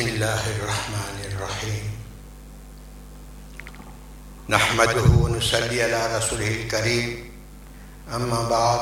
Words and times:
بسم 0.00 0.08
الله 0.08 0.44
الرحمن 0.56 1.18
الرحيم. 1.28 1.84
نحمده 4.48 5.08
ونصلي 5.20 5.82
على 5.82 6.16
رسوله 6.16 6.48
الكريم. 6.48 7.30
أما 8.08 8.48
بعد 8.48 8.80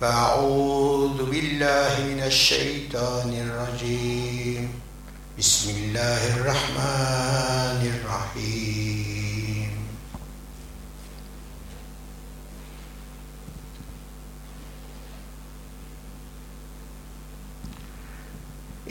فأعوذ 0.00 1.28
بالله 1.28 1.92
من 2.08 2.20
الشيطان 2.24 3.36
الرجيم. 3.36 4.72
بسم 5.38 5.70
الله 5.70 6.40
الرحمن 6.40 7.80
الرحيم. 7.84 8.63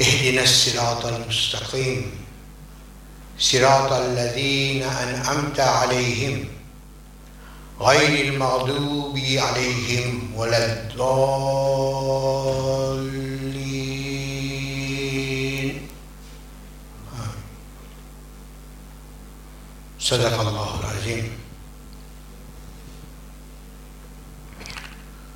اهدنا 0.04 0.44
الصراط 0.44 1.06
المستقيم 1.06 2.12
صراط 3.40 3.92
الذين 3.92 4.84
أنعمت 4.84 5.60
عليهم 5.60 6.46
غير 7.80 8.34
المغضوب 8.34 9.18
عليهم 9.18 10.34
ولا 10.36 10.74
الضالين. 10.74 12.14
صدق 20.00 20.40
الله 20.40 20.80
العظيم 20.80 21.32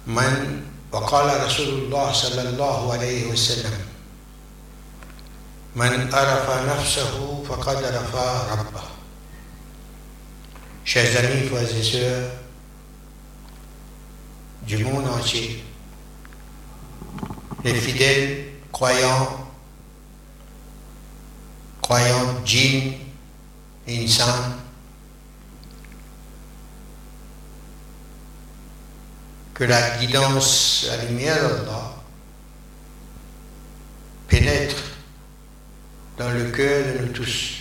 من 0.07 0.63
وقال 0.91 1.43
رسول 1.45 1.67
الله 1.67 2.11
صلى 2.11 2.41
الله 2.49 2.93
عليه 2.93 3.25
وسلم 3.27 3.86
من 5.76 6.14
عرف 6.14 6.50
نفسه 6.68 7.44
فقد 7.48 7.84
عرف 7.84 8.14
ربه 8.58 8.82
Chers 10.84 11.16
amis, 11.16 11.48
frères 11.48 11.76
et 11.76 11.82
sœurs 11.82 12.30
du 14.62 14.78
monde 14.78 15.06
entier, 15.08 15.64
les 17.62 17.74
fidèles 17.74 18.46
croyants, 18.72 19.48
croyants 21.80 22.44
djinns 22.44 22.94
et 23.86 24.04
insan, 24.04 24.58
que 29.54 29.64
la 29.64 29.98
guidance, 29.98 30.86
la 30.88 31.04
lumière 31.04 31.36
d'Allah 31.36 31.94
pénètre 34.26 34.85
dans 36.17 36.31
le 36.31 36.45
cœur 36.45 36.83
de 36.83 37.05
nous 37.05 37.13
tous, 37.13 37.57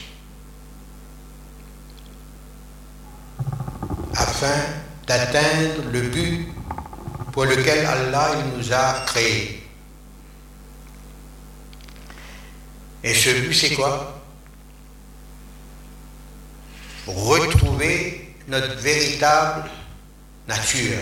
afin 4.15 4.61
d'atteindre 5.07 5.91
le 5.93 6.01
but 6.01 6.49
pour 7.33 7.45
lequel 7.45 7.85
Allah 7.85 8.31
nous 8.57 8.73
a 8.73 9.05
créés. 9.07 9.63
Et 13.05 13.15
ce 13.15 13.29
but, 13.41 13.53
c'est 13.53 13.75
quoi? 13.75 14.21
Retrouver 17.07 18.35
notre 18.49 18.75
véritable 18.77 19.71
nature, 20.49 20.99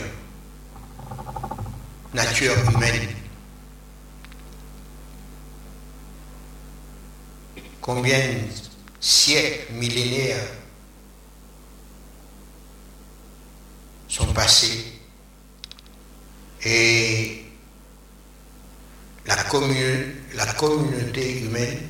nature 2.13 2.55
humaine. 2.71 3.14
Combien 7.85 8.19
de 8.19 8.49
siècles, 8.99 9.75
millénaires 9.75 10.49
sont 14.09 14.33
passés 14.33 14.87
et 16.65 17.45
la, 19.27 19.37
la 19.37 20.53
communauté 20.55 21.41
humaine 21.41 21.89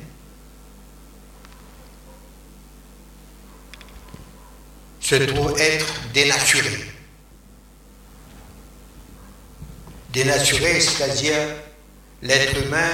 se 4.99 5.15
trouve 5.15 5.57
être 5.57 5.93
dénaturée. 6.13 6.91
Dénaturée, 10.11 10.81
c'est-à-dire 10.81 11.55
l'être 12.21 12.65
humain 12.65 12.91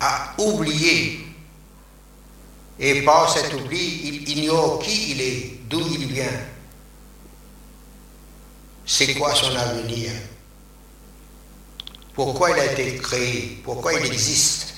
a 0.00 0.34
oublié 0.36 1.21
et 2.82 3.02
par 3.02 3.32
cet 3.32 3.54
oubli, 3.54 4.08
il 4.08 4.28
ignore 4.28 4.80
qui 4.80 5.12
il 5.12 5.20
est, 5.20 5.58
d'où 5.68 5.80
il 5.80 6.12
vient, 6.12 6.40
c'est 8.84 9.14
quoi 9.14 9.32
son 9.36 9.54
avenir, 9.54 10.10
pourquoi 12.12 12.50
il 12.50 12.58
a 12.58 12.72
été 12.72 12.96
créé, 12.96 13.60
pourquoi 13.62 13.94
il 13.94 14.04
existe? 14.04 14.74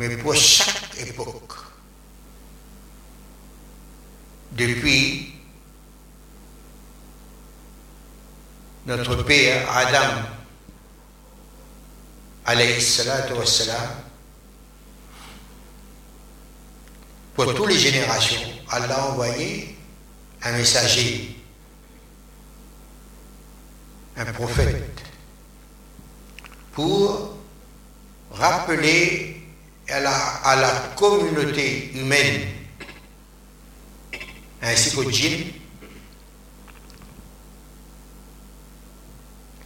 Mais 0.00 0.16
pour 0.16 0.34
chaque 0.34 0.98
époque, 0.98 1.54
depuis 4.50 5.34
notre 8.86 9.22
père 9.22 9.70
Adam, 9.70 10.22
alayhi 12.44 12.82
salatu 12.82 13.34
pour 17.36 17.54
toutes 17.54 17.68
les 17.68 17.78
générations, 17.78 18.40
Allah 18.70 18.96
a 18.96 19.08
envoyé 19.08 19.76
un 20.42 20.52
messager, 20.52 21.36
un 24.16 24.24
prophète, 24.32 25.02
pour 26.72 27.36
rappeler 28.32 29.42
à 29.88 30.00
la, 30.00 30.16
à 30.16 30.56
la 30.56 30.70
communauté 30.96 31.92
humaine, 31.94 32.48
ainsi 34.62 34.96
qu'au 34.96 35.10
djinn, 35.10 35.52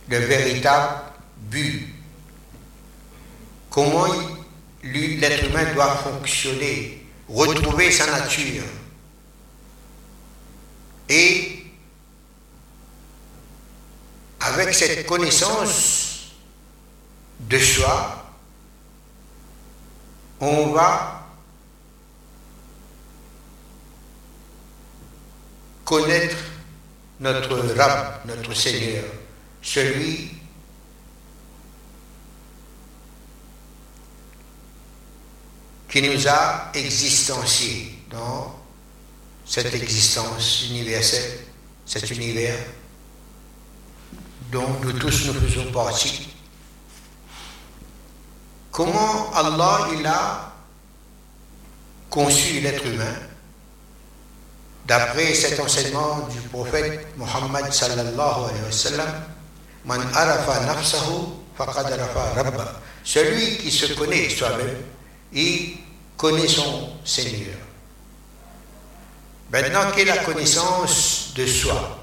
le 0.09 0.19
véritable 0.19 1.03
but. 1.36 1.86
Comment 3.70 4.09
l'être 4.82 5.44
humain 5.44 5.72
doit 5.72 5.94
fonctionner 5.98 6.99
retrouver 7.32 7.91
sa 7.91 8.06
nature. 8.06 8.64
Et 11.08 11.64
avec 14.41 14.74
cette 14.74 15.06
connaissance 15.06 16.32
de 17.41 17.58
soi, 17.58 18.26
on 20.41 20.68
va 20.68 21.26
connaître 25.84 26.36
notre 27.18 27.58
Rab, 27.76 28.20
notre 28.26 28.54
Seigneur, 28.54 29.04
celui 29.60 30.39
qui 35.90 36.02
nous 36.02 36.28
a 36.28 36.70
existenciés 36.74 37.98
dans 38.10 38.54
cette 39.44 39.74
existence 39.74 40.66
universelle, 40.70 41.40
cet 41.84 42.08
univers 42.10 42.54
dont 44.52 44.68
nous 44.82 44.92
tous 44.92 45.26
nous 45.26 45.34
faisons 45.34 45.70
partie. 45.72 46.28
Comment 48.70 49.32
Allah 49.34 49.88
il 49.98 50.06
a 50.06 50.53
conçu 52.09 52.60
l'être 52.60 52.86
humain 52.86 53.15
d'après 54.86 55.34
cet 55.34 55.59
enseignement 55.59 56.28
du 56.28 56.41
prophète 56.48 57.06
Muhammad 57.16 57.72
sallallahu 57.72 58.44
alayhi 58.48 58.65
wa 58.65 58.72
sallam 58.72 59.09
Man 59.84 60.00
arafa 60.15 60.66
nafsahu 60.66 61.32
rabba. 61.59 62.80
Celui 63.03 63.56
qui 63.59 63.70
se 63.70 63.92
connaît 63.94 64.28
soi-même 64.28 64.76
il 65.32 65.76
connaît 66.20 66.48
son 66.48 66.90
Seigneur. 67.02 67.56
Maintenant, 69.50 69.90
quelle 69.96 70.08
est 70.08 70.14
la 70.14 70.22
connaissance 70.22 71.32
de 71.34 71.46
soi, 71.46 71.98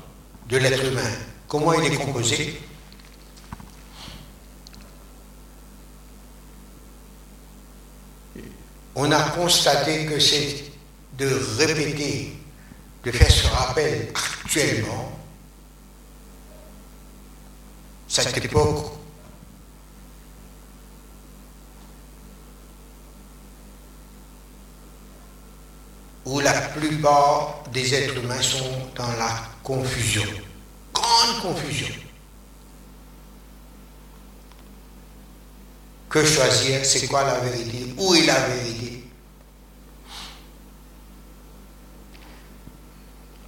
de 0.49 0.57
l'être 0.57 0.83
humain? 0.83 1.13
Comment 1.47 1.73
il 1.73 1.93
est 1.93 1.95
composé? 1.97 2.59
On 8.95 9.11
a 9.11 9.21
constaté 9.29 10.07
que 10.07 10.19
c'est 10.19 10.63
de 11.15 11.39
répéter, 11.59 12.35
de 13.03 13.11
faire 13.11 13.31
ce 13.31 13.45
rappel 13.45 14.07
actuellement, 14.15 15.11
cette 18.07 18.43
époque 18.43 18.96
où 26.27 26.41
la 26.41 26.51
plupart 26.51 27.63
des 27.71 27.93
êtres 27.93 28.17
humains 28.17 28.41
sont 28.41 28.69
dans 28.95 29.07
la 29.13 29.43
confusion, 29.63 30.29
grande 30.93 31.41
confusion. 31.41 31.95
Que 36.09 36.25
choisir 36.25 36.85
C'est 36.85 37.07
quoi 37.07 37.23
la 37.23 37.39
vérité 37.39 37.93
Où 37.97 38.13
est 38.13 38.25
la 38.25 38.39
vérité? 38.47 39.05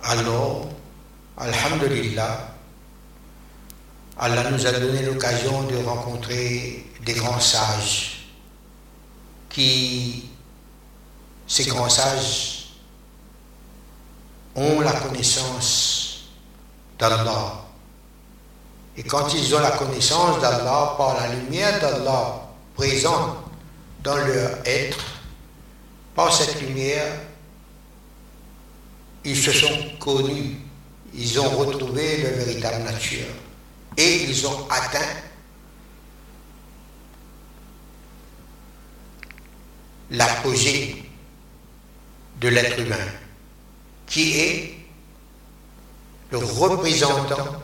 Alors, 0.04 0.70
Alhamdulillah, 1.38 2.56
Allah 4.18 4.52
nous 4.52 4.66
a 4.66 4.72
donné 4.72 5.04
l'occasion 5.04 5.64
de 5.64 5.76
rencontrer 5.84 6.86
des 7.06 7.14
grands 7.14 7.40
sages. 7.42 8.28
Qui, 9.50 10.30
ces 11.48 11.66
grands 11.66 11.90
sages, 11.90 12.59
ont 14.56 14.81
la 14.81 14.94
connaissance 14.94 16.30
d'Allah. 16.98 17.66
Et 18.98 19.04
quand 19.04 19.34
ils 19.34 19.56
ont 19.56 19.60
la 19.60 19.72
connaissance 19.72 20.40
d'Allah, 20.42 20.96
par 20.98 21.16
la 21.19 21.34
lumière 21.34 21.80
d'Allah 21.80 22.42
présente 22.75 23.38
dans 24.04 24.18
leur 24.18 24.57
être, 24.66 25.00
par 26.16 26.34
cette 26.34 26.62
lumière, 26.62 27.13
ils 29.24 29.38
se 29.38 29.51
sont 29.51 29.98
connus, 30.00 30.57
ils 31.13 31.40
ont 31.40 31.50
retrouvé 31.50 32.18
leur 32.24 32.34
véritable 32.34 32.84
nature. 32.84 33.28
Et 33.98 34.24
ils 34.24 34.48
ont 34.48 34.68
atteint 34.69 35.16
l'apogée 40.12 41.04
de 42.40 42.48
l'être 42.48 42.80
humain, 42.80 42.95
qui 44.10 44.40
est 44.40 44.76
le 46.32 46.40
représentant 46.40 47.62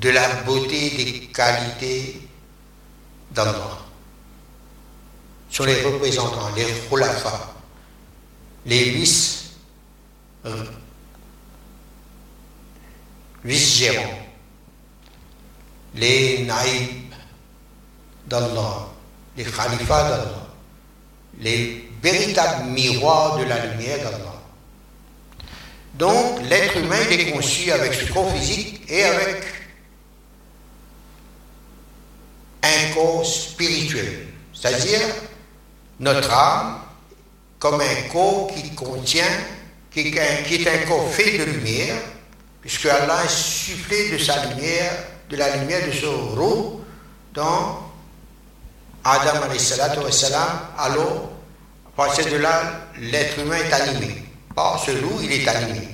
de 0.00 0.10
la 0.10 0.28
beauté 0.42 0.90
des 0.90 1.26
qualités 1.28 2.28
d'Allah. 3.32 3.78
Sont 5.50 5.64
les 5.64 5.82
représentants, 5.82 6.54
les 6.54 6.66
khulafa, 6.88 7.54
les 8.66 8.90
vice, 8.90 9.52
euh, 10.46 10.64
vice-gérants, 13.44 14.18
les 15.94 16.44
naïbs 16.44 17.12
d'Allah, 18.26 18.89
les 19.40 19.50
khalifas 19.50 20.02
d'Allah, 20.02 20.46
les 21.38 21.88
véritables 22.02 22.66
miroirs 22.66 23.38
de 23.38 23.44
la 23.44 23.66
lumière 23.66 23.98
d'Allah. 23.98 24.36
Donc 25.94 26.42
l'être 26.48 26.76
humain 26.76 27.00
est 27.10 27.30
conçu 27.30 27.72
avec 27.72 27.94
ce 27.94 28.12
corps 28.12 28.30
physique 28.34 28.82
et 28.88 29.02
avec 29.02 29.42
un 32.62 32.94
corps 32.94 33.24
spirituel, 33.24 34.26
c'est-à-dire 34.52 35.00
notre 36.00 36.30
âme 36.30 36.80
comme 37.58 37.80
un 37.80 38.08
corps 38.12 38.50
qui 38.54 38.74
contient, 38.74 39.24
qui, 39.90 40.00
est 40.00 40.68
un 40.68 40.86
corps 40.86 41.10
fait 41.10 41.38
de 41.38 41.44
lumière, 41.44 41.96
puisque 42.60 42.86
Allah 42.86 43.20
a 43.24 43.28
soufflé 43.28 44.10
de 44.10 44.18
sa 44.18 44.44
lumière, 44.46 44.92
de 45.30 45.36
la 45.36 45.56
lumière 45.56 45.86
de 45.86 45.92
son 45.92 46.28
roux 46.28 46.80
dans 47.32 47.89
Adam 49.04 49.58
salam, 49.58 50.60
alors 50.78 51.30
à 51.86 51.90
partir 52.06 52.26
de 52.26 52.36
là, 52.36 52.88
l'être 52.98 53.38
humain 53.38 53.56
est 53.56 53.72
animé. 53.72 54.24
Par 54.54 54.82
ce 54.84 54.90
loup, 54.90 55.18
il 55.22 55.32
est 55.32 55.48
animé. 55.48 55.88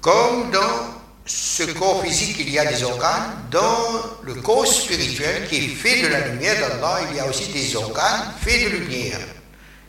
Comme 0.00 0.50
dans 0.50 1.00
ce 1.26 1.64
corps 1.64 2.02
physique, 2.02 2.36
il 2.40 2.50
y 2.50 2.58
a 2.58 2.64
des 2.64 2.82
organes. 2.82 3.36
Dans 3.50 4.18
le 4.22 4.34
corps 4.34 4.66
spirituel 4.66 5.46
qui 5.48 5.56
est 5.56 5.68
fait 5.68 6.02
de 6.02 6.08
la 6.08 6.28
lumière 6.28 6.56
d'Allah, 6.58 7.00
il 7.10 7.16
y 7.16 7.20
a 7.20 7.26
aussi 7.26 7.48
des 7.48 7.76
organes 7.76 8.32
faits 8.40 8.64
de 8.64 8.76
lumière 8.78 9.20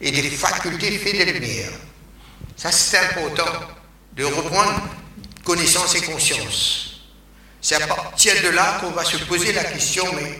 et 0.01 0.11
des 0.11 0.29
facultés 0.29 0.97
faites 0.97 1.25
de 1.25 1.31
lumière. 1.31 1.71
Ça, 2.57 2.71
c'est 2.71 2.97
important 2.97 3.51
de 4.13 4.25
reprendre 4.25 4.81
connaissance 5.43 5.95
et 5.95 6.01
conscience. 6.01 6.90
C'est 7.61 7.75
à 7.75 7.85
partir 7.85 8.33
de 8.43 8.49
là 8.49 8.79
qu'on 8.79 8.89
va 8.89 9.05
se 9.05 9.17
poser 9.17 9.53
la 9.53 9.63
question, 9.63 10.03
mais 10.15 10.39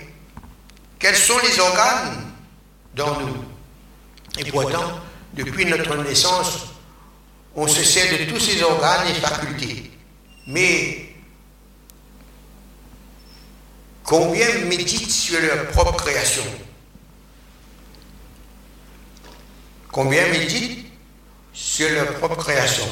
quels 0.98 1.16
sont 1.16 1.38
les 1.38 1.60
organes 1.60 2.32
dans 2.96 3.20
nous 3.20 3.46
Et 4.40 4.52
pourtant, 4.52 5.00
depuis 5.36 5.66
notre 5.66 5.96
naissance, 5.98 6.66
on 7.56 7.68
se 7.68 7.84
sert 7.84 8.18
de 8.18 8.32
tous 8.32 8.40
ces 8.40 8.64
organes 8.64 9.08
et 9.08 9.14
facultés. 9.14 9.92
Mais 10.48 11.14
combien 14.04 14.66
méditent 14.66 15.12
sur 15.12 15.40
leur 15.40 15.68
propre 15.68 15.98
création 15.98 16.44
Combien 19.92 20.28
méditent 20.30 20.88
sur 21.54 21.88
leur 21.90 22.14
propre 22.16 22.38
création 22.38 22.88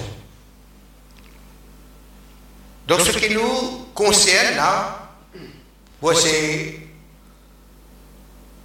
Donc 2.88 3.00
ce 3.02 3.18
qui 3.18 3.34
nous 3.34 3.89
concerne 4.00 4.56
là, 4.56 5.10
c'est 6.16 6.80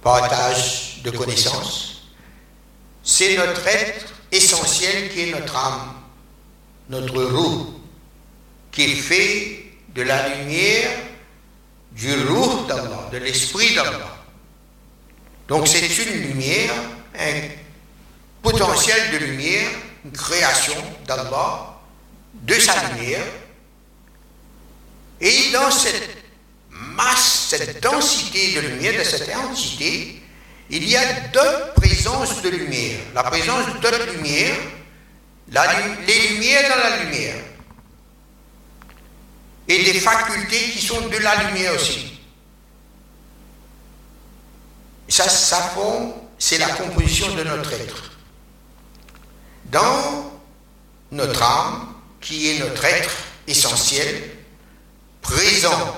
partage 0.01 1.01
de 1.03 1.11
connaissances, 1.11 2.07
c'est 3.03 3.35
notre 3.35 3.67
être 3.67 4.13
essentiel 4.31 5.09
qui 5.09 5.23
est 5.23 5.31
notre 5.31 5.53
âme, 5.53 5.93
notre 6.89 7.21
roue 7.21 7.81
qui 8.71 8.95
fait 8.95 9.73
de 9.93 10.03
la 10.03 10.29
lumière 10.29 10.89
du 11.91 12.13
roux 12.27 12.65
d'Allah, 12.65 13.09
de 13.11 13.17
l'esprit 13.17 13.75
d'Allah. 13.75 14.15
Donc 15.49 15.67
c'est 15.67 15.85
une 15.85 16.29
lumière, 16.29 16.73
un 17.19 17.41
potentiel 18.41 19.11
de 19.11 19.17
lumière, 19.17 19.69
une 20.05 20.13
création 20.13 20.81
d'Allah, 21.05 21.75
de 22.33 22.53
sa 22.53 22.93
lumière. 22.93 23.25
Et 25.21 25.51
dans 25.51 25.71
cette 25.71 26.09
masse, 26.69 27.47
cette 27.49 27.81
densité 27.81 28.53
de 28.53 28.59
lumière, 28.61 28.99
de 28.99 29.03
cette 29.03 29.33
entité, 29.35 30.21
il 30.69 30.87
y 30.87 30.95
a 30.95 31.13
d'autres 31.29 31.73
présences 31.75 32.41
de 32.41 32.49
lumière. 32.49 32.99
La 33.13 33.23
présence 33.23 33.67
d'autres 33.81 34.11
lumières, 34.11 34.57
les 35.47 36.27
lumières 36.29 36.69
dans 36.69 36.89
la 36.89 37.03
lumière 37.03 37.35
et 39.67 39.83
des 39.83 39.99
facultés 39.99 40.71
qui 40.71 40.85
sont 40.85 41.07
de 41.07 41.17
la 41.17 41.43
lumière 41.43 41.73
aussi. 41.73 42.19
Ça, 45.07 45.29
ça 45.29 45.61
forme, 45.75 46.13
c'est 46.37 46.57
la 46.57 46.69
composition 46.69 47.33
de 47.35 47.43
notre 47.43 47.73
être. 47.73 48.11
Dans 49.65 50.31
notre 51.11 51.41
âme, 51.41 51.95
qui 52.21 52.49
est 52.49 52.59
notre 52.59 52.83
être 52.85 53.11
essentiel, 53.47 54.34
présent 55.27 55.95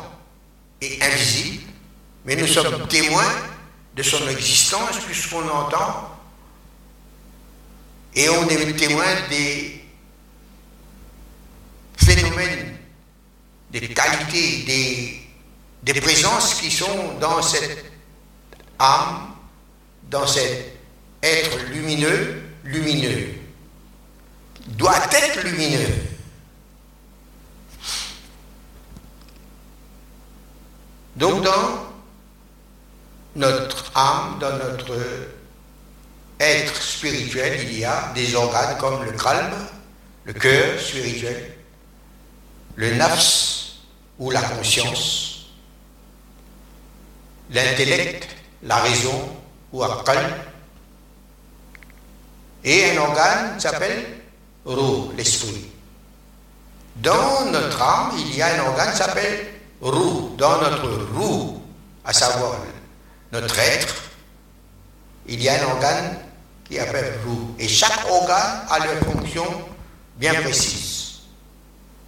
et 0.82 1.00
invisible, 1.02 1.64
mais 2.26 2.36
nous 2.36 2.48
sommes 2.48 2.88
témoins 2.88 3.34
de 3.96 4.04
son 4.04 4.28
existence 4.30 4.98
puisqu'on 5.06 5.48
entend 5.50 6.12
et 8.16 8.30
on 8.30 8.48
est 8.48 8.74
témoin 8.74 9.06
des 9.30 9.84
phénomènes 11.98 12.78
des 13.70 13.88
qualités, 13.90 15.22
des 15.84 16.02
présences 16.02 16.56
qui 16.56 16.72
sont 16.72 17.18
dans 17.20 17.42
cette 17.42 17.86
âme, 18.80 19.36
dans 20.10 20.26
cet 20.26 20.78
être 21.22 21.58
lumineux, 21.72 22.42
lumineux. 22.64 23.34
Doit 24.68 25.08
être 25.12 25.44
lumineux. 25.44 26.17
Donc 31.18 31.44
dans 31.44 31.88
notre 33.36 33.92
âme, 33.96 34.38
dans 34.40 34.56
notre 34.58 34.96
être 36.40 36.80
spirituel, 36.80 37.60
il 37.64 37.80
y 37.80 37.86
a 37.86 38.12
des 38.14 38.36
organes 38.36 38.78
comme 38.78 39.04
le 39.04 39.12
calme, 39.14 39.56
le 40.26 40.34
cœur 40.34 40.80
spirituel, 40.80 41.56
le 42.76 42.94
nafs, 42.94 43.58
ou 44.20 44.32
la 44.32 44.42
conscience, 44.42 45.48
l'intellect, 47.52 48.28
la 48.64 48.78
raison 48.78 49.38
ou 49.72 49.84
akal, 49.84 50.36
et 52.64 52.92
un 52.92 52.98
organe 52.98 53.60
s'appelle 53.60 54.06
roh, 54.66 55.12
l'esprit. 55.16 55.68
Dans 56.98 57.46
notre 57.52 57.82
âme, 57.82 58.12
il 58.18 58.36
y 58.36 58.42
a 58.42 58.56
un 58.56 58.68
organe 58.68 58.92
qui 58.92 58.98
s'appelle 58.98 59.57
roue, 59.82 60.36
dans 60.38 60.62
notre 60.62 61.14
roue, 61.14 61.62
à 62.04 62.14
savoir 62.14 62.58
notre 63.32 63.60
être, 63.60 63.96
il 65.28 65.42
y 65.42 65.50
a 65.50 65.62
un 65.62 65.68
organe 65.68 66.18
qui 66.66 66.80
appelle 66.80 67.20
roue. 67.26 67.56
Et 67.60 67.68
chaque 67.68 68.06
organe 68.10 68.66
a 68.70 68.80
leur 68.80 68.98
fonction 69.04 69.46
bien 70.18 70.34
précise. 70.42 71.20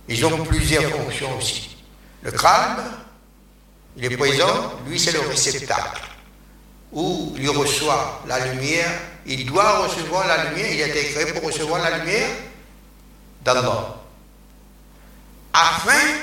Ils 0.07 0.25
ont 0.25 0.43
plusieurs 0.45 0.89
fonctions 0.89 1.37
aussi. 1.37 1.77
Le 2.21 2.31
crâne, 2.31 2.83
il 3.95 4.05
est 4.05 4.17
présent, 4.17 4.73
lui 4.87 4.99
c'est 4.99 5.11
le 5.11 5.21
réceptacle, 5.21 6.01
où 6.91 7.33
il 7.37 7.49
reçoit 7.49 8.23
la 8.27 8.47
lumière, 8.47 8.89
il 9.25 9.45
doit 9.45 9.85
recevoir 9.85 10.27
la 10.27 10.45
lumière, 10.45 10.71
il 10.71 10.83
a 10.83 10.87
été 10.87 11.09
créé 11.11 11.33
pour 11.33 11.43
recevoir 11.43 11.81
la 11.81 11.99
lumière 11.99 12.29
d'Allah. 13.43 13.95
Afin 15.53 16.17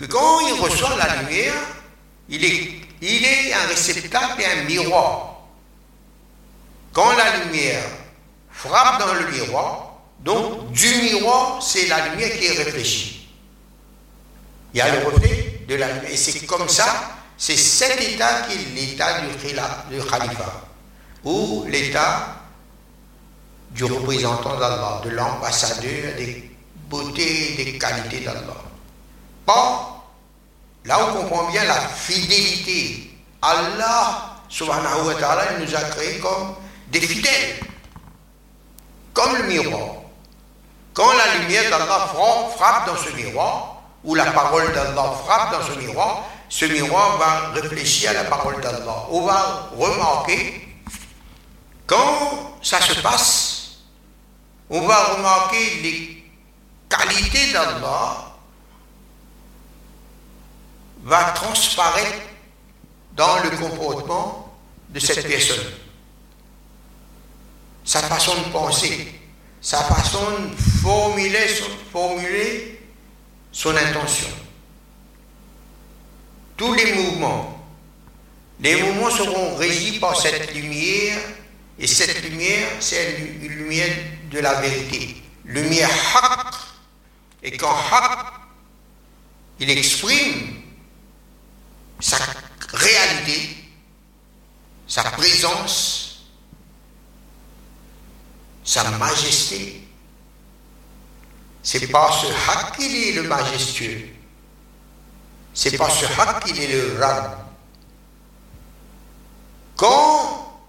que 0.00 0.06
quand 0.06 0.40
il 0.40 0.60
reçoit 0.60 0.96
la 0.96 1.22
lumière, 1.22 1.54
il 2.28 2.44
est, 2.44 2.72
il 3.00 3.24
est 3.24 3.52
un 3.52 3.66
réceptacle 3.68 4.40
et 4.40 4.46
un 4.46 4.64
miroir. 4.64 5.34
Quand 6.92 7.12
la 7.16 7.44
lumière 7.44 7.84
frappe 8.50 9.00
dans 9.00 9.14
le 9.14 9.30
miroir, 9.30 9.94
donc 10.20 10.72
du 10.72 10.88
miroir, 11.02 11.62
c'est 11.62 11.86
la 11.86 12.08
lumière 12.08 12.30
qui 12.38 12.46
est 12.46 12.62
réfléchie. 12.62 13.28
Il 14.72 14.78
y 14.78 14.80
a 14.80 15.00
le 15.00 15.06
reflet 15.06 15.60
de 15.68 15.74
la 15.74 15.88
lumière. 15.92 16.10
Et 16.10 16.16
c'est 16.16 16.46
comme 16.46 16.68
ça, 16.68 17.10
c'est 17.36 17.56
cet 17.56 18.00
état 18.00 18.42
qui 18.42 18.54
est 18.54 18.74
l'état 18.74 19.20
du, 19.20 19.98
khalifa, 19.98 20.62
ou 21.24 21.64
l'état 21.68 22.36
du 23.70 23.84
représentant 23.84 24.58
d'Allah, 24.58 25.00
de 25.04 25.10
l'ambassadeur 25.10 26.16
des 26.16 26.50
beautés 26.88 27.54
des 27.56 27.78
qualités 27.78 28.20
d'Allah. 28.20 28.73
Pas, 29.46 30.02
là 30.84 30.98
on 31.08 31.22
comprend 31.22 31.50
bien 31.50 31.64
la 31.64 31.80
fidélité. 31.80 33.10
Allah, 33.42 34.36
subhanahu 34.48 35.06
wa 35.06 35.14
ta'ala, 35.14 35.52
il 35.52 35.64
nous 35.64 35.74
a 35.74 35.80
créés 35.80 36.18
comme 36.18 36.54
des 36.88 37.00
fidèles, 37.00 37.60
comme 39.12 39.36
le 39.36 39.42
miroir. 39.44 39.96
Quand 40.94 41.12
la 41.12 41.38
lumière 41.38 41.68
d'Allah 41.70 42.08
frappe 42.56 42.86
dans 42.86 42.96
ce 42.96 43.10
miroir, 43.10 43.82
ou 44.04 44.14
la 44.14 44.26
parole 44.26 44.72
d'Allah 44.72 45.12
frappe 45.24 45.52
dans 45.52 45.62
ce 45.62 45.78
miroir, 45.78 46.24
ce 46.48 46.66
miroir 46.66 47.16
va 47.18 47.60
réfléchir 47.60 48.10
à 48.10 48.12
la 48.12 48.24
parole 48.24 48.60
d'Allah. 48.60 49.06
On 49.10 49.22
va 49.22 49.70
remarquer, 49.76 50.68
quand 51.86 52.56
ça 52.62 52.80
se 52.80 53.00
passe, 53.00 53.78
on 54.70 54.86
va 54.86 54.96
remarquer 55.14 55.80
les 55.82 56.24
qualités 56.88 57.52
d'Allah 57.52 58.33
va 61.04 61.24
transparaître 61.32 62.22
dans 63.12 63.38
le 63.44 63.50
comportement 63.50 64.58
de 64.88 64.98
cette 64.98 65.26
personne 65.28 65.64
sa 67.84 68.00
façon 68.02 68.34
de 68.34 68.48
penser, 68.50 69.12
sa 69.60 69.82
façon 69.84 70.24
de 70.40 70.56
formuler 71.92 72.80
son, 73.52 73.76
intention. 73.76 74.28
Tous 76.56 76.72
les 76.72 76.94
mouvements, 76.94 77.62
les 78.60 78.80
mouvements 78.82 79.10
seront 79.10 79.56
régis 79.56 79.98
par 79.98 80.18
cette 80.18 80.54
lumière, 80.54 81.18
et 81.78 81.86
cette 81.86 82.22
lumière, 82.22 82.68
c'est 82.80 83.18
une 83.18 83.48
lumière 83.48 83.94
de 84.30 84.38
la 84.38 84.60
vérité, 84.60 85.22
lumière 85.44 85.90
haq. 86.14 86.54
Et 87.42 87.56
quand 87.56 87.76
haq, 87.92 88.32
il 89.60 89.68
exprime 89.70 90.62
sa 92.04 92.18
réalité, 92.74 93.56
sa 94.86 95.04
présence, 95.04 96.26
sa 98.62 98.90
majesté. 98.90 99.88
C'est 101.62 101.86
pas 101.86 102.12
ce 102.12 102.26
haq 102.26 102.76
qu'il 102.76 102.94
est 102.94 103.12
le 103.12 103.22
majestueux. 103.22 104.08
C'est 105.54 105.78
pas 105.78 105.88
ce 105.88 106.04
haq 106.04 106.44
qu'il 106.44 106.60
est 106.60 106.74
le 106.74 107.00
ram. 107.00 107.38
Quand 109.76 110.60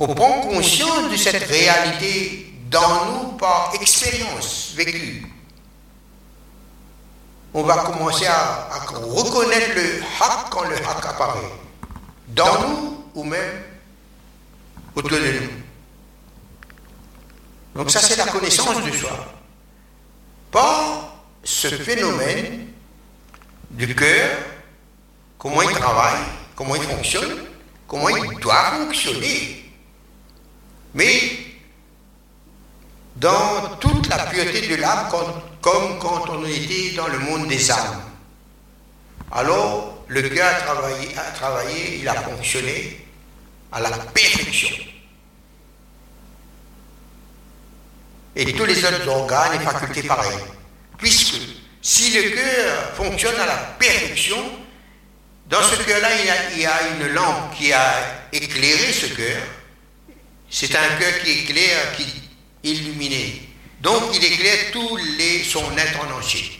on 0.00 0.12
prend 0.12 0.40
conscience 0.40 1.08
de 1.08 1.16
cette 1.16 1.44
réalité 1.44 2.52
dans 2.68 3.06
nous 3.12 3.28
par 3.36 3.72
expérience 3.80 4.72
vécue, 4.74 5.27
on 7.54 7.62
va 7.62 7.76
commencer 7.84 8.26
à, 8.26 8.68
reconnaître 8.92 9.74
le 9.74 10.02
haq 10.02 10.50
quand 10.50 10.64
le 10.64 10.76
haq 10.76 11.06
apparaît. 11.06 11.52
Dans 12.28 12.68
nous 12.68 13.04
ou 13.14 13.24
même 13.24 13.62
autour 14.94 15.10
de 15.10 15.16
nous. 15.40 15.50
Donc 17.74 17.90
ça, 17.90 18.00
c'est 18.00 18.16
la 18.16 18.26
connaissance 18.26 18.82
du 18.82 18.92
soi. 18.92 19.10
Pas 20.50 21.14
ce 21.42 21.68
phénomène 21.68 22.66
du 23.70 23.94
cœur, 23.94 24.38
comment 25.38 25.62
il 25.62 25.70
travaille, 25.70 26.22
comment 26.56 26.74
il 26.74 26.82
fonctionne, 26.82 27.44
comment 27.86 28.08
il 28.08 28.38
doit 28.40 28.72
fonctionner. 28.72 29.72
Mais 30.94 31.38
dans 33.16 33.76
toute 33.80 34.08
la 34.08 34.26
pureté 34.26 34.68
de 34.68 34.76
l'âme, 34.76 35.08
comme 35.60 35.98
quand 35.98 36.28
on 36.30 36.44
était 36.44 36.94
dans 36.96 37.08
le 37.08 37.18
monde 37.18 37.48
des 37.48 37.70
âmes. 37.70 38.02
Alors, 39.32 40.04
le 40.06 40.22
cœur 40.22 40.48
a 40.48 41.30
travaillé, 41.32 41.98
il 42.00 42.08
a 42.08 42.14
fonctionné 42.14 43.06
à 43.72 43.80
la 43.80 43.90
perfection. 43.90 44.76
et 48.38 48.52
tous 48.52 48.64
les 48.64 48.84
autres 48.84 49.08
organes 49.08 49.60
et 49.60 49.64
facultés 49.64 50.02
pareilles. 50.04 50.38
Puisque 50.96 51.34
si 51.82 52.12
le 52.12 52.30
cœur 52.30 52.94
fonctionne 52.94 53.34
à 53.34 53.46
la 53.46 53.56
perfection, 53.78 54.36
dans 55.46 55.62
ce 55.62 55.82
cœur-là, 55.82 56.08
il, 56.54 56.60
y 56.60 56.66
a 56.66 56.88
une 56.94 57.14
lampe 57.14 57.54
qui 57.56 57.72
a 57.72 58.28
éclairé 58.32 58.92
ce 58.92 59.06
cœur. 59.06 59.42
C'est 60.48 60.74
un 60.76 60.96
cœur 61.00 61.18
qui 61.22 61.30
éclaire, 61.30 61.96
qui 61.96 62.04
est. 62.64 63.47
Donc 63.80 64.02
il 64.14 64.24
éclaire 64.24 64.72
tous 64.72 64.96
les, 64.96 65.44
son 65.44 65.76
être 65.76 66.00
en 66.00 66.18
entier. 66.18 66.50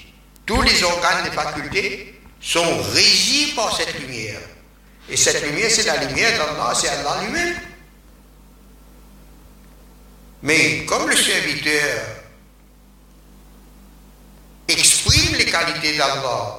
Tous 0.47 0.63
les 0.63 0.83
organes 0.83 1.27
et 1.27 1.31
facultés 1.31 2.21
sont 2.41 2.83
régis 2.93 3.55
par 3.55 3.77
cette 3.77 3.99
lumière. 4.01 4.41
Et 5.09 5.17
cette 5.17 5.43
lumière, 5.43 5.71
c'est 5.71 5.87
la 5.87 6.05
lumière 6.05 6.33
d'Allah, 6.39 6.73
c'est 6.75 6.89
Allah 6.89 7.21
lui-même. 7.25 7.57
Mais 10.43 10.85
comme 10.85 11.09
le 11.09 11.17
serviteur 11.17 12.05
exprime 14.69 15.35
les 15.37 15.47
qualités 15.47 15.97
d'Allah, 15.97 16.59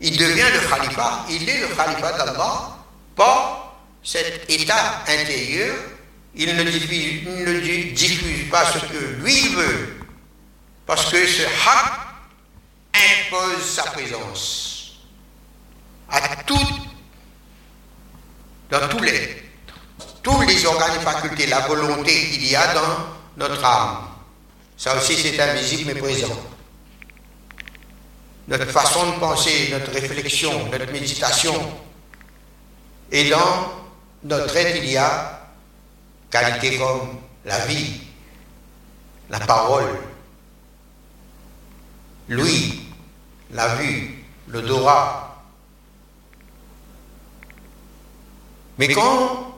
il 0.00 0.16
devient 0.16 0.46
le 0.52 0.68
khalifa, 0.68 1.26
il 1.28 1.48
est 1.48 1.60
le 1.60 1.68
khalifa 1.68 2.12
d'Allah 2.12 2.76
par 3.14 3.74
cet 4.02 4.50
état 4.50 5.02
intérieur. 5.06 5.74
Il 6.34 6.54
ne, 6.54 6.62
diffuse, 7.92 8.50
pas 8.50 8.64
ce 8.72 8.78
que 8.78 9.22
lui 9.22 9.48
veut, 9.48 9.96
parce 10.86 11.10
que 11.10 11.26
ce 11.26 11.42
haq 11.42 11.92
impose 12.94 13.64
sa 13.64 13.82
présence 13.84 15.00
à 16.08 16.36
tout, 16.44 16.58
dans 18.70 18.88
tous 18.88 19.00
les 19.00 19.50
tous 20.22 20.40
les 20.42 20.66
organes 20.66 20.96
et 20.96 21.04
facultés, 21.04 21.46
la 21.46 21.60
volonté 21.60 22.12
qu'il 22.12 22.46
y 22.46 22.54
a 22.54 22.74
dans 22.74 23.06
notre 23.36 23.64
âme. 23.64 24.08
Ça 24.76 24.96
aussi, 24.96 25.14
c'est 25.14 25.38
invisible 25.40 25.92
mais 25.94 26.00
présent. 26.00 26.38
Notre 28.48 28.66
façon 28.66 29.12
de 29.12 29.18
penser, 29.18 29.68
notre 29.70 29.92
réflexion, 29.92 30.68
notre 30.70 30.90
méditation. 30.92 31.54
Et 33.12 33.30
dans 33.30 33.84
notre 34.24 34.54
être, 34.56 34.76
il 34.76 34.90
y 34.90 34.96
a 34.96 35.39
qualité 36.30 36.78
comme 36.78 37.18
la 37.44 37.58
vie, 37.66 38.00
la 39.28 39.40
parole, 39.40 39.98
l'ouïe, 42.28 42.80
la 43.50 43.74
vue, 43.76 44.24
l'odorat. 44.48 45.42
Mais 48.78 48.88
quand 48.88 49.50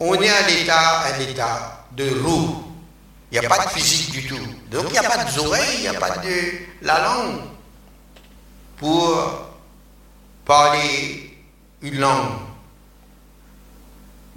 on 0.00 0.14
est 0.14 0.28
à 0.28 0.46
l'état, 0.48 1.04
un 1.06 1.20
état 1.20 1.86
de 1.92 2.22
roue. 2.22 2.62
Il 3.32 3.40
n'y 3.40 3.46
a 3.46 3.48
pas 3.48 3.64
de 3.64 3.70
physique 3.70 4.12
du 4.12 4.26
tout. 4.26 4.38
Donc 4.70 4.84
il 4.88 4.92
n'y 4.92 4.98
a 4.98 5.02
pas 5.02 5.24
d'oreilles, 5.24 5.76
il 5.78 5.90
n'y 5.90 5.96
a 5.96 5.98
pas 5.98 6.18
de 6.18 6.52
la 6.82 7.02
langue 7.02 7.40
pour 8.76 9.46
parler 10.44 11.36
une 11.82 11.98
langue. 11.98 12.45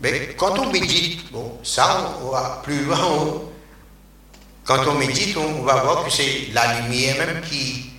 Mais 0.01 0.35
quand 0.37 0.57
on 0.57 0.71
médite, 0.71 1.31
bon, 1.31 1.59
ça 1.63 2.15
on 2.23 2.29
va 2.29 2.61
plus 2.63 2.85
loin. 2.85 3.41
quand 4.63 4.87
on 4.87 4.95
médite, 4.95 5.35
on 5.35 5.63
va 5.63 5.83
voir 5.83 6.05
que 6.05 6.11
c'est 6.11 6.47
la 6.53 6.81
lumière 6.81 7.17
même 7.17 7.41
qui, 7.41 7.89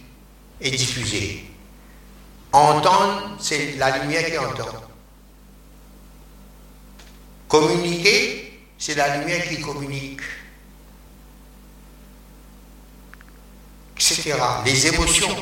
est 0.61 0.71
diffusée. 0.71 1.45
Entendre, 2.53 3.37
c'est 3.39 3.77
la 3.77 3.99
lumière 3.99 4.27
qui 4.27 4.39
entend. 4.39 4.69
Communiquer, 7.49 8.61
c'est 8.79 8.95
la 8.95 9.19
lumière 9.19 9.49
qui 9.49 9.61
communique. 9.61 10.21
Etc. 13.97 14.35
Les 14.65 14.87
émotions, 14.87 15.37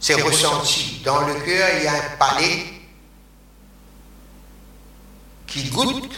c'est 0.00 0.20
ressenti. 0.20 1.00
Dans 1.04 1.20
le 1.26 1.34
cœur, 1.34 1.68
il 1.78 1.84
y 1.84 1.86
a 1.86 1.94
un 1.94 2.16
palais 2.18 2.81
qui 5.52 5.64
goûte, 5.68 6.08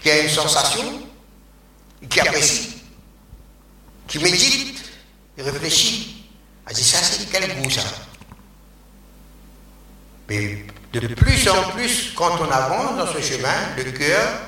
qui 0.00 0.10
a 0.10 0.20
une 0.20 0.28
sensation, 0.28 1.02
qui 2.08 2.20
apprécie, 2.20 2.74
qui 4.06 4.18
médite, 4.20 4.84
réfléchit. 5.36 6.26
a 6.66 6.72
dit 6.72 6.84
ça, 6.84 6.98
c'est 6.98 7.28
quel 7.28 7.60
goût 7.60 7.70
ça? 7.70 7.82
Mais 10.28 10.64
de 10.92 11.14
plus 11.14 11.48
en 11.48 11.70
plus, 11.70 12.12
quand 12.14 12.38
on 12.40 12.50
avance 12.50 12.96
dans 12.96 13.12
ce 13.12 13.20
chemin, 13.20 13.74
le 13.76 13.90
cœur, 13.90 14.40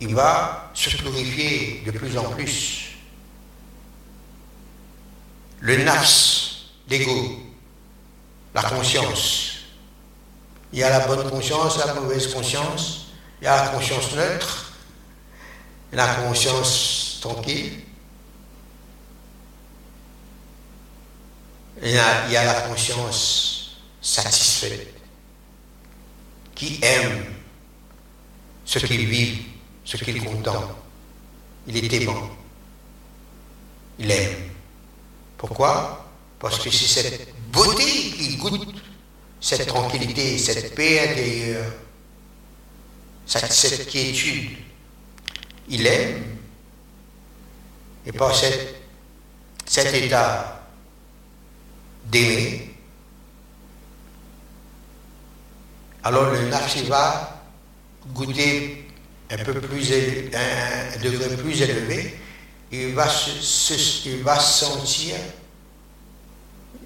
il 0.00 0.14
va 0.14 0.70
se 0.72 0.96
purifier 0.96 1.82
de 1.84 1.90
plus 1.90 2.16
en 2.16 2.30
plus. 2.30 2.92
Le 5.58 5.76
nafs, 5.82 6.52
l'ego, 6.88 7.40
la 8.54 8.62
conscience. 8.62 9.49
Il 10.72 10.78
y 10.78 10.82
a 10.82 10.90
la 10.90 11.06
bonne 11.06 11.28
conscience, 11.28 11.78
la 11.78 11.94
mauvaise 11.94 12.32
conscience, 12.32 13.06
il 13.40 13.44
y 13.44 13.48
a 13.48 13.64
la 13.64 13.68
conscience 13.70 14.12
neutre, 14.14 14.72
la 15.92 16.14
conscience 16.14 17.18
tranquille, 17.20 17.80
il 21.82 21.90
y 21.90 21.96
a, 21.96 22.44
la 22.44 22.60
conscience 22.62 23.80
satisfaite, 24.00 24.94
qui 26.54 26.78
aime 26.82 27.24
ce 28.64 28.78
qu'il 28.78 29.06
vit, 29.06 29.38
ce 29.84 29.96
qu'il 29.96 30.22
contemple. 30.22 30.74
Il 31.66 31.76
est 31.76 31.92
aimant. 31.92 32.30
Il 33.98 34.10
aime. 34.10 34.50
Pourquoi? 35.36 36.06
Parce 36.38 36.58
que 36.58 36.70
c'est 36.70 37.02
cette 37.02 37.34
beauté 37.50 37.84
qui 37.84 38.36
goûte 38.36 38.89
cette 39.40 39.66
tranquillité, 39.66 40.38
cette 40.38 40.74
paix 40.74 41.10
intérieure, 41.10 41.72
cette, 43.26 43.52
cette 43.52 43.88
quiétude. 43.88 44.50
Il 45.68 45.86
aime. 45.86 46.24
Et 48.06 48.12
par 48.12 48.34
cet 48.34 49.94
état 49.94 50.66
d'aimer, 52.06 52.74
alors 56.02 56.30
le 56.30 56.48
nafs 56.48 56.82
va 56.84 57.42
goûter 58.14 58.86
un 59.30 59.36
peu 59.44 59.60
plus 59.60 59.92
un 59.92 60.98
degré 60.98 61.36
plus 61.36 61.62
élevé, 61.62 62.18
il 62.72 62.94
va 62.94 63.08
se, 63.08 64.08
il 64.08 64.22
va 64.22 64.38
sentir, 64.40 65.16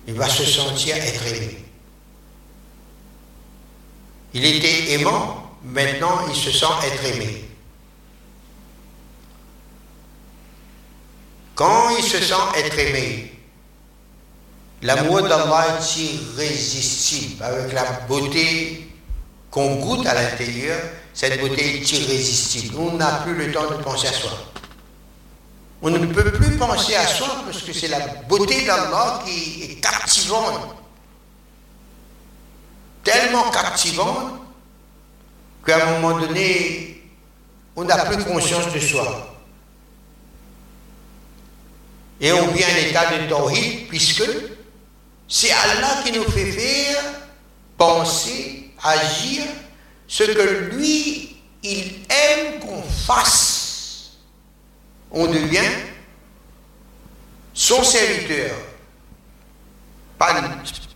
il 0.06 0.14
va 0.14 0.28
se 0.28 0.44
sentir 0.44 0.96
être 0.96 1.26
aimé. 1.26 1.63
Il 4.34 4.44
était 4.44 4.92
aimant, 4.94 5.52
maintenant 5.62 6.26
il 6.28 6.34
se 6.34 6.50
sent 6.50 6.66
être 6.84 7.04
aimé. 7.04 7.44
Quand 11.54 11.90
il 11.96 12.02
se 12.02 12.20
sent 12.20 12.34
être 12.56 12.76
aimé, 12.76 13.32
l'amour 14.82 15.22
d'Allah 15.22 15.78
est 15.78 16.00
irrésistible, 16.00 17.44
avec 17.44 17.72
la 17.72 17.84
beauté 18.08 18.88
qu'on 19.52 19.76
goûte 19.76 20.04
à 20.04 20.14
l'intérieur, 20.14 20.80
cette 21.12 21.40
beauté 21.40 21.76
est 21.76 21.92
irrésistible. 21.92 22.74
On 22.76 22.94
n'a 22.94 23.20
plus 23.24 23.36
le 23.36 23.52
temps 23.52 23.70
de 23.70 23.76
penser 23.76 24.08
à 24.08 24.12
soi. 24.12 24.32
On 25.80 25.90
ne 25.90 26.06
peut 26.06 26.32
plus 26.32 26.56
penser 26.56 26.96
à 26.96 27.06
soi 27.06 27.28
parce 27.44 27.62
que 27.62 27.72
c'est 27.72 27.86
la 27.86 28.00
beauté 28.28 28.64
d'Allah 28.64 29.22
qui 29.24 29.62
est 29.62 29.80
captivante 29.80 30.83
tellement 33.04 33.50
captivante 33.50 34.40
qu'à 35.64 35.86
un 35.86 36.00
moment 36.00 36.18
donné, 36.18 37.02
on 37.76 37.84
n'a 37.84 38.04
plus 38.06 38.24
conscience 38.24 38.72
de 38.72 38.80
soi. 38.80 39.36
Et 42.20 42.32
on 42.32 42.46
vient 42.48 42.66
à 42.66 42.70
un 42.70 42.88
état 42.88 43.18
de 43.18 43.28
tawhid 43.28 43.88
puisque 43.88 44.24
c'est 45.28 45.50
Allah 45.50 46.02
qui 46.04 46.12
nous 46.12 46.24
fait 46.24 46.52
faire, 46.52 47.02
penser, 47.76 48.70
agir 48.82 49.42
ce 50.06 50.24
que 50.24 50.74
lui, 50.74 51.36
il 51.62 52.06
aime 52.08 52.60
qu'on 52.60 52.82
fasse. 52.82 54.12
On 55.10 55.26
devient 55.26 55.60
son 57.52 57.82
serviteur. 57.82 58.54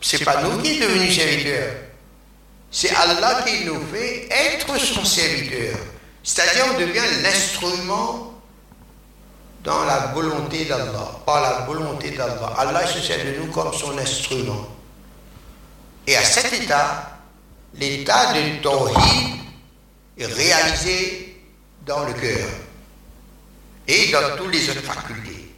C'est 0.01 0.25
pas 0.25 0.43
nous 0.43 0.63
qui 0.63 0.79
sommes 0.79 0.89
devenus 0.89 1.17
serviteurs. 1.17 1.88
C'est 2.71 2.91
Allah 2.95 3.43
qui 3.47 3.65
nous 3.65 3.81
fait 3.87 4.29
être 4.31 4.79
son 4.79 5.05
serviteur. 5.05 5.79
C'est-à-dire 6.23 6.67
on 6.75 6.79
devient 6.79 7.23
l'instrument 7.23 8.35
dans 9.65 9.85
la 9.85 10.13
volonté 10.15 10.65
d'Allah, 10.67 11.21
par 11.25 11.41
la 11.43 11.67
volonté 11.67 12.11
d'Allah. 12.11 12.55
Allah 12.57 12.87
se 12.87 13.01
sert 13.01 13.25
de 13.25 13.39
nous 13.41 13.51
comme 13.53 13.73
son 13.73 13.97
instrument. 13.99 14.69
Et 16.07 16.17
à 16.17 16.25
cet 16.25 16.53
état, 16.53 17.19
l'état 17.75 18.33
de 18.33 18.63
tawhid 18.63 18.97
est 20.19 20.27
réalisé 20.27 21.43
dans 21.87 22.05
le 22.05 22.13
cœur 22.13 22.49
et 23.87 24.11
dans 24.11 24.37
toutes 24.37 24.53
les 24.53 24.71
autres 24.71 24.83
facultés. 24.83 25.51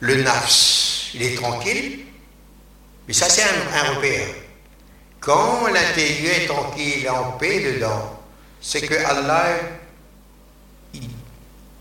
Le 0.00 0.22
nafs, 0.22 0.95
il 1.16 1.22
est 1.22 1.34
tranquille. 1.34 2.04
Mais 3.08 3.14
ça, 3.14 3.28
c'est 3.28 3.42
un, 3.42 3.94
repère. 3.94 4.28
Quand 5.20 5.66
l'intérieur 5.68 6.36
est 6.42 6.46
tranquille, 6.46 7.08
en 7.08 7.32
paix 7.32 7.72
dedans, 7.72 8.20
c'est 8.60 8.82
que 8.82 8.94
Allah, 8.94 9.46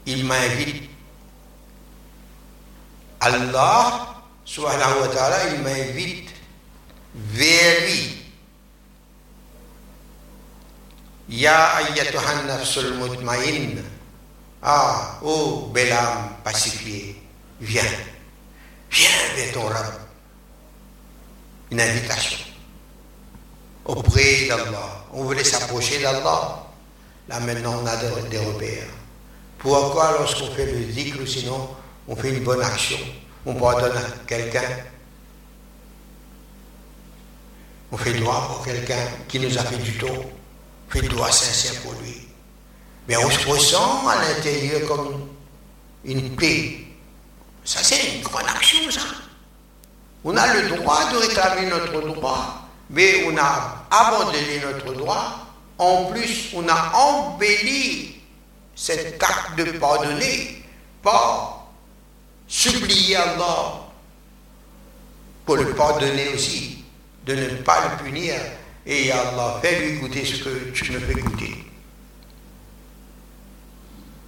il, 0.06 0.26
m'invite. 0.26 0.90
Allah, 3.20 4.24
il 4.46 5.62
m'invite 5.62 6.30
vers 7.16 7.82
lui. 7.82 8.22
Ya 11.28 11.78
ayyatuhan 11.78 12.46
nafsul 12.46 12.94
mutmain. 12.98 13.82
Ah, 14.62 15.20
oh 15.24 15.72
belle 15.74 15.92
âme 15.92 16.36
pacifiée, 16.44 17.22
viens. 17.60 17.84
Viens 18.96 19.10
vers 19.36 19.52
ton. 19.54 19.70
Une 21.72 21.82
invitation 21.82 22.40
auprès 23.84 24.48
d'Allah. 24.48 25.06
On 25.12 25.24
voulait 25.24 25.44
s'approcher 25.44 26.02
d'Allah. 26.02 26.66
Là 27.28 27.40
maintenant 27.42 27.82
on 27.84 27.86
a 27.86 27.98
des 27.98 28.38
repères. 28.38 28.88
Pourquoi 29.58 30.16
lorsqu'on 30.20 30.50
fait 30.52 30.68
le 30.68 30.92
zikr 30.92 31.22
ou 31.22 31.26
sinon 31.26 31.70
on 32.08 32.16
fait 32.16 32.30
une 32.30 32.44
bonne 32.44 32.62
action, 32.62 33.00
on 33.46 33.56
pardonne 33.56 33.98
à 33.98 34.04
quelqu'un, 34.28 34.62
on 37.92 37.98
fait 37.98 38.14
droit 38.14 38.48
pour 38.48 38.64
quelqu'un 38.64 39.08
qui 39.28 39.40
nous 39.40 39.58
a 39.58 39.64
fait 39.64 39.78
du 39.78 39.98
tort, 39.98 40.24
on 40.88 40.92
fait 40.92 41.08
droit 41.08 41.32
sincère 41.32 41.82
pour 41.82 41.94
lui. 42.02 42.28
Mais 43.08 43.18
on 43.18 43.30
se 43.30 43.48
ressent 43.48 44.08
à 44.08 44.22
l'intérieur 44.22 44.88
comme 44.88 45.30
une 46.06 46.36
paix, 46.36 46.85
ça, 47.66 47.84
c'est 47.84 48.16
une 48.16 48.22
grande 48.22 48.48
action, 48.48 48.92
ça. 48.92 49.02
On 50.24 50.38
a 50.38 50.54
le 50.54 50.70
droit 50.70 51.12
de 51.12 51.18
réclamer 51.18 51.66
notre 51.68 52.02
droit, 52.02 52.62
mais 52.90 53.26
on 53.28 53.38
a 53.38 53.86
abandonné 53.90 54.62
notre 54.64 54.94
droit. 54.94 55.40
En 55.78 56.06
plus, 56.06 56.52
on 56.56 56.68
a 56.70 56.92
embelli 56.96 58.22
cette 58.76 59.18
carte 59.18 59.56
de 59.58 59.72
pardonner 59.78 60.64
par 61.02 61.68
supplier 62.48 63.16
Allah 63.18 63.82
pour 65.46 65.58
le 65.58 65.74
pardonner 65.74 66.30
aussi, 66.34 66.84
de 67.26 67.34
ne 67.36 67.48
pas 67.64 67.90
le 67.90 68.04
punir. 68.04 68.36
Et 68.86 69.12
Allah, 69.12 69.60
fait 69.62 69.80
lui 69.80 70.00
goûter 70.00 70.24
ce 70.24 70.44
que 70.44 70.70
tu 70.72 70.92
me 70.92 71.00
fais 71.00 71.14
goûter. 71.14 71.66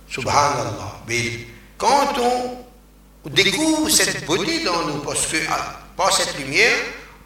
Subhanallah. 0.10 1.02
Mais 1.08 1.48
quand 1.78 2.18
on 2.18 2.67
découvre 3.30 3.90
cette 3.90 4.26
beauté 4.26 4.64
dans 4.64 4.86
nous, 4.86 5.00
parce 5.00 5.28
que 5.28 5.38
ah, 5.50 5.80
par 5.96 6.14
cette 6.14 6.38
lumière, 6.38 6.76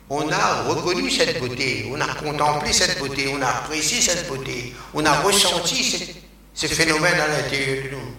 on 0.09 0.29
a 0.29 0.63
reconnu 0.63 1.09
cette 1.09 1.39
beauté, 1.39 1.89
on 1.89 1.99
a 2.01 2.07
contemplé 2.15 2.73
cette 2.73 2.99
beauté, 2.99 3.33
on 3.33 3.41
a 3.41 3.47
apprécié 3.47 4.01
cette 4.01 4.27
beauté, 4.27 4.73
on 4.93 5.05
a 5.05 5.21
ressenti 5.21 6.13
ce, 6.53 6.67
phénomène 6.67 7.19
à 7.19 7.27
l'intérieur 7.27 7.85
de 7.85 7.89
nous. 7.91 8.15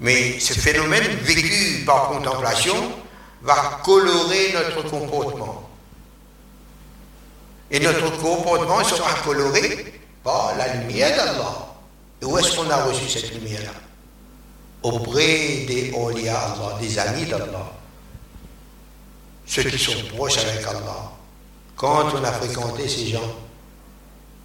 Mais 0.00 0.40
ce 0.40 0.54
phénomène 0.54 1.04
vécu 1.22 1.84
par 1.84 2.08
contemplation 2.08 2.92
va 3.42 3.80
colorer 3.84 4.52
notre 4.52 4.90
comportement. 4.90 5.70
Et 7.70 7.78
notre 7.80 8.10
comportement 8.18 8.82
sera 8.84 9.14
coloré 9.24 9.94
par 10.24 10.54
la 10.56 10.74
lumière 10.74 11.16
d'Allah. 11.16 11.68
Et 12.20 12.24
où 12.24 12.36
est-ce 12.38 12.56
qu'on 12.56 12.68
a 12.68 12.82
reçu 12.82 13.08
cette 13.08 13.32
lumière-là? 13.32 13.72
Auprès 14.86 15.64
des 15.66 15.92
awliya 15.92 16.38
Allah, 16.38 16.78
des 16.80 16.96
amis 16.96 17.24
d'Allah. 17.26 17.72
Ceux 19.44 19.64
qui 19.64 19.78
sont 19.80 20.00
proches 20.14 20.38
avec 20.38 20.64
Allah. 20.64 21.10
Quand 21.74 22.14
on 22.14 22.22
a 22.22 22.30
fréquenté 22.30 22.88
ces 22.88 23.08
gens, 23.08 23.34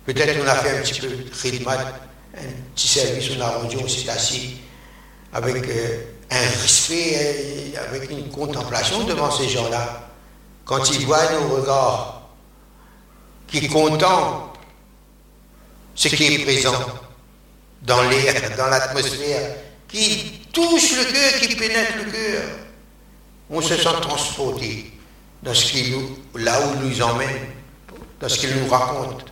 peut-être 0.03 0.39
on 0.43 0.47
a 0.47 0.55
fait 0.55 0.79
un 0.79 0.81
petit 0.81 0.99
peu 0.99 1.09
de 1.09 1.29
khidmat, 1.29 1.93
un 2.35 2.73
petit 2.73 2.87
service, 2.87 3.29
on 3.37 3.41
a 3.41 3.49
rendu, 3.49 3.77
on 3.83 3.87
s'est 3.87 4.09
assis 4.09 4.61
avec 5.31 5.63
euh, 5.67 6.05
un 6.31 6.61
respect, 6.61 7.73
euh, 7.77 7.87
avec 7.87 8.09
une 8.09 8.27
contemplation 8.31 9.03
devant 9.03 9.29
ces 9.29 9.47
gens-là. 9.47 10.09
Quand 10.65 10.89
ils 10.89 11.05
voient 11.05 11.31
nos 11.33 11.55
regards, 11.55 12.29
qui 13.47 13.67
contemplent 13.67 14.57
ce 15.93 16.07
qui 16.07 16.33
est 16.33 16.39
présent 16.39 16.73
dans 17.83 18.01
l'air, 18.09 18.57
dans 18.57 18.69
l'atmosphère, 18.69 19.55
qui 19.91 20.41
touche 20.53 20.97
le 20.97 21.11
cœur, 21.11 21.41
qui 21.41 21.55
pénètre 21.55 21.97
le 21.97 22.11
cœur, 22.11 22.43
on 23.49 23.61
se 23.61 23.75
sent 23.75 24.01
transporté 24.01 24.91
dans 25.43 25.53
ce 25.53 25.71
qui 25.71 25.91
nous, 25.91 26.17
là 26.39 26.59
où 26.67 26.85
nous 26.85 27.01
emmène, 27.01 27.47
dans 28.19 28.29
ce 28.29 28.39
qu'il 28.39 28.55
nous 28.55 28.69
raconte. 28.69 29.25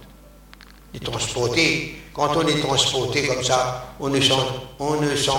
Et 0.94 1.00
transporté, 1.00 2.02
quand 2.14 2.36
on 2.36 2.46
est 2.48 2.60
transporté 2.60 3.28
comme 3.28 3.44
ça, 3.44 3.94
on 4.00 4.10
ne 4.10 4.20
sent, 4.20 4.34
on 4.80 5.00
ne 5.00 5.16
sent 5.16 5.32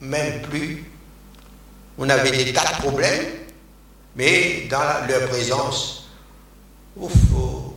même 0.00 0.42
plus. 0.42 0.90
On 1.98 2.08
avait 2.08 2.44
des 2.44 2.52
tas 2.52 2.72
de 2.76 2.82
problèmes, 2.82 3.26
mais 4.14 4.66
dans 4.70 5.06
leur 5.08 5.28
présence, 5.28 6.08
ouf, 6.96 7.12
oh, 7.36 7.74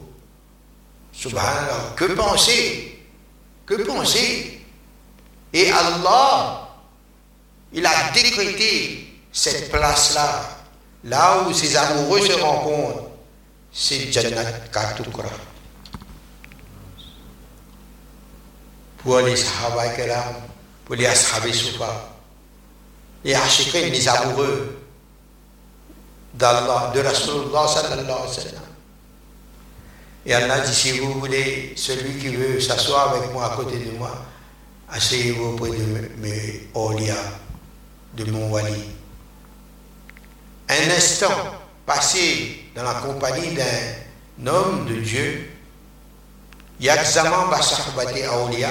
subhanallah, 1.11 1.93
que 1.95 2.05
penser? 2.13 2.99
Que 3.65 3.75
penser? 3.83 4.61
Et 5.51 5.71
Allah, 5.71 6.68
il 7.73 7.85
a 7.85 8.11
décrété 8.13 9.21
cette 9.31 9.71
place-là, 9.71 10.41
là 11.03 11.43
où 11.47 11.53
ces 11.53 11.75
amoureux 11.75 12.21
se 12.21 12.33
rencontrent, 12.33 13.09
c'est 13.71 14.11
Jannat 14.11 14.51
Katukra. 14.71 15.29
Pour 18.97 19.19
les 19.19 19.35
Sahaba 19.35 19.83
pour 20.85 20.95
les 20.95 21.05
Ashab 21.05 21.49
Soufa, 21.51 22.15
les 23.23 23.35
Ashiqin, 23.35 23.89
les 23.89 24.07
amoureux 24.07 24.79
de 26.33 26.99
Rasulullah 26.99 27.67
sallallahu 27.67 28.01
alayhi 28.01 28.55
wa. 28.55 28.69
Et 30.25 30.33
Allah 30.33 30.59
dit, 30.59 30.73
si 30.75 30.99
vous 30.99 31.19
voulez, 31.19 31.73
celui 31.75 32.19
qui 32.19 32.27
veut 32.35 32.59
s'asseoir 32.59 33.15
avec 33.15 33.31
moi 33.31 33.53
à 33.53 33.55
côté 33.55 33.77
de 33.77 33.91
moi, 33.97 34.11
asseyez-vous 34.91 35.53
auprès 35.53 35.69
de 35.69 36.11
mes 36.17 36.67
Olia, 36.73 37.15
de 38.13 38.31
mon 38.31 38.49
wali. 38.49 38.83
Un 40.69 40.89
instant 40.95 41.57
passé 41.85 42.65
dans 42.75 42.83
la 42.83 42.95
compagnie 42.95 43.55
d'un 43.55 44.47
homme 44.51 44.85
de 44.85 44.95
Dieu, 45.01 45.51
Yakzaman 46.79 47.49
Basahbati 47.49 48.23
Aolia, 48.23 48.69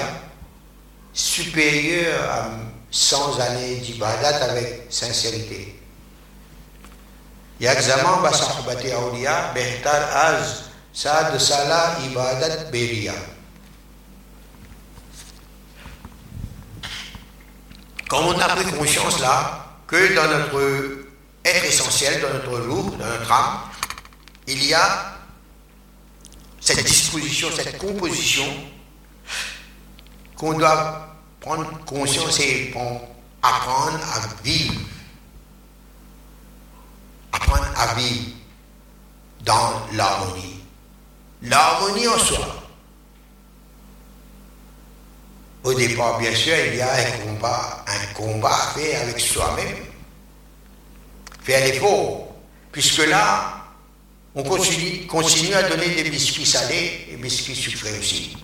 supérieur 1.13 2.31
à 2.31 2.49
100 2.89 3.39
années 3.39 3.75
d'ibadat 3.77 4.43
avec 4.45 4.87
sincérité. 4.89 5.79
Yakzaman 7.59 8.21
Basahbati 8.23 8.91
Aolia, 8.91 9.51
Behtar 9.53 10.15
Az, 10.15 10.63
Saad 10.93 11.37
Salah 11.39 11.97
Ibadat 12.09 12.71
Beria. 12.71 13.13
Quand 18.09 18.23
on 18.23 18.39
a 18.39 18.47
pris 18.55 18.65
conscience 18.71 19.19
là 19.19 19.65
que 19.85 20.15
dans 20.15 20.27
notre 20.27 21.05
être 21.45 21.63
essentiel, 21.63 22.19
dans 22.21 22.33
notre 22.33 22.65
loup, 22.65 22.95
dans 22.97 23.05
notre 23.05 23.31
âme, 23.31 23.59
il 24.47 24.65
y 24.65 24.73
a 24.73 25.15
cette 26.59 26.83
disposition, 26.83 27.49
cette 27.55 27.77
composition 27.77 28.45
qu'on 30.35 30.57
doit 30.57 31.15
prendre 31.39 31.69
conscience 31.85 32.39
et 32.39 32.73
apprendre 33.43 33.99
à 34.15 34.43
vivre. 34.43 34.73
Apprendre 37.31 37.67
à 37.75 37.93
vivre 37.93 38.31
dans 39.41 39.87
l'harmonie. 39.93 40.63
L'harmonie 41.43 42.07
en 42.07 42.17
soi. 42.17 42.58
Au 45.63 45.73
départ, 45.73 46.17
bien 46.19 46.33
sûr, 46.33 46.55
il 46.67 46.75
y 46.75 46.81
a 46.81 46.93
un 46.93 47.11
combat, 47.25 47.83
un 47.85 48.13
combat 48.13 48.53
à 48.53 48.79
faire 48.79 49.01
avec 49.01 49.19
soi-même. 49.19 49.75
Faire 51.41 51.65
l'effort. 51.65 52.27
Puisque 52.71 53.05
là, 53.07 53.59
on 54.35 54.43
continue, 54.43 55.53
à 55.53 55.63
donner 55.63 56.03
des 56.03 56.09
biscuits 56.09 56.45
salés 56.45 57.07
et 57.11 57.17
biscuits 57.17 57.55
sucrés 57.55 57.97
aussi. 57.97 58.37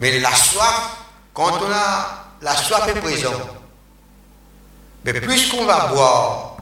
Mais 0.00 0.18
la 0.18 0.34
soif, 0.34 0.96
quand 1.32 1.60
on 1.62 1.70
a 1.70 2.24
la 2.42 2.56
soif 2.56 2.88
est 2.88 3.00
présente, 3.00 3.42
mais 5.04 5.12
plus 5.20 5.50
qu'on 5.50 5.64
va 5.66 5.86
boire 5.86 6.56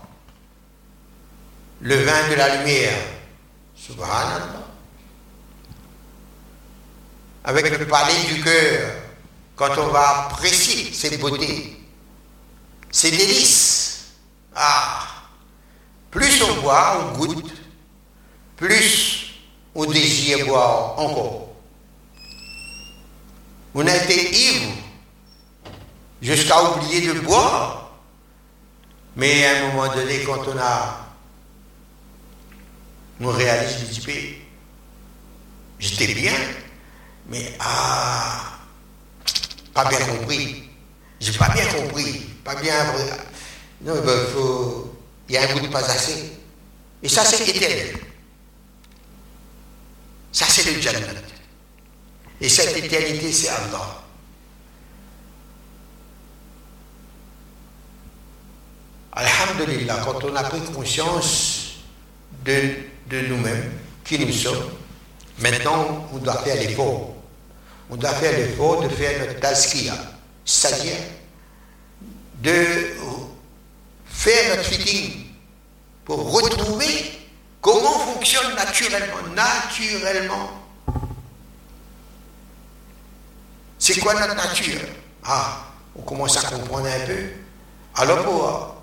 le 1.81 1.97
vin 1.97 2.29
de 2.31 2.35
la 2.35 2.57
lumière, 2.57 2.99
subhanallah, 3.75 4.62
avec 7.45 7.79
le 7.79 7.87
palais 7.87 8.25
du 8.29 8.43
cœur, 8.43 8.95
quand 9.57 9.77
on 9.79 9.89
va 9.89 10.27
apprécier 10.27 10.93
ces 10.93 11.19
beautés, 11.19 11.77
ces 12.91 13.11
délices, 13.11 14.13
ah, 14.55 15.07
plus 16.11 16.43
on 16.43 16.61
boit, 16.61 17.13
on 17.15 17.19
goûte, 17.19 17.53
plus 18.57 19.35
on 19.75 19.87
désire 19.87 20.47
boire 20.47 20.99
encore. 20.99 21.49
On 23.75 23.87
a 23.87 23.97
été 23.97 24.31
ivre 24.31 24.73
jusqu'à 26.21 26.63
oublier 26.71 27.13
de 27.13 27.21
boire. 27.21 27.91
Mais 29.17 29.45
à 29.45 29.57
un 29.59 29.67
moment 29.69 29.93
donné, 29.95 30.23
quand 30.25 30.47
on 30.49 30.59
a. 30.59 30.99
On 33.21 33.29
réalise, 33.29 34.01
j'étais 35.79 36.15
bien, 36.15 36.35
mais 37.29 37.55
ah, 37.61 38.59
pas 39.75 39.85
bien 39.89 39.99
compris. 40.01 40.69
J'ai 41.21 41.33
pas 41.39 41.49
bien 41.51 41.65
compris, 41.67 42.21
pas 42.45 42.57
bien. 42.57 42.75
Non, 43.83 43.95
il 43.97 44.33
faut 44.33 44.93
il 45.29 45.35
y 45.35 45.39
a 45.39 45.49
un 45.49 45.55
bout 45.55 45.61
de 45.61 45.69
pas 45.69 45.79
assez. 45.79 46.33
Et 47.03 47.09
ça, 47.09 47.25
c'est 47.25 47.49
éternel. 47.49 47.97
Ça, 50.31 50.47
c'est 50.47 50.71
le 50.71 50.81
Jannat. 50.81 51.07
Et 52.41 52.49
cette 52.49 52.77
éternité, 52.77 53.33
c'est 53.33 53.49
Allah. 53.49 54.03
Alhamdulillah, 59.13 60.01
quand 60.05 60.25
on 60.25 60.35
a 60.37 60.43
pris 60.45 60.61
conscience 60.73 61.77
de, 62.45 62.75
de 63.09 63.21
nous-mêmes, 63.29 63.73
qui 64.05 64.19
nous 64.19 64.33
sommes, 64.33 64.71
maintenant, 65.39 66.09
on 66.13 66.19
doit 66.19 66.43
faire 66.43 66.57
l'effort. 66.57 67.12
On 67.93 67.97
doit 67.97 68.15
faire 68.15 68.33
l'effort 68.39 68.81
de 68.81 68.89
faire 68.89 69.19
notre 69.21 69.39
tazkiya, 69.39 69.93
c'est-à-dire 70.47 70.97
de 72.41 72.95
faire 74.07 74.57
notre 74.57 74.67
fitting 74.67 75.27
pour 76.03 76.33
retrouver 76.33 77.13
comment 77.61 77.99
fonctionne 77.99 78.55
naturellement, 78.55 79.35
naturellement. 79.37 80.51
C'est 83.79 84.01
quoi 84.01 84.15
notre 84.15 84.37
nature? 84.37 84.81
Ah, 85.23 85.59
on 85.95 86.01
commence 86.01 86.43
à 86.43 86.49
comprendre 86.49 86.87
un 86.87 87.07
peu. 87.07 87.29
Alors 87.97 88.25
pour 88.25 88.77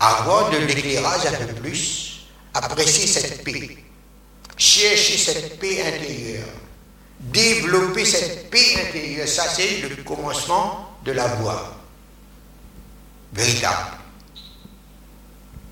avoir 0.00 0.50
de 0.50 0.56
l'éclairage 0.56 1.24
un 1.24 1.46
peu 1.46 1.54
plus, 1.54 2.26
apprécier 2.52 3.06
cette 3.06 3.44
paix, 3.44 3.78
chercher 4.56 5.16
cette 5.16 5.60
paix 5.60 5.86
intérieure, 5.86 6.48
développer 7.20 8.04
cette 8.04 8.50
paix 8.50 8.86
intérieure, 8.88 9.28
ça 9.28 9.44
c'est 9.48 9.82
le 9.82 10.02
commencement 10.02 10.96
de 11.04 11.12
la 11.12 11.26
voie 11.26 11.76
véritable. 13.32 13.98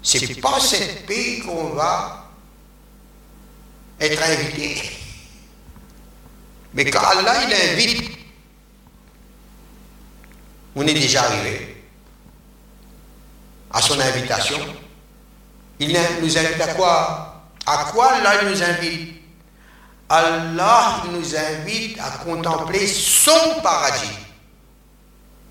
C'est 0.03 0.41
pas 0.41 0.61
cette 0.61 1.07
paix 1.07 1.41
qu'on 1.45 1.71
va 1.71 2.31
être 4.01 4.23
invité. 4.23 4.81
Mais 6.75 6.85
quand 6.91 7.01
Allah 7.01 7.35
il 7.47 7.73
invite, 7.73 8.11
on 10.77 10.87
est 10.87 10.95
déjà 10.95 11.25
arrivé 11.25 11.83
à 13.71 13.83
son 13.83 13.99
invitation. 13.99 14.59
Il 15.81 15.97
nous 16.23 16.39
invite 16.39 16.61
à 16.61 16.75
quoi? 16.75 17.45
À 17.67 17.85
quoi 17.93 18.13
Allah 18.13 18.45
nous 18.45 18.63
invite? 18.63 19.17
Allah 20.09 21.03
nous 21.12 21.37
invite 21.37 21.99
à 22.01 22.11
contempler 22.25 22.87
son 22.87 23.61
paradis. 23.62 24.18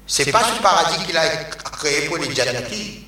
C'est 0.08 0.32
pas 0.32 0.44
ce 0.44 0.62
paradis 0.62 1.06
qu'il 1.06 1.18
a 1.18 1.28
créé 1.46 2.08
pour 2.08 2.18
les 2.18 2.34
Jannati. 2.34 3.06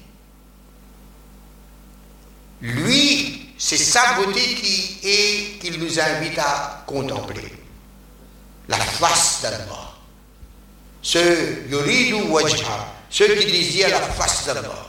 Lui, 2.62 3.54
c'est 3.58 3.78
sa 3.78 4.14
beauté 4.14 4.42
qui 4.42 5.00
est 5.04 5.60
qu'il 5.60 5.80
nous 5.80 6.00
invite 6.00 6.38
à 6.38 6.84
contempler. 6.86 7.54
La 8.68 8.78
face 8.78 9.40
d'Allah. 9.42 9.90
Ce 11.02 11.68
yuridu 11.68 12.30
wajha, 12.30 12.94
ceux 13.10 13.34
qui 13.36 13.52
désirent 13.52 13.90
la 13.90 14.02
face 14.02 14.46
d'Allah. 14.46 14.86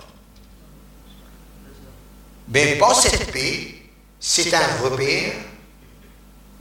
Mais 2.49 2.77
pas 2.77 2.93
cette 2.95 3.33
paix, 3.33 3.75
c'est 4.19 4.53
un 4.53 4.77
repère 4.83 5.33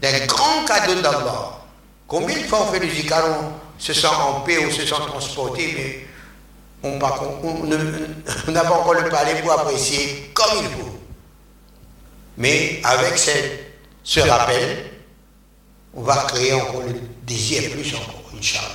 d'un 0.01 0.25
grand 0.25 0.65
cadeau 0.65 1.01
d'Allah. 1.01 1.59
Combien 2.07 2.37
de 2.37 2.43
fois 2.43 2.67
on 2.67 2.71
fait 2.71 2.79
le 2.79 2.87
on 2.87 3.53
se 3.77 3.93
sent 3.93 4.07
en 4.07 4.41
paix, 4.41 4.57
on 4.65 4.71
se 4.71 4.85
sent 4.85 4.95
transporté, 5.07 5.73
mais 5.77 6.07
on 6.83 6.97
n'a 6.97 8.61
pas 8.61 8.71
encore 8.73 8.93
le 8.93 9.09
palais 9.09 9.41
pour 9.41 9.51
apprécier 9.51 10.31
comme 10.33 10.63
il 10.63 10.69
faut. 10.69 10.99
Mais 12.37 12.81
avec 12.83 13.17
ce 14.03 14.19
rappel, 14.21 14.91
on 15.93 16.01
va 16.01 16.25
créer 16.27 16.53
encore 16.53 16.83
le 16.83 16.99
désir 17.23 17.69
plus 17.71 17.93
encore, 17.95 18.31
Inch'Allah. 18.37 18.65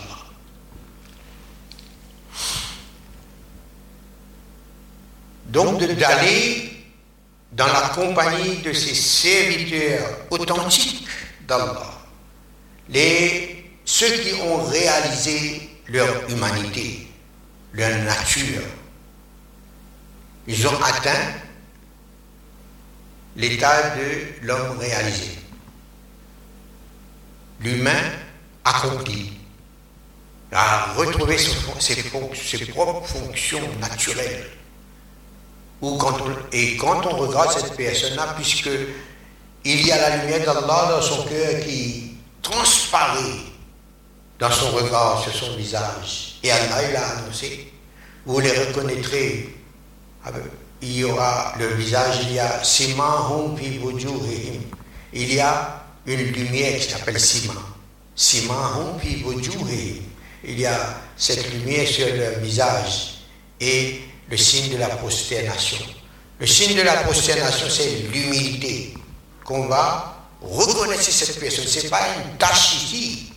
Donc 5.46 5.82
d'aller 5.82 6.70
dans 7.52 7.66
la 7.66 7.88
compagnie 7.94 8.58
de 8.58 8.72
ces 8.72 8.94
serviteurs 8.94 10.08
authentiques 10.30 11.03
d'Allah, 11.46 11.90
les, 12.88 13.64
ceux 13.85 14.11
qui 14.18 14.35
ont 14.40 14.64
réalisé 14.64 15.70
leur 15.88 16.28
humanité, 16.30 17.07
leur 17.72 17.96
nature, 18.04 18.62
ils 20.46 20.66
ont 20.66 20.83
atteint 20.83 21.33
l'état 23.37 23.96
de 23.96 24.46
l'homme 24.46 24.78
réalisé. 24.78 25.38
L'humain 27.61 28.12
accompli 28.64 29.33
a 30.52 30.92
retrouvé 30.92 31.38
ses, 31.38 31.57
ses 31.80 32.66
propres 32.66 33.07
fonctions 33.07 33.68
naturelles 33.80 34.46
et 36.52 36.76
quand 36.76 37.07
on 37.07 37.16
regarde 37.16 37.50
cette 37.52 37.76
personne-là, 37.76 38.35
puisque 38.37 38.70
il 39.64 39.87
y 39.87 39.90
a 39.90 39.96
la 39.96 40.16
lumière 40.18 40.40
d'Allah 40.40 40.88
dans 40.90 41.03
son 41.03 41.22
cœur 41.24 41.61
qui 41.64 42.12
transparaît 42.42 43.40
dans 44.38 44.50
son 44.50 44.70
regard, 44.72 45.22
sur 45.22 45.35
son 45.35 45.57
visage. 45.57 46.38
Et 46.42 46.50
Allah, 46.50 46.90
il 46.90 46.96
annoncé, 46.96 47.72
vous 48.27 48.40
les 48.40 48.50
reconnaîtrez. 48.50 49.55
Ah 50.24 50.33
ben, 50.33 50.42
il 50.83 50.96
y 50.96 51.05
aura 51.05 51.55
le 51.59 51.68
visage, 51.68 52.20
il 52.24 52.35
y 52.35 52.38
a 52.38 52.62
Simahum 52.62 53.57
Il 55.12 55.35
y 55.35 55.40
a 55.40 55.85
une 56.05 56.20
lumière 56.20 56.79
qui 56.79 56.90
s'appelle 56.90 57.18
Sima. 57.18 57.55
Simahum 58.14 58.98
Il 60.44 60.61
y 60.61 60.66
a 60.66 61.00
cette 61.16 61.50
lumière 61.53 61.88
sur 61.88 62.07
leur 62.14 62.38
visage. 62.40 63.14
Et 63.61 64.00
le 64.29 64.37
signe 64.37 64.72
de 64.74 64.79
la 64.79 64.88
prosternation. 64.88 65.79
Le 66.38 66.46
signe 66.46 66.77
de 66.77 66.83
la 66.83 66.96
prosternation, 66.96 67.66
c'est 67.70 68.11
l'humilité 68.12 68.94
qu'on 69.44 69.66
va 69.66 70.14
reconnaître 70.40 71.02
cette 71.02 71.38
personne. 71.38 71.66
Ce 71.66 71.83
n'est 71.83 71.88
pas 71.88 72.07
une 72.24 72.37
tâche 72.37 72.74
ici. 72.76 73.33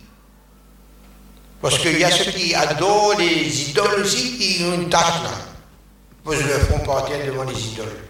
Parce 1.60 1.78
qu'il 1.78 1.98
y 1.98 2.04
a 2.04 2.10
ceux 2.10 2.30
qui 2.30 2.54
adorent 2.54 3.16
les 3.18 3.70
idoles 3.70 4.00
aussi 4.02 4.38
qui 4.38 4.64
ont 4.64 4.74
une 4.74 4.88
tâche 4.88 5.22
là. 5.22 5.30
Posent 6.24 6.44
leur 6.46 6.60
front 6.60 6.78
devant 6.78 7.44
les 7.44 7.66
idoles. 7.66 8.04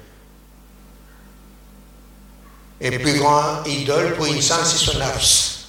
Et 2.81 2.99
plus 2.99 3.19
grand 3.19 3.65
idole 3.65 4.15
pour 4.15 4.27
une 4.27 4.41
sainte, 4.41 4.65
c'est 4.65 4.85
son 4.85 4.99
nafs. 4.99 5.67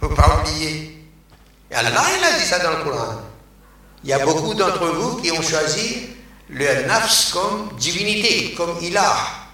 Il 0.00 0.04
ne 0.04 0.08
faut 0.08 0.14
pas 0.14 0.40
oublier. 0.40 1.06
Et 1.70 1.74
Allah, 1.74 2.04
il 2.18 2.24
a 2.24 2.38
dit 2.38 2.44
ça 2.44 2.58
dans 2.58 2.78
le 2.78 2.84
Coran. 2.84 3.22
Il 4.04 4.10
y 4.10 4.12
a 4.12 4.24
beaucoup 4.24 4.54
d'entre 4.54 4.86
vous 4.86 5.16
qui 5.16 5.30
ont 5.32 5.42
choisi 5.42 6.08
le 6.50 6.86
nafs 6.86 7.30
comme 7.32 7.70
divinité, 7.78 8.54
comme 8.54 8.76
ilah. 8.82 9.47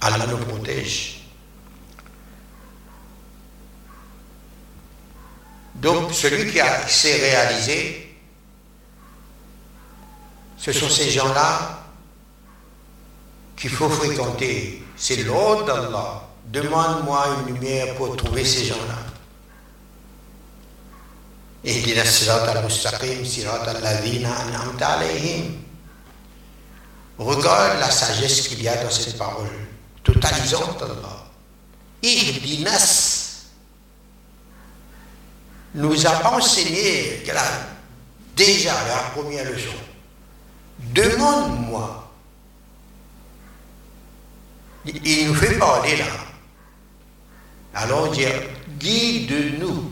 Allah 0.00 0.26
nous 0.26 0.38
protège. 0.38 1.20
Donc 5.74 6.12
celui 6.12 6.50
qui 6.50 6.58
s'est 6.88 7.16
réalisé, 7.16 8.16
ce 10.56 10.72
sont 10.72 10.88
ces 10.88 11.10
gens-là 11.10 11.84
qu'il 13.56 13.70
faut 13.70 13.88
fréquenter. 13.88 14.82
C'est 14.96 15.22
l'ordre 15.22 15.64
d'Allah. 15.64 16.22
Demande-moi 16.46 17.26
une 17.38 17.54
lumière 17.54 17.94
pour 17.94 18.16
trouver 18.16 18.44
ces 18.44 18.64
gens-là. 18.64 19.10
اهدنا 21.66 22.02
الصراط 22.02 22.56
المستقيم 22.56 23.24
صراط 23.24 23.68
الذين 23.68 24.26
أنعمت 24.26 24.82
عليهم 24.82 25.56
Regarde 27.18 27.78
la 27.80 27.90
sagesse 27.90 28.48
qu'il 28.48 28.62
y 28.62 28.68
a 28.68 28.82
dans 28.82 28.90
cette 28.90 29.18
parole, 29.18 29.50
totalisante 30.05 30.79
d'Allah. 30.79 31.25
Ihdinas 32.01 33.49
nous 35.73 36.07
a 36.07 36.35
enseigné 36.35 37.23
déjà 38.35 38.73
la 38.87 38.97
première 39.13 39.51
leçon. 39.51 39.75
Demande-moi. 40.93 42.11
Il 44.85 45.27
nous 45.27 45.35
fait 45.35 45.57
parler 45.57 45.97
là. 45.97 46.05
Alors 47.73 48.11
dire, 48.11 48.31
guide-nous. 48.79 49.91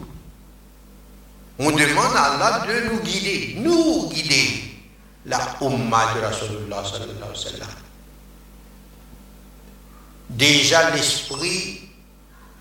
On 1.59 1.71
demande 1.71 2.15
à 2.15 2.33
Allah 2.33 2.65
de 2.67 2.89
nous 2.89 2.99
guider, 3.01 3.55
nous 3.59 4.09
guider, 4.09 4.75
la 5.25 5.39
Ummah 5.61 6.13
de 6.15 6.21
Rasulullah 6.21 6.83
sallallahu 6.83 7.17
alayhi 7.17 7.29
wa 7.29 7.35
sallam. 7.35 7.82
Déjà 10.33 10.89
l'esprit 10.91 11.81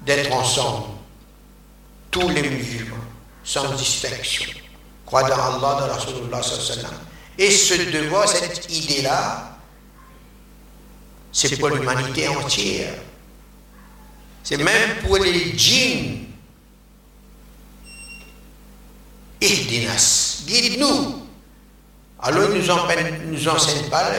d'être 0.02 0.32
ensemble, 0.32 0.88
tous 2.10 2.28
les 2.28 2.42
musulmans, 2.42 2.96
sans 3.42 3.74
distinction, 3.74 4.52
croient 5.06 5.22
dans 5.22 5.34
Allah, 5.34 5.80
dans 5.80 5.94
Rasulullah. 5.94 6.40
Et 7.38 7.50
ce 7.50 7.74
devoir, 7.90 8.28
cette 8.28 8.70
idée-là, 8.70 9.56
c'est 11.32 11.56
pour 11.56 11.70
l'humanité 11.70 12.28
entière. 12.28 12.94
C'est 14.44 14.58
même 14.58 14.96
pour 15.06 15.16
les 15.16 15.56
djinns 15.56 16.26
Ihdinas, 19.40 20.42
guide-nous. 20.46 21.26
Alors 22.20 22.50
il 22.54 22.62
nous, 22.62 23.32
nous 23.32 23.48
enseigne 23.48 23.88
pas 23.88 24.12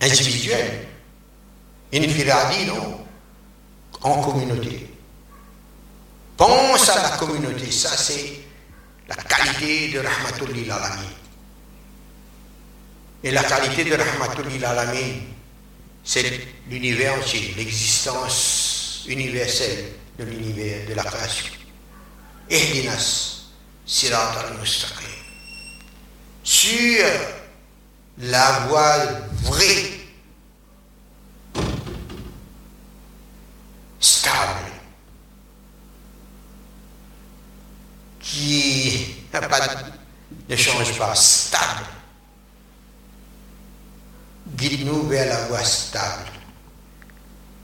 individuel, 0.00 0.86
infiradi, 1.92 2.66
non, 2.66 3.06
en 4.02 4.22
communauté. 4.22 4.86
Pense 6.36 6.88
à 6.88 7.02
la 7.02 7.16
communauté, 7.18 7.70
ça 7.70 7.96
c'est 7.96 8.40
la 9.08 9.16
qualité 9.16 9.88
de 9.88 9.98
Rahmatullah 9.98 10.74
Alamin. 10.76 11.02
Et 13.22 13.30
la 13.30 13.42
qualité 13.42 13.84
de 13.84 13.94
Rahmatullah 13.94 14.70
Alamin, 14.70 15.20
c'est 16.02 16.48
l'univers 16.68 17.14
entier, 17.18 17.54
l'existence 17.56 19.04
universelle 19.06 19.92
de 20.18 20.24
l'univers, 20.24 20.88
de 20.88 20.94
la 20.94 21.04
création. 21.04 21.52
Ehdinas, 22.48 23.42
Sirat 23.84 24.46
al-Mustaqim. 24.46 25.06
Sur 26.42 27.04
la 28.18 28.66
voie 28.68 28.96
vraie, 29.42 30.00
stable, 34.00 34.70
qui 38.20 39.16
ne 40.48 40.56
change 40.56 40.98
pas, 40.98 41.14
stable. 41.14 41.86
Guide-nous 44.56 45.06
vers 45.08 45.28
la 45.28 45.46
voie 45.46 45.64
stable. 45.64 46.24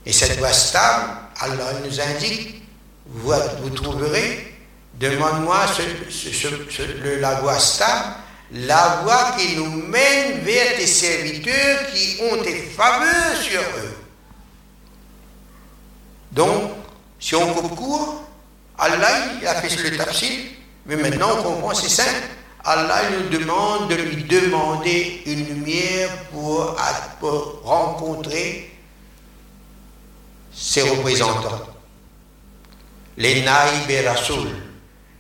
Et 0.04 0.12
cette 0.12 0.38
voie 0.38 0.52
stable, 0.52 1.12
Allah 1.40 1.72
nous 1.85 2.00
indique, 2.00 2.62
vous, 3.06 3.32
vous 3.62 3.70
trouverez, 3.70 4.54
demande-moi 4.94 5.66
la 7.20 7.35
voie 7.40 7.59
stable, 7.59 8.14
la 8.52 9.00
voie 9.02 9.35
qui 9.37 9.56
nous 9.56 9.70
mène 9.70 10.40
vers 10.40 10.76
des 10.76 10.87
serviteurs 10.87 11.87
qui 11.92 12.18
ont 12.22 12.42
des 12.42 12.54
faveurs 12.54 13.37
sur 13.40 13.61
eux. 13.61 13.96
Donc, 16.32 16.72
si 17.18 17.35
on 17.35 17.52
coupe 17.54 17.74
court, 17.74 18.22
Allah 18.78 19.09
il 19.40 19.46
a 19.46 19.54
fait 19.54 19.90
le 19.90 19.96
tafsir, 19.96 20.38
mais 20.85 20.96
maintenant 20.96 21.38
on 21.38 21.42
comprend, 21.42 21.74
c'est 21.74 21.88
simple. 21.88 22.28
Allah 22.64 23.02
nous 23.11 23.28
demande 23.38 23.88
de 23.90 23.94
lui 23.94 24.24
demander 24.24 25.22
une 25.26 25.46
lumière 25.46 26.11
pour, 26.32 26.76
rencontrer 27.64 28.72
ses 30.52 30.82
représentants. 30.82 31.62
Les 33.16 33.42
Naïb 33.42 33.88
et 33.90 34.02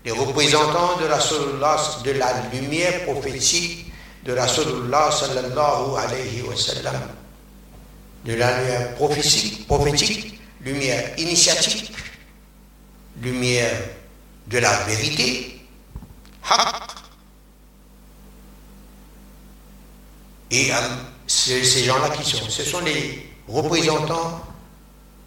les 0.06 0.12
représentants 0.12 0.96
de 1.00 1.06
Rasulullah, 1.06 1.76
de 2.04 2.12
la 2.12 2.32
lumière 2.52 3.04
prophétique 3.06 3.92
de 4.24 4.32
Rasulullah 4.34 5.10
sallallahu 5.10 5.96
alayhi 5.98 6.42
wa 6.42 6.54
sallam, 6.54 6.94
de 8.24 8.34
la 8.34 8.56
lumière 8.60 8.94
prophétique, 8.94 10.38
lumière 10.60 11.18
initiatique, 11.18 11.92
lumière 13.20 13.82
de 14.46 14.58
la 14.58 14.72
vérité, 14.84 15.52
Et 20.48 20.72
euh, 20.72 20.76
ces 21.26 21.64
gens-là 21.84 22.10
qui 22.10 22.30
sont 22.30 22.48
Ce 22.48 22.62
sont 22.62 22.78
les 22.78 23.28
représentants 23.48 24.40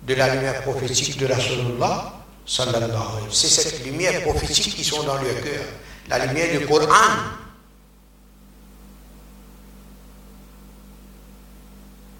de 0.07 0.13
la 0.13 0.33
lumière 0.33 0.61
prophétique 0.61 1.17
de 1.17 1.27
la 1.27 1.35
Rasulullah 1.35 2.18
C'est 2.49 3.47
cette 3.47 3.85
lumière 3.85 4.23
prophétique 4.23 4.75
qui 4.75 4.83
sont 4.83 5.03
dans 5.03 5.21
leur 5.21 5.39
cœur, 5.43 5.63
la 6.09 6.25
lumière 6.25 6.59
du 6.59 6.65
Coran. 6.65 6.87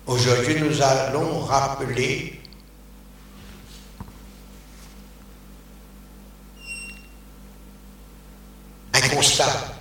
Aujourd'hui, 0.06 0.62
nous 0.62 0.80
allons 0.84 1.40
rappeler 1.40 2.40
un 8.94 9.10
constat 9.10 9.80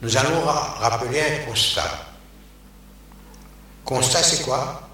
nous 0.00 0.16
allons 0.16 0.44
rappeler 0.44 1.20
un 1.20 1.46
constat. 1.46 2.06
Constat, 3.84 4.22
c'est 4.22 4.44
quoi? 4.44 4.88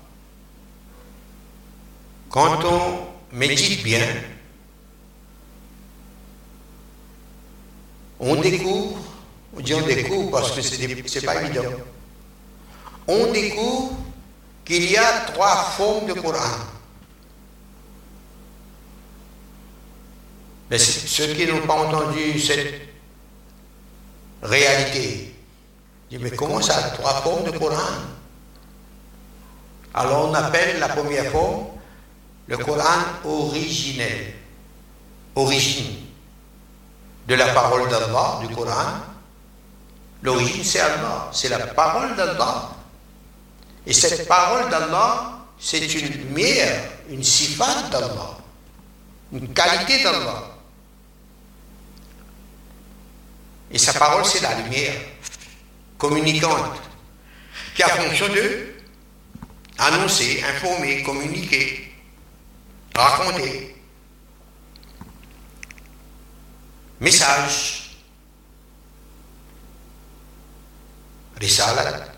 Quand 2.31 2.65
on 2.65 3.37
médite 3.37 3.83
bien, 3.83 4.07
on 8.19 8.37
découvre, 8.37 8.99
on 9.57 9.61
dit 9.61 9.75
on 9.75 9.87
découvre 9.87 10.31
parce 10.31 10.53
que 10.53 10.63
ce 10.63 10.81
n'est 10.81 11.27
pas 11.27 11.43
évident, 11.43 11.65
on 13.07 13.31
découvre 13.33 13.99
qu'il 14.65 14.91
y 14.91 14.97
a 14.97 15.21
trois 15.33 15.57
formes 15.77 16.07
de 16.07 16.15
Coran. 16.15 16.59
Mais 20.71 20.79
ceux 20.79 21.35
qui 21.35 21.47
n'ont 21.47 21.67
pas 21.67 21.75
entendu 21.75 22.41
cette 22.41 22.94
réalité. 24.43 25.35
Je 26.11 26.17
dis, 26.17 26.23
mais 26.23 26.31
comment 26.31 26.61
ça, 26.61 26.91
trois 26.91 27.15
formes 27.23 27.45
de 27.45 27.57
Coran? 27.57 27.77
Alors 29.95 30.29
on 30.29 30.35
appelle 30.35 30.79
la 30.81 30.89
première 30.89 31.31
forme 31.31 31.67
le 32.47 32.57
Coran 32.59 33.01
originel, 33.25 34.35
origine 35.35 35.97
de 37.27 37.35
la 37.35 37.49
parole 37.55 37.89
d'Allah, 37.89 38.41
du 38.47 38.55
Coran. 38.55 39.01
L'origine, 40.23 40.65
c'est 40.65 40.81
Allah, 40.81 41.29
c'est 41.33 41.49
la 41.49 41.59
parole 41.59 42.15
d'Allah. 42.17 42.71
Et 43.87 43.93
cette 43.93 44.27
parole 44.27 44.71
d'Allah, 44.71 45.39
c'est 45.59 45.87
une 45.87 46.09
lumière, 46.09 46.83
une 47.09 47.23
sifat 47.23 47.89
d'Allah, 47.91 48.39
une 49.33 49.53
qualité 49.53 50.03
d'Allah. 50.03 50.54
Et 53.75 53.79
sa 53.79 53.93
parole, 53.93 54.25
c'est 54.25 54.41
la 54.41 54.55
lumière 54.55 54.95
communicante 55.99 56.81
qui 57.75 57.83
a 57.83 57.89
fonction 57.89 58.29
de 58.29 58.73
annoncer, 59.77 60.45
informer, 60.45 61.03
communiquer, 61.03 61.93
raconter. 62.95 63.75
Message. 67.01 67.97
Risalat. 71.41 72.13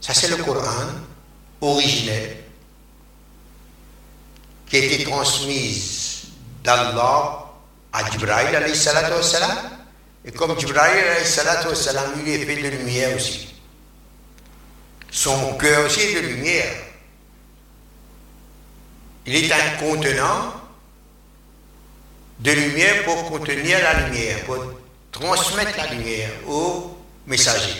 Ça, 0.00 0.14
c'est 0.14 0.28
le 0.28 0.42
Coran 0.42 0.86
originel 1.60 2.38
qui 4.66 4.76
a 4.76 4.78
été 4.78 5.04
transmis 5.04 6.32
d'Allah 6.64 7.41
à 7.92 8.10
Jibril 8.10 8.30
alayhi 8.30 8.76
salatu 8.76 9.12
wassalam? 9.14 9.56
Et 10.24 10.32
comme 10.32 10.58
Jibril 10.58 10.78
alayhi 10.78 11.26
salatu 11.26 11.68
wassalam, 11.68 12.22
lui 12.22 12.32
est 12.32 12.44
fait 12.44 12.62
de 12.62 12.68
lumière 12.68 13.16
aussi. 13.16 13.54
Son 15.10 15.54
cœur 15.54 15.86
aussi 15.86 16.00
est 16.00 16.22
de 16.22 16.26
lumière. 16.26 16.74
Il 19.26 19.36
est 19.36 19.52
un 19.52 19.76
contenant 19.78 20.54
de 22.40 22.50
lumière 22.50 23.04
pour 23.04 23.30
contenir 23.30 23.78
la 23.78 24.08
lumière, 24.08 24.42
pour 24.44 24.58
transmettre 25.12 25.76
la 25.76 25.86
lumière 25.94 26.30
au 26.48 26.96
messager. 27.26 27.76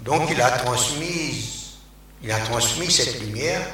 Donc 0.00 0.28
il 0.30 0.40
a 0.42 0.50
transmis, 0.50 1.78
il 2.22 2.30
a 2.30 2.40
transmis 2.40 2.90
cette 2.90 3.20
lumière 3.20 3.64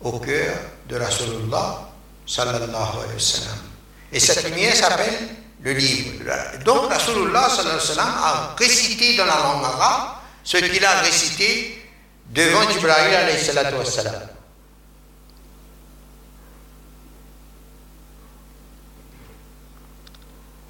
au 0.00 0.20
cœur 0.20 0.56
de 0.88 0.96
Rasulullah 0.96 1.90
sallallahu 2.26 2.68
alayhi 2.72 3.14
wa 3.14 3.18
sallam. 3.18 3.58
Et 4.14 4.20
cette 4.20 4.44
lumière 4.44 4.76
s'appelle 4.76 5.28
le 5.60 5.72
livre. 5.72 6.12
Donc 6.64 6.88
Rasulullah 6.88 7.48
a 7.98 8.54
récité 8.56 9.16
dans 9.16 9.24
la 9.24 9.36
langue 9.38 9.64
arabe 9.64 10.18
ce 10.44 10.58
qu'il 10.58 10.84
a 10.84 11.00
récité 11.00 11.82
devant 12.30 12.70
Jibrahil 12.70 13.12
alayhi 13.12 13.44
salatu 13.44 13.74
wassalam. 13.74 14.28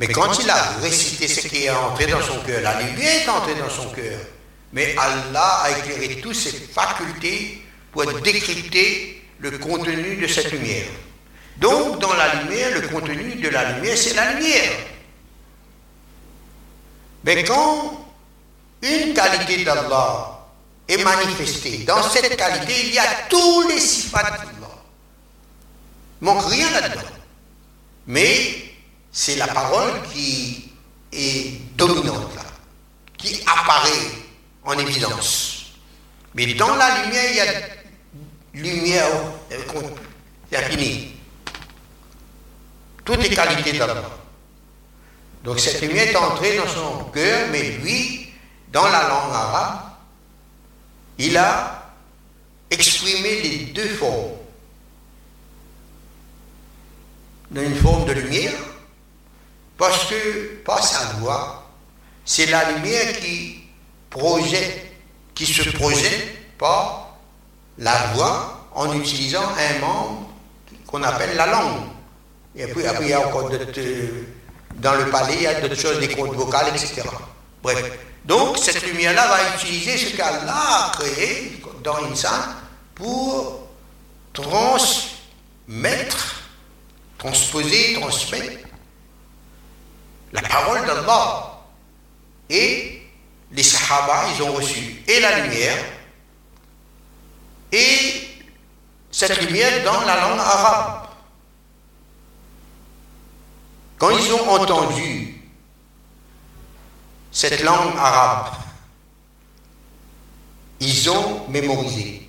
Mais 0.01 0.09
quand 0.09 0.39
il 0.39 0.49
a 0.49 0.63
récité 0.81 1.29
ce 1.29 1.47
qui 1.47 1.65
est 1.65 1.71
entré 1.71 2.07
dans 2.07 2.23
son 2.23 2.41
cœur, 2.41 2.63
la 2.63 2.81
lumière 2.81 3.27
est 3.27 3.29
entrée 3.29 3.55
dans 3.57 3.71
son 3.71 3.91
cœur. 3.91 4.19
Mais 4.73 4.97
Allah 4.97 5.61
a 5.65 5.79
éclairé 5.79 6.21
toutes 6.23 6.35
ses 6.35 6.51
facultés 6.51 7.63
pour 7.93 8.05
décrypter 8.23 9.23
le 9.39 9.59
contenu 9.59 10.17
de 10.17 10.27
cette 10.27 10.51
lumière. 10.51 10.87
Donc, 11.59 12.01
dans 12.01 12.13
la 12.15 12.35
lumière, 12.35 12.81
le 12.81 12.89
contenu 12.89 13.37
de 13.37 13.49
la 13.49 13.73
lumière, 13.73 13.97
c'est 13.97 14.15
la 14.15 14.33
lumière. 14.33 14.73
Mais 17.25 17.43
quand 17.45 18.07
une 18.83 19.15
qualité 19.15 19.65
d'Allah 19.65 20.47
est 20.89 21.03
manifestée, 21.03 21.79
dans 21.79 22.03
cette 22.03 22.37
qualité, 22.37 22.75
il 22.89 22.95
y 22.95 22.99
a 22.99 23.07
tous 23.29 23.69
les 23.69 23.81
sifat 23.81 24.23
d'Allah. 24.23 24.45
Il 26.21 26.25
manque 26.25 26.47
rien 26.47 26.71
là-dedans. 26.71 27.01
Mais 28.07 28.75
c'est 29.11 29.37
la 29.37 29.47
parole 29.47 30.03
qui 30.13 30.71
est 31.13 31.77
dominante 31.77 32.33
qui 33.17 33.41
apparaît 33.47 34.11
en 34.65 34.77
évidence. 34.79 35.73
Mais 36.35 36.53
dans 36.55 36.75
la 36.75 37.05
lumière, 37.05 37.31
il 37.31 37.37
y 37.37 37.41
a 37.41 38.63
lumière 38.63 39.09
infinie. 40.53 41.14
Toutes 43.05 43.23
les 43.23 43.35
qualités 43.35 43.73
d'Allah. 43.73 44.03
Donc 45.43 45.61
cette 45.61 45.81
lumière 45.83 46.09
est 46.09 46.17
entrée 46.17 46.57
dans 46.57 46.67
son 46.67 47.05
cœur, 47.13 47.49
mais 47.53 47.63
lui, 47.83 48.33
dans 48.73 48.87
la 48.89 49.09
langue 49.09 49.33
arabe, 49.33 49.81
il 51.19 51.37
a 51.37 51.93
exprimé 52.71 53.43
les 53.43 53.59
deux 53.67 53.89
formes. 53.89 54.33
Une 57.55 57.77
forme 57.77 58.07
de 58.07 58.13
lumière, 58.15 58.53
parce 59.77 60.07
que 60.07 60.57
par 60.65 60.83
sa 60.83 61.05
voix, 61.19 61.71
c'est 62.25 62.47
la 62.47 62.73
lumière 62.73 63.19
qui 63.21 63.61
qui 65.35 65.47
se 65.47 65.71
projette 65.71 66.57
par 66.57 67.17
la 67.79 67.97
voix 68.15 68.69
en 68.75 68.95
utilisant 68.95 69.43
un 69.43 69.79
membre 69.81 70.29
qu'on 70.87 71.03
appelle 71.03 71.37
la 71.37 71.47
langue. 71.47 71.94
Et 72.57 72.67
puis 72.67 72.87
après, 72.87 73.05
il 73.05 73.11
y 73.11 73.13
a 73.13 73.27
encore 73.27 73.51
d'autres 73.51 73.81
dans 74.77 74.95
le 74.95 75.11
palais, 75.11 75.35
il 75.37 75.43
y 75.43 75.47
a 75.47 75.61
d'autres 75.61 75.81
choses, 75.81 75.99
des 76.01 76.09
comptes 76.09 76.35
vocales, 76.35 76.69
etc. 76.69 77.03
Bref. 77.63 77.93
Donc, 78.25 78.59
cette 78.59 78.83
lumière-là 78.83 79.27
va 79.27 79.55
utiliser 79.57 79.99
ce 79.99 80.17
qu'Allah 80.17 80.93
a 80.93 80.93
créé 80.99 81.61
dans 81.83 81.99
l'insan 81.99 82.33
pour 82.95 83.69
transmettre, 84.33 85.17
transposer, 87.19 87.95
transmettre 88.01 88.67
la 90.33 90.43
parole 90.43 90.87
d'Allah. 90.87 91.51
Et 92.51 93.03
les 93.53 93.63
Sahaba, 93.63 94.25
ils 94.35 94.43
ont 94.43 94.53
reçu 94.53 95.03
et 95.07 95.21
la 95.21 95.41
lumière, 95.41 95.85
et 97.73 98.29
cette 99.11 99.41
lumière 99.43 99.85
dans 99.85 100.01
la 100.01 100.21
langue 100.21 100.41
arabe. 100.41 101.04
Quand 104.05 104.19
ils 104.19 104.33
ont 104.35 104.51
entendu 104.51 105.35
cette 107.33 107.63
langue 107.63 107.97
arabe, 107.97 108.55
ils 110.79 111.09
ont 111.09 111.49
mémorisé. 111.49 112.29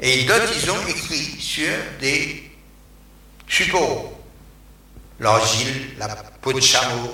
Et 0.00 0.22
d'autres, 0.26 0.52
ils 0.54 0.70
ont 0.70 0.86
écrit 0.86 1.40
sur 1.40 1.72
des 1.98 2.52
supports. 3.48 4.12
L'argile, 5.18 5.96
la 5.98 6.06
peau 6.40 6.52
de 6.52 6.60
chameau, 6.60 7.10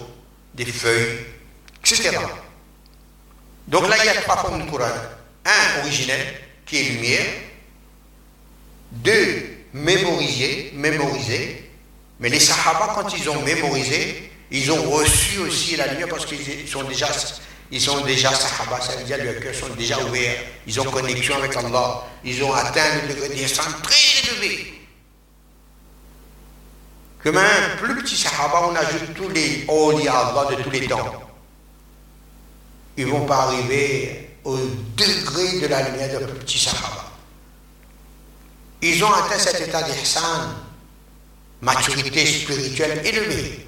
des 0.53 0.67
feuilles, 0.67 1.25
etc. 1.81 2.19
Donc 3.69 3.89
là, 3.89 3.97
il 4.01 4.05
y 4.05 4.09
a 4.11 4.21
trois 4.21 4.37
formes 4.37 4.67
de 4.67 4.71
Coran. 4.71 4.85
Un 5.47 5.81
originel, 5.81 6.43
qui 6.67 6.77
est 6.77 6.91
lumière. 6.91 7.27
Deux, 8.93 9.65
mémoriser, 9.73 10.73
mémoriser. 10.75 11.64
Mais 12.25 12.31
les 12.31 12.41
Sahaba, 12.41 12.95
quand 12.95 13.15
ils 13.15 13.29
ont 13.29 13.43
mémorisé, 13.43 14.31
ils 14.51 14.73
ont 14.73 14.91
reçu 14.91 15.41
aussi 15.41 15.77
la 15.77 15.89
lumière 15.89 16.09
parce 16.09 16.25
qu'ils 16.25 16.67
sont 16.67 16.83
déjà, 16.85 17.09
ils 17.71 17.87
déjà 18.07 18.33
Sahaba, 18.33 18.81
ça 18.81 18.97
veut 18.97 19.05
dire 19.05 19.19
leurs 19.23 19.41
cœurs 19.41 19.55
sont 19.55 19.75
déjà 19.75 20.03
ouverts, 20.03 20.39
ils 20.67 20.81
ont 20.81 20.85
connexion 20.85 21.37
avec 21.37 21.55
Allah, 21.55 22.03
ils 22.25 22.43
ont 22.43 22.55
atteint 22.55 23.03
le 23.03 23.13
degré 23.13 23.29
d'instant 23.29 23.65
très 23.83 24.33
élevé. 24.33 24.73
Comme 27.23 27.37
un 27.37 27.77
plus 27.77 27.95
petit 28.03 28.17
Sahaba, 28.17 28.71
on 28.71 28.75
ajoute 28.75 29.13
tous 29.15 29.29
les 29.29 29.67
Awliya 29.69 30.29
Allah 30.29 30.57
de 30.57 30.63
tous 30.63 30.71
les 30.71 30.89
temps. 30.89 31.13
Ils 32.97 33.05
ne 33.05 33.11
vont 33.11 33.27
pas 33.27 33.43
arriver 33.43 34.31
au 34.45 34.57
degré 34.97 35.61
de 35.61 35.67
la 35.67 35.91
lumière 35.91 36.19
de 36.21 36.25
plus 36.25 36.39
petit 36.39 36.59
Sahaba. 36.59 37.05
Ils 38.81 39.05
ont 39.05 39.13
atteint 39.13 39.39
cet 39.39 39.61
état 39.61 39.83
d'ihsan, 39.83 40.64
maturité 41.65 42.27
spirituelle 42.27 43.01
élevée. 43.05 43.67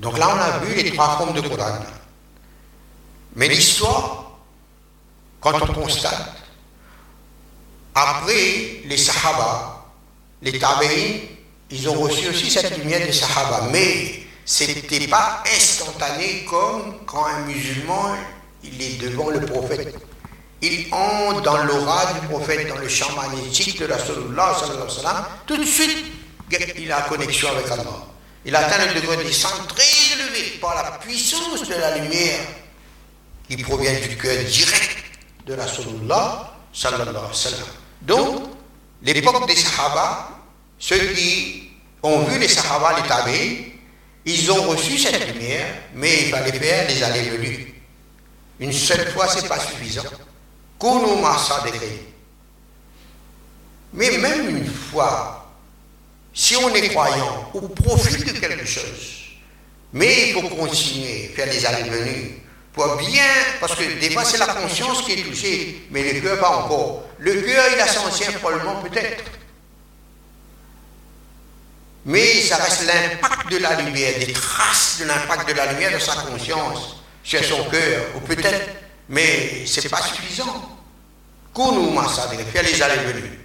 Donc 0.00 0.16
là, 0.16 0.28
on 0.34 0.38
a 0.38 0.58
vu 0.64 0.80
les 0.80 0.92
trois 0.92 1.16
formes 1.18 1.34
de 1.34 1.40
Coran. 1.40 1.80
Mais 3.34 3.48
l'histoire, 3.48 4.38
quand 5.40 5.60
on 5.60 5.72
constate, 5.72 6.34
après 7.94 8.82
les 8.84 8.96
Sahaba, 8.96 9.86
les 10.40 10.56
Tabi'in, 10.58 11.18
ils 11.70 11.88
ont 11.88 12.00
reçu 12.00 12.28
aussi 12.28 12.50
cette 12.50 12.78
lumière 12.78 13.04
des 13.04 13.12
Sahaba. 13.12 13.68
Mais 13.72 14.22
ce 14.44 14.64
n'était 14.64 15.08
pas 15.08 15.42
instantané 15.54 16.44
comme 16.48 17.04
quand 17.06 17.26
un 17.26 17.40
musulman 17.40 18.16
il 18.62 18.80
est 18.80 18.96
devant 18.98 19.30
le 19.30 19.40
prophète. 19.40 19.94
Il 20.60 20.92
entre 20.92 21.42
dans 21.42 21.62
l'aura 21.64 22.12
du 22.14 22.26
prophète, 22.26 22.68
dans 22.68 22.78
le 22.78 22.88
champ 22.88 23.12
magnétique 23.14 23.78
de 23.78 23.86
la 23.86 23.98
Sallallahu 23.98 25.24
tout 25.46 25.56
de 25.56 25.64
suite, 25.64 26.04
il 26.76 26.90
a 26.90 27.02
connexion 27.02 27.48
avec 27.50 27.70
Allah. 27.70 27.84
Il 28.44 28.56
atteint 28.56 28.86
le 28.86 29.00
degré 29.00 29.16
de 29.16 29.68
très 29.68 30.14
élevé 30.14 30.58
par 30.60 30.74
la 30.74 30.98
puissance 30.98 31.68
de 31.68 31.74
la 31.74 31.98
lumière 31.98 32.40
qui 33.48 33.56
provient 33.58 33.92
du 34.00 34.16
cœur 34.16 34.42
direct 34.44 34.98
de 35.46 35.54
la 35.54 35.66
Sallallahu. 35.68 36.46
Donc, 38.02 38.50
l'époque 39.02 39.46
des 39.46 39.56
Sahaba, 39.56 40.28
ceux 40.78 40.98
qui 41.14 41.70
ont 42.02 42.24
vu 42.24 42.38
les 42.38 42.48
Sahaba, 42.48 42.96
les 43.00 43.08
Tabi, 43.08 43.72
ils 44.24 44.50
ont 44.50 44.62
reçu 44.68 44.98
cette 44.98 45.34
lumière, 45.34 45.72
mais 45.94 46.24
il 46.24 46.30
fallait 46.30 46.52
faire 46.52 46.88
les 46.88 47.02
allées-venues. 47.02 47.74
Une 48.60 48.72
seule 48.72 49.08
fois, 49.12 49.28
ce 49.28 49.40
n'est 49.40 49.48
pas 49.48 49.60
suffisant. 49.60 50.02
Mais 53.92 54.18
même 54.18 54.56
une 54.56 54.66
fois, 54.66 55.50
si 56.32 56.56
on 56.56 56.72
est 56.74 56.88
croyant 56.90 57.50
ou 57.54 57.68
profite 57.68 58.32
de 58.32 58.38
quelque 58.38 58.66
chose, 58.66 59.18
mais 59.92 60.28
il 60.28 60.34
faut 60.34 60.48
continuer, 60.48 61.32
faire 61.34 61.50
des 61.50 61.64
allées-venues, 61.64 62.42
pour 62.72 62.96
bien, 62.96 63.24
parce 63.60 63.74
que 63.74 63.98
des 63.98 64.10
fois 64.10 64.24
c'est 64.24 64.38
la 64.38 64.46
conscience 64.46 65.02
qui 65.02 65.12
est 65.12 65.24
touchée, 65.24 65.88
mais 65.90 66.12
le 66.12 66.20
cœur 66.20 66.38
pas 66.38 66.58
encore. 66.58 67.04
Le 67.18 67.40
cœur, 67.40 67.64
il 67.74 67.80
a 67.80 67.88
son 67.88 68.06
ancien 68.06 68.30
probablement 68.32 68.80
peut-être. 68.82 69.24
Mais 72.04 72.40
ça 72.42 72.56
reste 72.56 72.86
l'impact 72.86 73.50
de 73.50 73.58
la 73.58 73.80
lumière, 73.80 74.18
des 74.18 74.32
traces 74.32 74.98
de 75.00 75.06
l'impact 75.06 75.48
de 75.48 75.54
la 75.54 75.72
lumière 75.72 75.92
de 75.92 75.98
sa 75.98 76.14
conscience 76.22 77.02
sur 77.24 77.44
son 77.44 77.64
cœur, 77.64 78.04
ou 78.14 78.20
peut-être, 78.20 78.77
mais 79.08 79.64
ce 79.66 79.80
n'est 79.80 79.88
pas 79.88 80.02
suffisant. 80.02 80.78
Kounou 81.54 81.98
faire 82.52 82.62
les 82.62 82.82
allées-venues. 82.82 83.38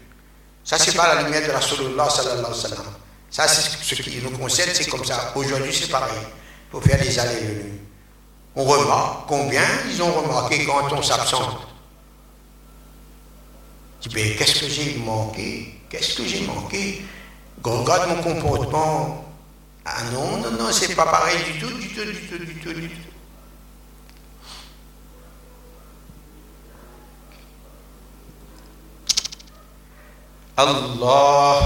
Ça, 0.64 0.78
c'est 0.78 0.96
pas 0.96 1.16
la 1.16 1.24
lumière 1.24 1.46
de 1.48 1.52
la 1.52 1.62
Sallallahu 1.62 2.10
sallallahu 2.10 2.40
alayhi 2.40 2.52
wa 2.52 2.70
sallam. 2.70 2.86
Ça, 3.30 3.48
c'est 3.48 3.96
ce 3.96 4.02
qui 4.02 4.22
nous 4.22 4.38
concerne, 4.38 4.70
c'est 4.74 4.90
comme 4.90 5.04
ça. 5.04 5.32
Aujourd'hui, 5.36 5.74
c'est 5.74 5.90
pareil. 5.90 6.20
Il 6.22 6.72
faut 6.72 6.82
faire 6.82 7.02
les 7.04 7.18
allées-venues. 7.18 7.82
On 8.56 8.64
remarque 8.64 9.28
combien 9.28 9.66
ils 9.90 10.02
ont 10.02 10.12
remarqué 10.12 10.66
quand 10.66 10.92
on 10.94 11.02
s'absente. 11.02 11.68
Tu 14.02 14.10
dis, 14.10 14.16
ben, 14.16 14.36
qu'est-ce 14.38 14.60
que 14.60 14.70
j'ai 14.70 14.96
manqué? 14.98 15.80
Qu'est-ce 15.90 16.16
que 16.16 16.26
j'ai 16.26 16.42
manqué? 16.42 17.04
Regarde 17.64 18.10
mon 18.10 18.22
comportement. 18.22 19.26
Ah 19.86 20.04
non, 20.12 20.38
non, 20.38 20.52
non, 20.52 20.72
c'est 20.72 20.96
pas 20.96 21.06
pareil 21.06 21.38
du 21.52 21.60
tout, 21.60 21.78
du 21.78 21.90
tout, 21.90 22.06
du 22.06 22.28
tout, 22.28 22.38
du 22.38 22.56
tout, 22.56 22.74
du 22.74 22.90
tout. 22.90 23.13
Allah, 30.56 31.64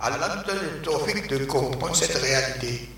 Allah 0.00 0.36
nous 0.36 0.42
donne 0.42 0.64
le 0.64 0.82
tawfiq 0.82 1.28
de 1.28 1.44
comprendre 1.44 1.94
cette 1.94 2.16
réalité. 2.16 2.88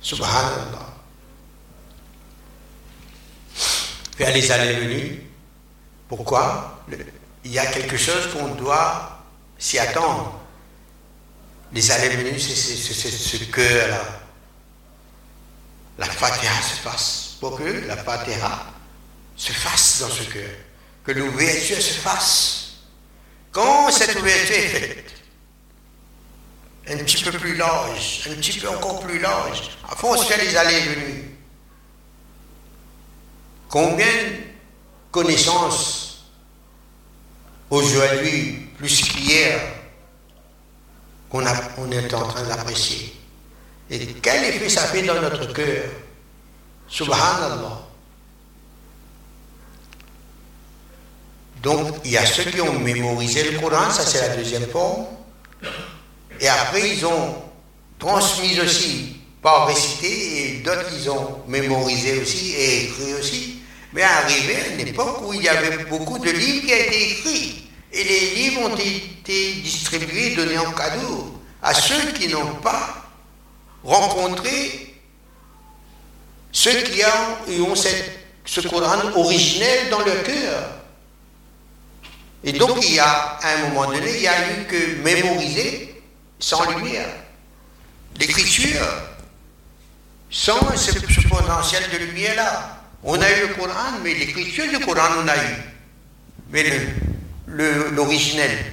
Subhanallah. 0.00 0.94
Faire 4.16 4.32
les 4.32 4.50
allées-venues. 4.50 5.26
Pourquoi? 6.08 6.82
Il 7.44 7.52
y 7.52 7.58
a 7.58 7.66
quelque 7.66 7.96
chose 7.96 8.32
qu'on 8.32 8.54
doit 8.54 9.22
s'y 9.58 9.78
attendre. 9.78 10.40
Les 11.72 11.90
allées-venues, 11.90 12.38
c'est 12.38 12.54
ce 12.54 13.44
cœur-là. 13.44 14.20
La 15.98 16.06
fatiha 16.06 16.62
se 16.62 16.76
fasse. 16.76 17.36
Pour 17.40 17.58
que 17.58 17.86
la 17.86 17.96
fatiha 17.96 18.73
se 19.36 19.52
fasse 19.52 20.00
dans 20.00 20.08
ce 20.08 20.22
cœur, 20.24 20.50
que 21.04 21.12
l'ouverture 21.12 21.80
se 21.80 21.98
fasse. 22.00 22.60
Quand 23.52 23.90
cette 23.90 24.16
ouverture 24.18 24.56
est 24.56 24.68
faite, 24.68 25.12
un 26.88 26.96
petit 26.98 27.22
peu 27.24 27.32
plus 27.32 27.56
large, 27.56 28.28
un 28.30 28.34
petit 28.34 28.58
peu 28.58 28.68
encore 28.68 29.00
plus 29.00 29.18
large, 29.18 29.70
à 29.90 29.96
force 29.96 30.26
faire 30.26 30.42
les 30.42 30.56
allées 30.56 30.76
et 30.76 30.80
venues, 30.80 31.38
combien 33.68 34.06
de 34.06 34.42
connaissances 35.10 36.26
aujourd'hui, 37.70 38.68
plus 38.76 39.02
qu'hier, 39.02 39.60
qu'on 41.30 41.44
on 41.78 41.90
est 41.90 42.14
en 42.14 42.28
train 42.28 42.42
d'apprécier? 42.42 43.20
Et 43.90 44.14
quel 44.14 44.44
effet 44.44 44.68
ça 44.68 44.82
fait 44.82 45.02
dans 45.02 45.20
notre 45.20 45.52
cœur? 45.52 45.84
Subhanallah. 46.88 47.83
Donc, 51.64 51.96
il 52.04 52.10
y 52.10 52.18
a 52.18 52.26
ceux 52.26 52.44
qui 52.44 52.60
ont 52.60 52.78
mémorisé 52.78 53.50
le 53.50 53.58
Coran, 53.58 53.90
ça 53.90 54.04
c'est 54.04 54.20
la 54.20 54.36
deuxième 54.36 54.66
forme. 54.66 55.06
Et 56.38 56.46
après, 56.46 56.90
ils 56.90 57.06
ont 57.06 57.36
transmis 57.98 58.60
aussi 58.60 59.16
par 59.40 59.66
récité, 59.66 60.08
et 60.08 60.58
d'autres, 60.58 60.90
ils 60.94 61.10
ont 61.10 61.38
mémorisé 61.48 62.20
aussi 62.20 62.52
et 62.52 62.84
écrit 62.84 63.14
aussi. 63.14 63.62
Mais 63.94 64.02
arrivé 64.02 64.56
à 64.56 64.74
une 64.74 64.88
époque 64.88 65.22
où 65.22 65.32
il 65.32 65.42
y 65.42 65.48
avait 65.48 65.84
beaucoup 65.84 66.18
de 66.18 66.30
livres 66.30 66.66
qui 66.66 66.72
été 66.72 67.10
écrits. 67.12 67.70
Et 67.94 68.04
les 68.04 68.34
livres 68.34 68.60
ont 68.62 68.76
été 68.76 69.52
distribués, 69.62 70.34
donnés 70.34 70.58
en 70.58 70.72
cadeau 70.72 71.40
à 71.62 71.72
ceux 71.72 72.12
qui 72.12 72.28
n'ont 72.28 72.56
pas 72.56 73.06
rencontré 73.82 74.96
ceux 76.52 76.82
qui 76.82 77.00
ont, 77.02 77.70
ont 77.70 77.74
ce 77.74 78.60
Coran 78.68 78.98
originel 79.16 79.88
dans 79.88 80.00
leur 80.00 80.22
cœur. 80.24 80.83
Et 82.44 82.52
donc, 82.52 82.78
il 82.86 82.94
y 82.94 82.98
a, 82.98 83.38
à 83.40 83.54
un 83.54 83.68
moment 83.68 83.86
donné, 83.86 84.16
il 84.16 84.22
y 84.22 84.28
a 84.28 84.50
eu 84.50 84.64
que 84.66 85.02
mémoriser 85.02 86.02
sans 86.38 86.70
lumière. 86.70 87.08
L'écriture, 88.20 88.86
sans 90.30 90.76
ce, 90.76 90.92
potentiel 91.26 91.82
de 91.90 91.96
lumière-là. 92.04 92.80
On 93.02 93.20
a 93.20 93.30
eu 93.30 93.48
le 93.48 93.54
Coran, 93.54 93.98
mais 94.02 94.14
l'écriture 94.14 94.68
du 94.68 94.78
Coran, 94.84 95.08
on 95.22 95.28
a 95.28 95.36
eu. 95.36 95.56
Mais 96.50 96.64
l'originel. 97.46 98.72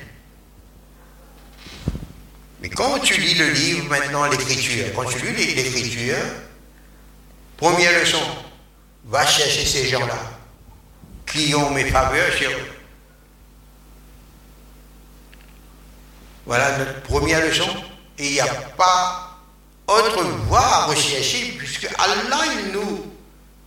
Mais 2.61 2.69
quand 2.69 2.99
tu 2.99 3.19
lis 3.19 3.36
le 3.36 3.49
livre 3.51 3.89
maintenant, 3.89 4.26
l'écriture, 4.26 4.88
quand 4.95 5.05
tu 5.05 5.32
lis 5.32 5.55
l'écriture, 5.55 6.17
première 7.57 7.99
leçon, 7.99 8.22
va 9.05 9.26
chercher 9.26 9.65
ces 9.65 9.88
gens-là 9.88 10.19
qui 11.26 11.55
ont 11.55 11.72
mes 11.72 11.86
faveurs 11.86 12.34
sur 12.34 12.49
eux. 12.49 12.80
Voilà 16.46 16.78
notre 16.78 17.02
première 17.02 17.46
leçon. 17.46 17.70
Et 18.18 18.28
il 18.28 18.34
n'y 18.34 18.39
a 18.39 18.46
pas 18.78 19.32
autre 19.88 20.24
voie 20.48 20.60
à 20.60 20.86
rechercher, 20.86 21.56
puisque 21.58 21.88
Allah, 21.98 22.42
il 22.66 22.72
nous 22.72 23.12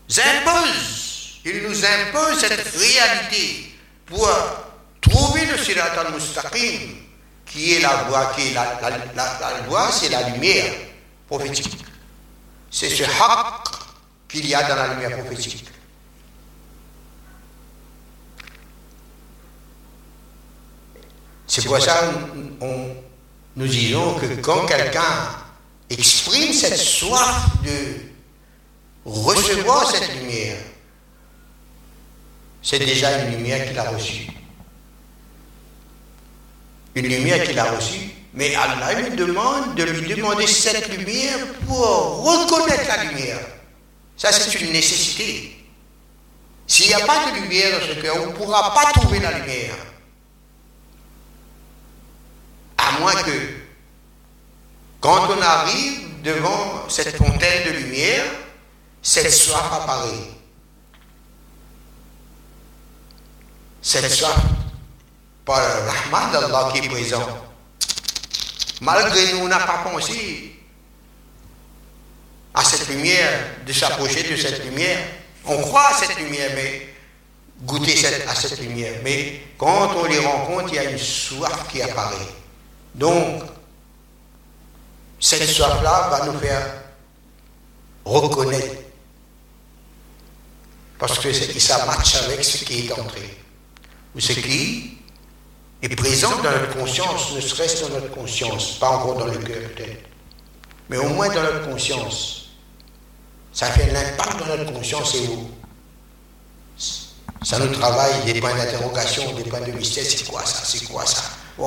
impose, 0.09 1.41
il 1.45 1.62
nous 1.62 1.85
impose 1.85 2.39
cette 2.39 2.75
réalité 2.77 3.75
pour 4.07 4.29
trouver 5.01 5.47
le 5.47 5.59
Sirat 5.59 5.99
al-Mustaqim, 5.99 6.81
qui 7.47 7.75
est 7.75 7.81
la 7.81 8.05
voie, 8.09 8.33
qui 8.35 8.49
est 8.49 8.55
la, 8.55 8.81
la, 9.14 9.61
voie, 9.68 9.91
c'est 9.91 10.09
la 10.09 10.29
lumière 10.31 10.72
prophétique. 11.27 11.85
C'est 12.70 12.91
ce 12.91 13.05
haq 13.05 13.64
qu'il 14.29 14.47
y 14.47 14.55
a 14.55 14.62
dans 14.64 14.77
la 14.77 14.89
lumière 14.95 15.18
prophétique. 15.25 15.64
C'est 21.55 21.66
pour 21.66 21.80
ça 21.80 22.00
que 22.00 22.66
nous 23.55 23.68
disons 23.68 24.14
que 24.14 24.26
quand 24.40 24.66
quelqu'un 24.66 25.30
exprime 25.88 26.52
cette 26.52 26.76
soif 26.76 27.46
de 27.62 28.00
recevoir 29.05 29.88
cette 29.88 30.16
lumière, 30.16 30.57
c'est 32.61 32.80
déjà 32.80 33.20
une 33.20 33.36
lumière 33.36 33.68
qu'il 33.68 33.78
a 33.78 33.88
reçue. 33.88 34.26
Une 36.96 37.07
lumière 37.07 37.44
qu'il 37.44 37.57
a 37.57 37.70
reçue, 37.70 38.11
mais 38.32 38.52
Allah 38.57 38.94
lui 38.94 39.14
demande 39.14 39.76
de 39.76 39.84
lui 39.84 40.12
demander 40.12 40.48
cette 40.48 40.88
lumière 40.88 41.38
pour 41.68 42.24
reconnaître 42.24 42.88
la 42.88 43.05
lumière. 43.05 43.38
Ça, 44.16 44.32
c'est 44.32 44.61
une 44.61 44.72
nécessité. 44.72 45.57
S'il 46.66 46.88
n'y 46.88 46.94
a 46.94 47.07
pas 47.07 47.30
de 47.30 47.42
lumière 47.42 47.78
dans 47.78 47.86
ce 47.86 48.00
cœur, 48.00 48.16
on 48.24 48.26
ne 48.26 48.32
pourra 48.32 48.74
pas 48.74 48.90
trouver 49.00 49.20
la 49.20 49.38
lumière. 49.38 49.93
À 52.79 52.99
moins 52.99 53.14
que, 53.22 53.55
quand 55.01 55.29
on 55.31 55.41
arrive 55.41 56.22
devant 56.22 56.89
cette 56.89 57.16
fontaine 57.16 57.66
de 57.66 57.79
lumière, 57.79 58.25
cette 59.03 59.33
soif 59.33 59.70
apparaît. 59.72 60.31
Cette 63.83 64.11
soif, 64.11 64.41
par 65.45 65.61
le 65.61 65.91
rahman 65.91 66.33
d'Allah 66.33 66.70
qui 66.72 66.79
est 66.79 66.89
présent. 66.89 67.27
Malgré 68.81 69.33
nous, 69.35 69.41
on 69.41 69.49
n'a 69.49 69.59
pas 69.59 69.85
pensé 69.85 70.59
à 72.55 72.64
cette 72.64 72.89
lumière, 72.89 73.47
de 73.66 73.72
s'approcher 73.72 74.22
de 74.22 74.37
cette 74.37 74.64
lumière. 74.64 74.99
On 75.45 75.61
croit 75.61 75.89
à 75.89 75.95
cette 75.95 76.16
lumière, 76.16 76.51
mais 76.55 76.95
goûter 77.62 78.07
à 78.29 78.35
cette 78.35 78.61
lumière. 78.61 79.01
Mais 79.03 79.43
quand 79.59 79.95
on 79.97 80.05
les 80.05 80.18
rencontre, 80.18 80.68
il 80.68 80.75
y 80.77 80.79
a 80.79 80.85
une 80.85 80.99
soif 80.99 81.66
qui 81.70 81.83
apparaît. 81.83 82.16
Donc, 82.95 83.42
cette 85.18 85.49
soif-là 85.49 86.09
va 86.11 86.26
nous 86.26 86.38
faire 86.38 86.82
reconnaître. 88.05 88.82
Parce 90.99 91.18
que 91.18 91.32
ça 91.32 91.86
matche 91.86 92.16
avec 92.16 92.45
ce 92.45 92.64
qui 92.64 92.86
est 92.86 92.92
entré. 92.92 93.38
Ou 94.14 94.20
ce 94.20 94.32
qui 94.32 94.99
est 95.82 95.88
présent 95.97 96.30
dans 96.42 96.51
notre 96.51 96.76
conscience, 96.78 97.32
ne 97.34 97.40
serait-ce 97.40 97.82
dans 97.82 97.95
notre 97.95 98.11
conscience, 98.11 98.78
pas 98.78 98.90
encore 98.90 99.16
dans 99.18 99.26
le 99.26 99.38
cœur 99.38 99.70
peut-être, 99.74 100.05
mais 100.88 100.99
au 100.99 101.09
moins 101.09 101.28
dans 101.28 101.42
notre 101.42 101.68
conscience. 101.68 102.51
Ça 103.53 103.66
fait 103.66 103.90
l'impact 103.92 104.38
dans 104.38 104.57
notre 104.57 104.72
conscience 104.72 105.14
et 105.14 105.28
où? 105.28 105.51
Ça 107.42 107.59
nous 107.59 107.72
travaille 107.74 108.24
des 108.24 108.40
points 108.40 108.55
d'interrogation, 108.55 109.32
des 109.34 109.45
points 109.45 109.61
de 109.61 109.72
mystère. 109.72 110.05
C'est 110.05 110.24
quoi 110.26 110.45
ça 110.47 110.64
C'est 110.64 110.84
quoi 110.86 111.05
ça? 111.05 111.22
On 111.59 111.66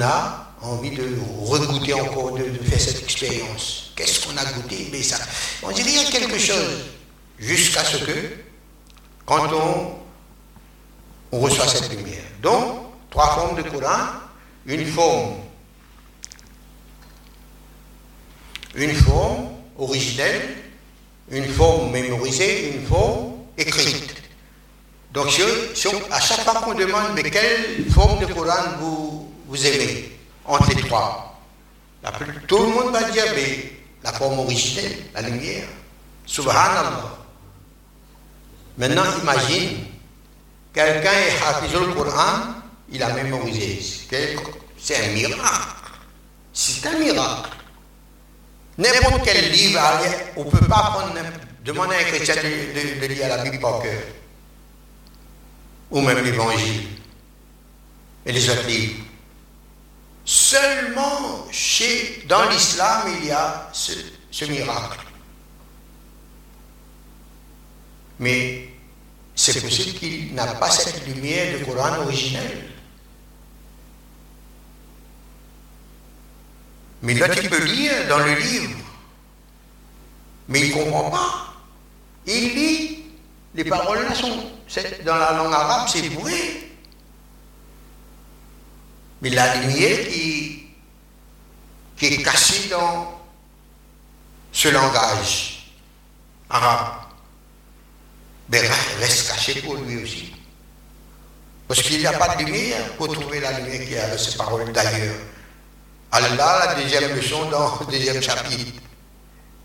a 0.00 0.46
envie, 0.60 0.90
de 0.90 1.16
regoûter 1.44 1.94
encore, 1.94 2.32
de, 2.32 2.44
faire 2.64 2.80
cette 2.80 3.02
expérience. 3.02 3.92
Qu'est-ce 3.94 4.26
qu'on 4.26 4.36
a 4.36 4.44
goûté? 4.44 4.88
Mais 4.90 5.02
ça, 5.02 5.16
on 5.62 5.70
dirait 5.70 5.92
y 5.92 5.98
a 5.98 6.10
quelque 6.10 6.38
chose. 6.38 6.84
Jusqu'à 7.38 7.84
ce 7.84 7.98
que, 7.98 8.32
quand 9.24 9.48
on, 9.52 9.94
on 11.30 11.40
reçoit 11.40 11.68
cette 11.68 11.90
lumière. 11.90 12.24
Donc, 12.42 12.80
trois 13.10 13.34
formes 13.34 13.56
de 13.56 13.68
Coran. 13.68 13.98
Une 14.66 14.84
forme 14.86 15.36
une 18.74 18.94
forme 18.94 19.48
originelle, 19.78 20.56
une 21.30 21.48
forme 21.48 21.90
mémorisée, 21.90 22.74
une 22.74 22.86
forme 22.86 23.34
écrite. 23.56 24.07
Donc, 25.12 25.28
à 26.10 26.20
chaque 26.20 26.40
fois 26.40 26.60
qu'on 26.60 26.74
demande, 26.74 27.12
mais 27.14 27.22
quelle 27.30 27.90
forme 27.90 28.20
de 28.20 28.32
Coran 28.32 28.76
vous, 28.78 29.32
vous 29.46 29.66
aimez 29.66 30.18
entre 30.44 30.68
les 30.74 30.82
trois 30.82 31.40
Tout 32.46 32.58
le 32.58 32.68
monde 32.68 32.92
va 32.92 33.04
dire, 33.10 33.24
mais 33.34 33.72
la 34.02 34.12
forme 34.12 34.40
originelle, 34.40 34.96
la 35.14 35.22
lumière. 35.22 35.64
Subhanallah. 36.26 37.16
Maintenant, 38.76 39.04
imagine, 39.22 39.86
quelqu'un 40.74 41.10
est 41.10 41.42
hafiz 41.48 41.72
le 41.72 41.94
Coran, 41.94 42.40
il 42.90 43.02
a 43.02 43.14
mémorisé. 43.14 43.80
C'est 44.78 45.04
un 45.04 45.08
miracle. 45.12 45.40
C'est 46.52 46.86
un 46.86 46.98
miracle. 46.98 47.50
N'importe 48.76 49.22
quel 49.24 49.50
livre, 49.50 49.80
on 50.36 50.44
ne 50.44 50.50
peut 50.50 50.66
pas 50.66 50.92
prendre, 50.92 51.14
demander 51.64 51.96
à 51.96 51.98
un 51.98 52.04
chrétien 52.04 52.36
de, 52.36 53.00
de 53.00 53.06
lire 53.06 53.28
la 53.28 53.38
Bible 53.38 53.58
par 53.58 53.80
cœur 53.80 54.00
ou 55.90 56.00
même 56.00 56.22
l'Évangile 56.22 56.88
et 58.26 58.32
les 58.32 58.40
livres. 58.40 59.04
Seulement 60.24 61.46
chez, 61.50 62.24
dans 62.28 62.48
l'islam, 62.50 63.08
il 63.18 63.28
y 63.28 63.30
a 63.30 63.70
ce, 63.72 64.44
miracle. 64.44 64.98
Mais 68.18 68.68
c'est 69.34 69.60
possible 69.60 69.98
qu'il 69.98 70.34
n'a 70.34 70.46
pas 70.54 70.70
cette 70.70 71.06
lumière 71.06 71.58
du 71.58 71.64
Coran 71.64 72.02
originel. 72.02 72.68
Mais 77.00 77.14
là, 77.14 77.28
tu 77.28 77.48
peux 77.48 77.64
lire 77.64 78.08
dans 78.08 78.18
le 78.18 78.34
livre. 78.34 78.76
Mais 80.48 80.60
il 80.60 80.76
ne 80.76 80.82
comprend 80.82 81.10
pas. 81.10 81.54
Il 82.26 82.54
lit, 82.54 83.04
les 83.54 83.64
paroles 83.64 84.02
là 84.02 84.14
sont 84.14 84.57
dans 85.04 85.16
la 85.16 85.32
langue 85.32 85.52
arabe, 85.52 85.88
c'est 85.88 86.06
vrai. 86.08 86.68
Mais 89.22 89.30
la 89.30 89.56
lumière 89.56 90.08
qui, 90.08 90.66
qui 91.96 92.06
est 92.06 92.22
cachée 92.22 92.68
dans 92.68 93.20
ce 94.52 94.68
langage 94.68 95.72
arabe 96.50 97.08
ben, 98.48 98.64
reste 99.00 99.28
cachée 99.28 99.60
pour 99.62 99.74
lui 99.76 100.02
aussi. 100.02 100.32
Parce 101.66 101.82
qu'il 101.82 101.98
n'y 101.98 102.06
a 102.06 102.12
pas 102.12 102.34
de 102.34 102.44
lumière 102.44 102.92
pour 102.96 103.12
trouver 103.12 103.40
la 103.40 103.60
lumière 103.60 103.86
qui 103.86 103.96
a 103.96 104.08
dans 104.08 104.18
ces 104.18 104.36
paroles 104.36 104.72
d'ailleurs. 104.72 105.16
Allah, 106.10 106.74
la 106.74 106.82
deuxième 106.82 107.14
leçon 107.14 107.50
dans 107.50 107.78
le 107.80 107.86
deuxième 107.86 108.22
chapitre, 108.22 108.80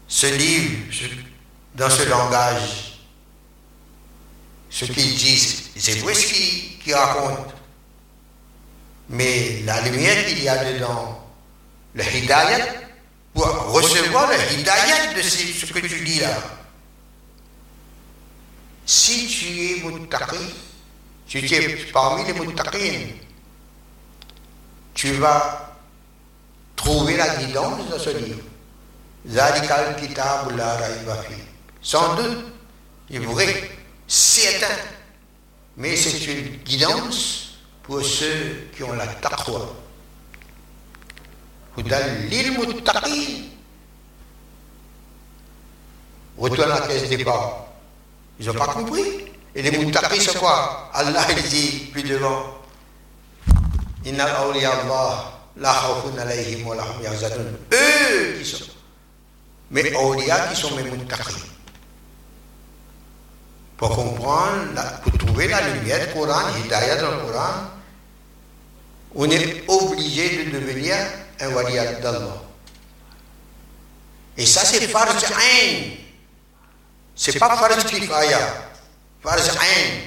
ce 0.08 0.28
livre, 0.28 0.91
dans 1.76 1.89
ce 1.89 2.04
langage, 2.04 2.93
ce 4.74 4.86
qu'ils 4.86 5.15
disent, 5.15 5.69
c'est 5.78 5.99
vrai 5.99 6.15
ce 6.15 6.34
qu'ils 6.34 6.95
racontent. 6.95 7.53
Mais 9.09 9.61
la 9.65 9.82
lumière 9.82 10.26
qu'il 10.26 10.41
y 10.41 10.49
a 10.49 10.74
dedans, 10.74 11.24
le 11.93 12.03
hidayat, 12.03 12.65
pour 13.36 13.45
recevoir 13.45 14.32
le 14.32 14.59
hidayat 14.59 15.13
de 15.13 15.21
ce, 15.21 15.71
que 15.71 15.80
tu 15.80 16.03
dis 16.03 16.19
là. 16.19 16.36
Si 18.84 19.28
tu 19.28 19.45
es 19.45 19.84
muttaqi, 19.84 20.38
si 21.28 21.41
tu 21.43 21.53
es 21.53 21.76
parmi 21.93 22.26
les 22.26 22.34
muttaqin, 22.34 23.09
tu 24.95 25.11
vas 25.13 25.78
trouver 26.76 27.15
la 27.15 27.36
guidance 27.36 27.89
dans 27.91 27.99
ce 27.99 28.09
livre. 28.09 28.41
Kitab 29.99 30.57
la 30.57 30.80
Sans 31.82 32.15
doute, 32.15 32.45
c'est 33.09 33.19
vrai 33.19 33.83
7 34.08 34.64
ans. 34.64 34.68
Mais 35.78 35.95
c'est 35.95 36.24
une 36.26 36.58
guidance 36.58 37.56
pour 37.82 38.04
ceux 38.04 38.70
qui 38.76 38.84
ont 38.84 38.93
la 38.93 39.08
taqwa. 39.08 39.74
Retourne 46.38 46.72
à 46.72 46.80
la 46.80 46.88
caisse 46.88 47.10
des 47.10 47.18
départ. 47.18 47.66
Ils 48.39 48.45
n'ont 48.47 48.54
pas 48.54 48.68
compris. 48.68 49.01
Et 49.56 49.62
les 49.62 49.72
muttaqis, 49.78 50.22
c'est 50.22 50.38
quoi? 50.38 50.89
Allah, 50.93 51.26
il 51.38 51.43
dit 51.43 51.89
plus 51.91 52.04
devant 52.04 52.60
hum 54.06 54.18
Eux 57.72 58.39
qui 58.39 58.45
sont. 58.45 58.66
Mais 59.72 59.95
awliya 59.95 60.47
qui 60.47 60.60
sont 60.60 60.76
mes 60.76 60.84
muttaqis. 60.84 61.53
Pour 63.84 63.98
comprendre, 63.98 64.82
pour 65.04 65.18
trouver 65.18 65.50
la 65.50 65.60
lumière 65.68 66.08
du 66.08 66.14
Coran, 66.14 66.44
dans 66.44 67.12
le 67.12 67.28
Coran, 67.28 67.54
on 69.14 69.30
est 69.30 69.66
obligé 69.68 70.46
de 70.46 70.52
devenir 70.52 70.96
un 71.42 71.50
wali 71.50 71.76
d'Allah. 72.02 72.42
Et 74.38 74.46
ça, 74.46 74.64
c'est 74.64 74.88
farj 74.88 75.26
ain. 75.26 75.98
C'est 77.14 77.38
pas 77.38 77.58
farj 77.58 77.84
kifaya. 77.84 78.72
Farz 79.22 79.50
ain. 79.50 80.00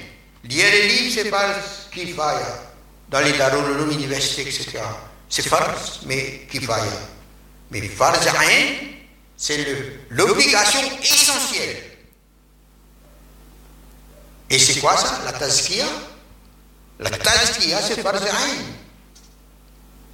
Lire 0.43 0.71
les 0.71 0.87
livres, 0.87 1.13
c'est 1.13 1.29
farz 1.29 1.87
kifaya. 1.91 2.63
Dans 3.09 3.19
les 3.19 3.33
darul 3.33 3.91
universités, 3.91 4.41
etc. 4.41 4.79
C'est 5.29 5.47
farz, 5.47 5.99
mais 6.07 6.47
kifaya. 6.49 6.83
Mais 7.69 7.81
ain, 7.81 8.73
c'est 9.37 9.67
l'obligation 10.09 10.81
essentielle. 10.99 11.86
Et 14.49 14.59
c'est 14.59 14.79
quoi 14.79 14.95
ça? 14.95 15.19
La 15.25 15.33
tazkiya 15.33 15.85
La 16.99 17.09
tazkiya, 17.09 17.81
c'est 17.81 18.01
farz 18.01 18.21
ain. 18.23 18.63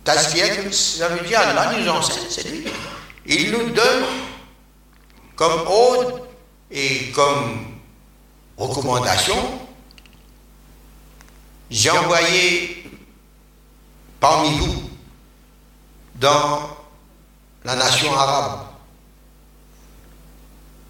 Tazkiya, 0.03 0.71
ça 0.71 1.09
veut 1.09 1.25
dire 1.25 1.39
Allah 1.39 1.71
nous 1.77 1.87
enseigne, 1.89 2.25
c'est 2.29 2.47
lui. 2.47 2.65
Il 3.25 3.51
nous 3.51 3.69
donne 3.69 4.05
comme 5.35 5.67
ode 5.67 6.23
et 6.71 7.11
comme 7.11 7.79
recommandation. 8.57 9.35
J'ai 11.69 11.89
envoyé 11.89 12.91
parmi 14.19 14.57
vous 14.57 14.89
dans 16.15 16.77
la 17.63 17.75
nation 17.75 18.13
arabe 18.13 18.67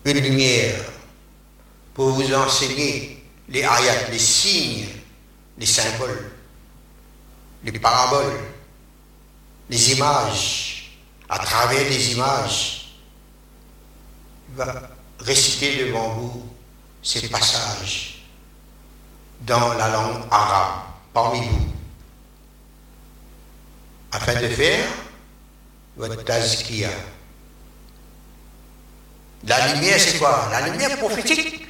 une 0.05 0.19
lumière 0.19 0.83
pour 1.93 2.09
vous 2.09 2.33
enseigner 2.33 3.12
les 3.53 3.59
ayats, 3.59 4.09
les 4.09 4.19
signes, 4.19 4.87
les 5.59 5.65
symboles, 5.67 6.31
les 7.63 7.79
paraboles, 7.79 8.39
les 9.69 9.91
images, 9.91 10.97
à 11.29 11.37
travers 11.37 11.87
les 11.87 12.13
images. 12.13 12.95
Il 14.49 14.55
va 14.55 14.89
réciter 15.19 15.85
devant 15.85 16.09
vous 16.09 16.49
ces 17.03 17.29
passages 17.29 18.23
dans 19.41 19.73
la 19.75 19.89
langue 19.89 20.23
arabe 20.31 20.85
parmi 21.13 21.47
vous, 21.47 21.67
afin 24.11 24.41
de 24.41 24.47
faire 24.47 24.85
votre 25.95 26.23
tazkiya. 26.23 26.89
La 29.45 29.73
lumière, 29.73 29.99
c'est 29.99 30.17
quoi? 30.17 30.47
La 30.51 30.67
lumière 30.69 30.97
prophétique. 30.97 31.62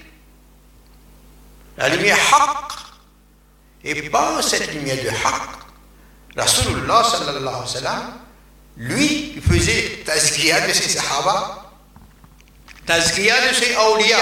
La 1.77 1.89
lumière 1.89 2.17
haq. 2.17 2.71
Et 3.83 4.09
pas 4.09 4.41
cette 4.41 4.73
lumière 4.73 5.03
de 5.03 5.09
haq. 5.09 5.49
Rasulullah 6.35 7.03
sallallahu 7.03 7.47
alayhi 7.47 7.61
wa 7.61 7.67
sallam, 7.67 8.13
lui, 8.77 9.33
il 9.35 9.41
faisait 9.41 10.03
tazkiya 10.03 10.67
de 10.67 10.73
ses 10.73 10.89
sahaba, 10.89 11.71
tazkiya 12.87 13.49
de 13.49 13.53
ses 13.53 13.75
awliya. 13.75 14.17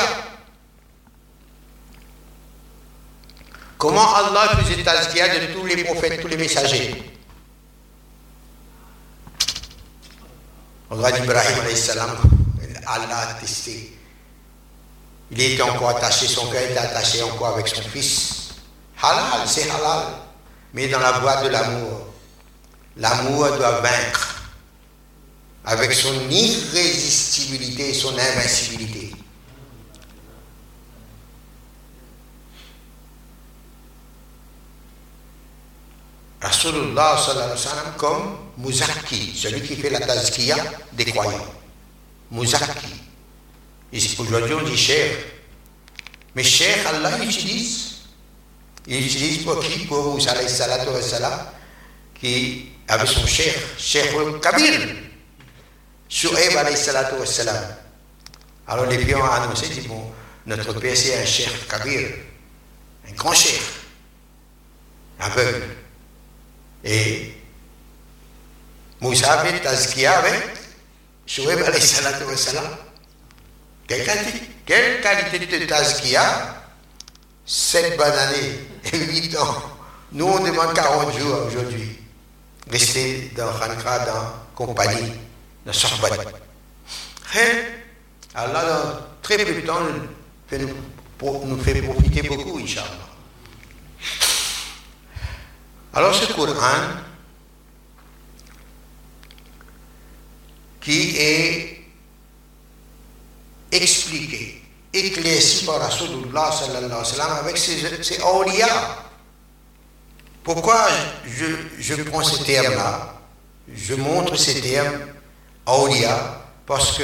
Comment 3.77 4.13
Allah 4.13 4.57
faisait 4.61 4.83
tazkiya 4.83 5.39
de 5.39 5.53
tous 5.53 5.65
les 5.65 5.83
prophètes, 5.83 6.21
tous 6.21 6.27
les 6.27 6.37
messagers? 6.37 7.01
Regarde 10.89 11.23
Ibrahim 11.23 11.59
alayhi 11.61 11.77
salam, 11.77 12.17
Allah 12.85 13.19
a 13.29 13.33
testé. 13.35 13.90
Il 15.31 15.39
était 15.39 15.61
encore 15.61 15.89
attaché, 15.89 16.27
son 16.27 16.47
cœur 16.47 16.61
était 16.61 16.77
attaché 16.77 17.23
encore 17.23 17.55
avec 17.55 17.67
son 17.69 17.81
fils. 17.83 18.49
Halal, 19.01 19.47
c'est 19.47 19.69
halal. 19.69 20.07
Mais 20.73 20.89
dans 20.89 20.99
la 20.99 21.13
voie 21.19 21.41
de 21.43 21.47
l'amour, 21.47 22.07
l'amour 22.97 23.47
doit 23.57 23.79
vaincre 23.79 24.41
avec 25.63 25.93
son 25.93 26.13
irrésistibilité 26.29 27.89
et 27.89 27.93
son 27.93 28.17
invincibilité. 28.17 29.11
Rasulullah 36.41 37.17
sallallahu 37.17 37.51
alayhi 37.51 37.97
comme 37.97 38.37
Muzaki, 38.57 39.37
celui 39.37 39.61
qui 39.61 39.75
fait 39.75 39.91
la 39.91 39.99
tazkiya 39.99 40.57
des 40.91 41.05
croyants. 41.05 41.45
Muzaki. 42.31 43.10
Aujourd'hui 43.93 44.53
on 44.53 44.63
dit 44.63 44.77
cher. 44.77 45.17
Mais 46.33 46.43
cher, 46.43 46.77
Allah 46.87 47.17
utilise. 47.23 47.91
Il 48.87 49.05
utilise 49.05 49.43
pour 49.43 49.59
qui? 49.59 49.85
Pour 49.85 50.19
salatu 50.21 50.89
wa 50.89 51.01
salam, 51.01 51.45
qui 52.19 52.71
avait 52.87 53.05
son 53.05 53.27
cher, 53.27 53.53
cher 53.77 54.05
Kabir. 54.41 54.79
Shu'aib 56.07 56.55
alayhi 56.57 56.77
salatu 56.77 57.15
wa 57.19 57.25
salam. 57.25 57.63
Alors 58.67 58.85
les 58.85 58.97
pions 58.99 59.19
ont 59.19 59.25
annoncé, 59.25 59.67
dit 59.67 59.87
bon, 59.87 60.11
notre 60.45 60.73
père 60.73 60.95
c'est 60.95 61.21
un 61.21 61.25
cher 61.25 61.49
Kabir, 61.67 62.07
un 63.07 63.11
grand 63.13 63.33
cher, 63.33 63.61
aveugle. 65.19 65.67
Et 66.83 67.33
Moussa 69.01 69.33
avait 69.33 69.59
tazkiya 69.59 70.17
avec 70.19 70.41
Shu'aib 71.27 71.61
alayhi 71.61 71.85
salatu 71.85 72.23
wa 72.23 72.37
salam. 72.37 72.77
Quelle 73.91 74.05
qualité, 74.05 74.39
quelle 74.65 75.01
qualité 75.01 75.59
de 75.59 75.65
tazkiya 75.65 76.55
Sept 77.45 77.97
bonnes 77.97 78.07
années 78.07 78.59
et 78.85 78.97
huit 78.97 79.35
ans. 79.35 79.61
Nous, 80.13 80.25
on 80.25 80.39
demande 80.39 80.73
40 80.73 81.17
jours 81.17 81.47
aujourd'hui. 81.47 81.99
Rester 82.69 83.33
dans 83.35 83.51
Khankra, 83.51 83.99
dans 84.05 84.33
compagnie, 84.55 85.11
dans 85.65 85.73
Sorbonne. 85.73 86.19
Allah, 88.33 88.63
dans 88.63 88.99
très 89.21 89.43
peu 89.43 89.53
de 89.53 89.59
temps, 89.67 89.81
nous 91.45 91.57
fait 91.61 91.81
profiter 91.81 92.21
beaucoup, 92.21 92.59
Inch'Allah. 92.59 92.87
Alors 95.93 96.15
ce 96.15 96.31
Coran, 96.31 96.55
qui 100.79 101.17
est 101.17 101.80
expliqué, 103.71 104.61
éclairci 104.93 105.65
par 105.65 105.79
Rasulullah 105.79 106.51
sallallahu 106.51 106.85
alayhi 106.85 106.99
wa 106.99 107.05
sallam 107.05 107.31
avec 107.39 107.57
ses, 107.57 108.03
ses. 108.03 108.19
Pourquoi 110.43 110.87
je, 111.25 111.45
je 111.79 112.01
prends 112.03 112.23
ces 112.23 112.43
termes-là? 112.43 113.13
Je 113.73 113.93
montre 113.95 114.35
ces 114.35 114.59
termes 114.59 114.99
awliya 115.65 116.41
parce 116.65 116.97
que 116.97 117.03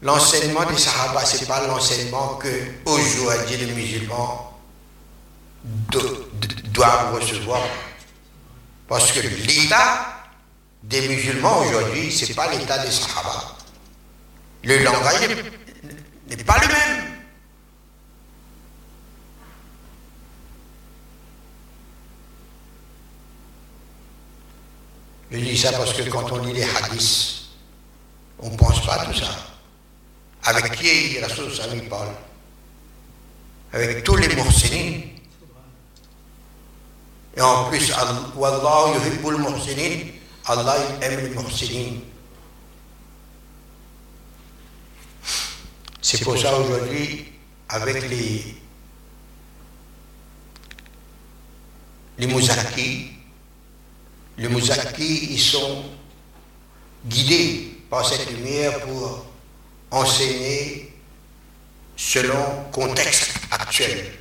l'enseignement 0.00 0.64
des 0.64 0.78
Sahaba, 0.78 1.24
ce 1.24 1.38
n'est 1.40 1.46
pas 1.46 1.66
l'enseignement 1.66 2.34
que 2.36 2.48
aujourd'hui 2.86 3.56
les 3.58 3.72
musulmans 3.72 4.58
doivent 6.72 7.14
recevoir. 7.14 7.62
Parce 8.88 9.12
que 9.12 9.20
l'état 9.20 10.06
des 10.82 11.08
musulmans 11.08 11.60
aujourd'hui, 11.60 12.10
ce 12.10 12.26
n'est 12.26 12.34
pas 12.34 12.50
l'état 12.50 12.78
des 12.78 12.90
Sahaba. 12.90 13.56
Le 14.64 14.78
langage 14.82 15.28
n'est 16.28 16.44
pas 16.44 16.58
le 16.58 16.68
même. 16.68 17.12
Je 25.30 25.38
dis 25.38 25.56
ça 25.56 25.72
parce 25.72 25.94
que 25.94 26.02
quand 26.10 26.30
on 26.32 26.44
lit 26.44 26.52
les 26.52 26.62
hadiths, 26.62 27.42
on 28.38 28.50
ne 28.50 28.56
pense 28.56 28.84
pas 28.84 29.00
à 29.00 29.06
tout 29.06 29.18
ça. 29.18 29.34
Avec 30.44 30.72
qui 30.76 31.18
Rasul 31.20 31.52
Sami 31.54 31.80
parle? 31.82 32.10
Avec 33.72 34.04
tous 34.04 34.16
les 34.16 34.28
muhsinin. 34.28 35.00
Et 37.34 37.40
en 37.40 37.70
plus, 37.70 37.90
Wallah 38.36 38.92
yuhibbul 38.94 39.38
muhsinin, 39.38 40.08
Allah 40.44 40.76
aime 41.00 41.20
les 41.20 41.30
muhsinin. 41.30 42.00
C'est 46.02 46.24
pour 46.24 46.36
ça 46.36 46.58
aujourd'hui, 46.58 47.26
avec 47.68 48.02
les, 48.10 48.44
les. 52.16 52.26
Les 54.38 54.48
Mouzaki, 54.48 55.32
ils 55.32 55.40
sont 55.40 55.84
guidés 57.06 57.74
par 57.88 58.06
cette 58.06 58.28
lumière 58.30 58.80
pour 58.80 59.26
enseigner 59.90 60.92
selon 61.96 62.34
le 62.34 62.72
contexte 62.72 63.30
actuel. 63.50 64.12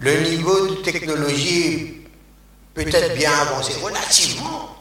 Le 0.00 0.20
niveau 0.28 0.68
de 0.68 0.74
technologie 0.82 2.02
peut 2.74 2.86
être 2.88 3.16
bien 3.16 3.32
avancé, 3.32 3.74
relativement. 3.80 4.76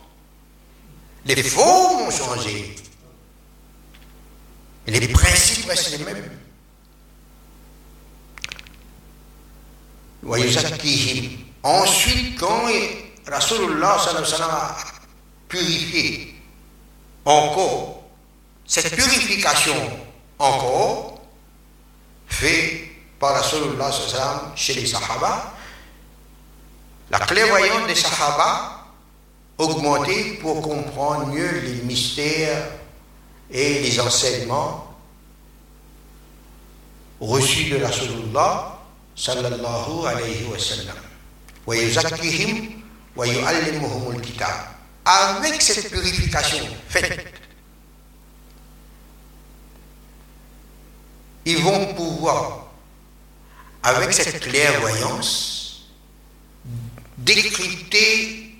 Les 1.25 1.43
formes 1.43 2.07
ont 2.07 2.11
changé. 2.11 2.75
Les 4.89 5.07
principes 5.07 5.67
restent 5.67 5.97
les 5.97 6.03
mêmes. 6.03 6.29
Ensuite, 11.61 12.39
quand 12.39 12.63
Rasulullah 13.27 13.97
a 14.41 14.77
purifié 15.47 16.35
encore, 17.23 18.03
cette 18.65 18.95
purification 18.95 19.75
encore, 20.39 21.21
fait 22.27 22.89
par 23.19 23.33
Rasulullah 23.35 23.91
chez 24.55 24.73
les 24.73 24.87
Sahaba, 24.87 25.53
la 27.11 27.19
clairvoyance 27.19 27.87
des 27.87 27.95
Sahaba 27.95 28.85
augmentait 29.57 30.39
pour 30.41 30.61
comprendre 30.61 31.27
mieux 31.27 31.59
les 31.59 31.81
mystères 31.83 32.78
et 33.51 33.79
les 33.81 33.99
enseignements 33.99 34.95
reçus 37.19 37.69
de 37.69 37.83
Rasulullah 37.83 38.79
sallallahu 39.15 40.05
alayhi 40.07 40.45
wa 40.45 40.57
sallam. 40.57 40.95
Avec 45.05 45.61
cette 45.61 45.89
purification 45.89 46.65
faite, 46.87 47.27
ils 51.45 51.57
vont 51.57 51.93
pouvoir, 51.95 52.67
avec 53.83 54.13
cette 54.13 54.39
clairvoyance, 54.39 55.89
décrypter 57.17 58.55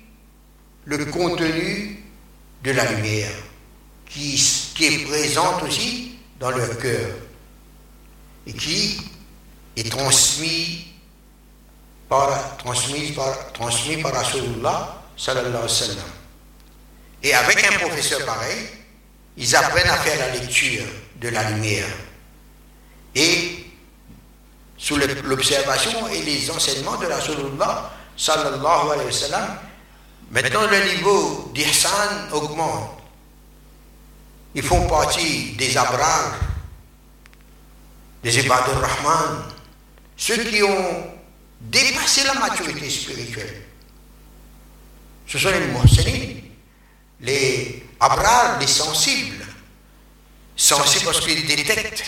le 0.84 1.04
contenu 1.06 2.04
de 2.62 2.70
la 2.72 2.92
lumière 2.92 3.49
qui, 4.10 4.34
est 4.80 5.06
présente 5.06 5.62
aussi 5.62 6.16
dans 6.38 6.50
leur 6.50 6.76
cœur 6.78 7.10
et 8.46 8.52
qui 8.52 9.00
est 9.76 9.90
transmis 9.90 10.86
par, 12.08 12.56
transmis 12.56 13.12
par, 13.12 13.52
transmis 13.52 13.98
par 13.98 14.12
Rasulullah 14.12 15.02
sallallahu 15.16 15.48
alayhi 15.48 15.62
wa 15.62 15.68
sallam. 15.68 16.10
Et 17.22 17.34
avec 17.34 17.64
un 17.64 17.78
professeur 17.78 18.24
pareil, 18.24 18.66
ils 19.36 19.54
apprennent 19.54 19.90
à 19.90 19.96
faire 19.98 20.18
la 20.18 20.34
lecture 20.36 20.84
de 21.20 21.28
la 21.28 21.50
lumière. 21.50 21.86
Et 23.14 23.64
sous 24.76 24.96
l'observation 24.96 26.08
et 26.08 26.22
les 26.22 26.50
enseignements 26.50 26.96
de 26.96 27.06
Rasulullah 27.06 27.92
sallallahu 28.16 28.90
alayhi 28.92 29.06
wa 29.06 29.12
sallam, 29.12 29.58
maintenant 30.30 30.66
le 30.66 30.96
niveau 30.96 31.52
d'Ihsan 31.54 32.32
augmente. 32.32 32.99
Ils 34.54 34.62
font 34.62 34.86
partie 34.88 35.52
des 35.52 35.76
abrars, 35.76 36.34
des 38.22 38.38
ibadur 38.38 38.80
rahman, 38.80 39.44
ceux 40.16 40.44
qui 40.44 40.62
ont 40.62 41.14
dépassé 41.60 42.24
la 42.24 42.34
maturité 42.34 42.90
spirituelle. 42.90 43.62
Ce 45.26 45.38
sont 45.38 45.50
les 45.50 45.60
muhsinin, 45.60 46.40
les 47.20 47.84
abrars, 48.00 48.58
les 48.58 48.66
sensibles. 48.66 49.46
Sensibles 50.56 51.04
parce 51.06 51.20
qu'ils 51.20 51.46
détectent 51.46 52.04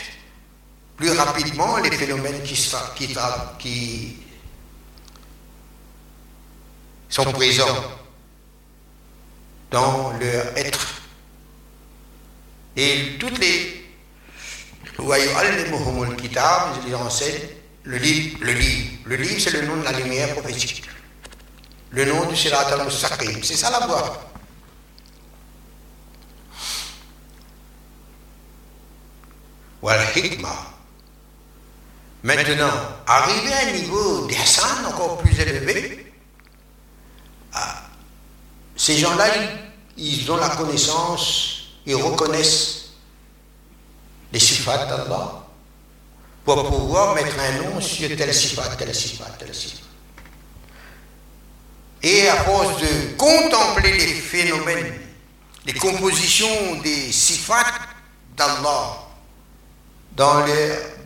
plus 0.96 1.12
rapidement 1.12 1.76
les 1.78 1.90
phénomènes 1.92 2.42
qui 2.42 2.56
sont 7.08 7.32
présents 7.32 7.84
dans 9.70 10.12
leur 10.18 10.56
être. 10.56 11.01
Et 12.76 13.16
toutes 13.18 13.38
les 13.38 13.82
je 14.98 15.02
le 17.84 17.96
livre, 17.96 18.38
le 18.40 18.52
livre. 18.52 18.90
Le 19.04 19.16
livre, 19.16 19.40
c'est 19.40 19.50
le 19.50 19.62
nom 19.66 19.76
de 19.76 19.84
la 19.84 19.92
lumière 19.92 20.32
prophétique. 20.34 20.84
Le 21.90 22.04
nom 22.04 22.26
du 22.26 22.36
Sirat 22.36 22.72
al-Mustaqim. 22.72 23.42
C'est 23.42 23.56
ça 23.56 23.70
la 23.70 23.86
voie. 23.86 24.28
Maintenant, 32.22 32.70
arriver 33.04 33.52
à 33.52 33.68
un 33.68 33.72
niveau 33.72 34.26
d'Hassan 34.28 34.86
encore 34.86 35.18
plus 35.18 35.36
élevé, 35.40 36.12
ah, 37.52 37.82
ces 38.76 38.96
gens-là, 38.96 39.26
ils 39.96 40.30
ont 40.30 40.36
la 40.36 40.50
connaissance, 40.50 41.61
ils 41.86 41.96
reconnaissent 41.96 42.90
les 44.32 44.38
sifat 44.38 44.86
d'Allah 44.86 45.44
pour 46.44 46.68
pouvoir 46.68 47.14
mettre 47.14 47.38
un 47.38 47.62
nom 47.62 47.80
sur 47.80 48.08
tel 48.16 48.34
sifat, 48.34 48.76
tel 48.76 48.94
sifat, 48.94 49.30
tel 49.38 49.54
sifat. 49.54 49.86
Et 52.02 52.28
à 52.28 52.36
force 52.44 52.80
de 52.80 53.16
contempler 53.16 53.92
les 53.92 54.14
phénomènes, 54.14 55.00
les 55.66 55.74
compositions 55.74 56.80
des 56.82 57.12
sifat 57.12 57.64
d'Allah 58.36 58.98
dans 60.16 60.44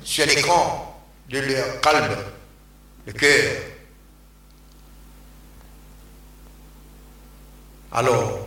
sur 0.02 0.26
l'écran 0.26 1.02
de 1.28 1.38
leur 1.40 1.80
calme, 1.80 2.16
le 3.06 3.12
cœur, 3.12 3.56
alors, 7.92 8.45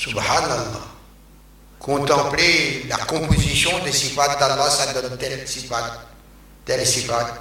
subhanallah, 0.00 0.80
contempler 1.78 2.86
la 2.88 2.96
composition 2.96 3.70
des 3.84 3.92
sifat 3.92 4.36
d'Allah, 4.36 4.70
ça 4.70 4.94
donne 4.94 5.18
tel 5.18 5.46
sifat, 5.46 6.06
tel 6.64 6.86
sifat. 6.86 7.34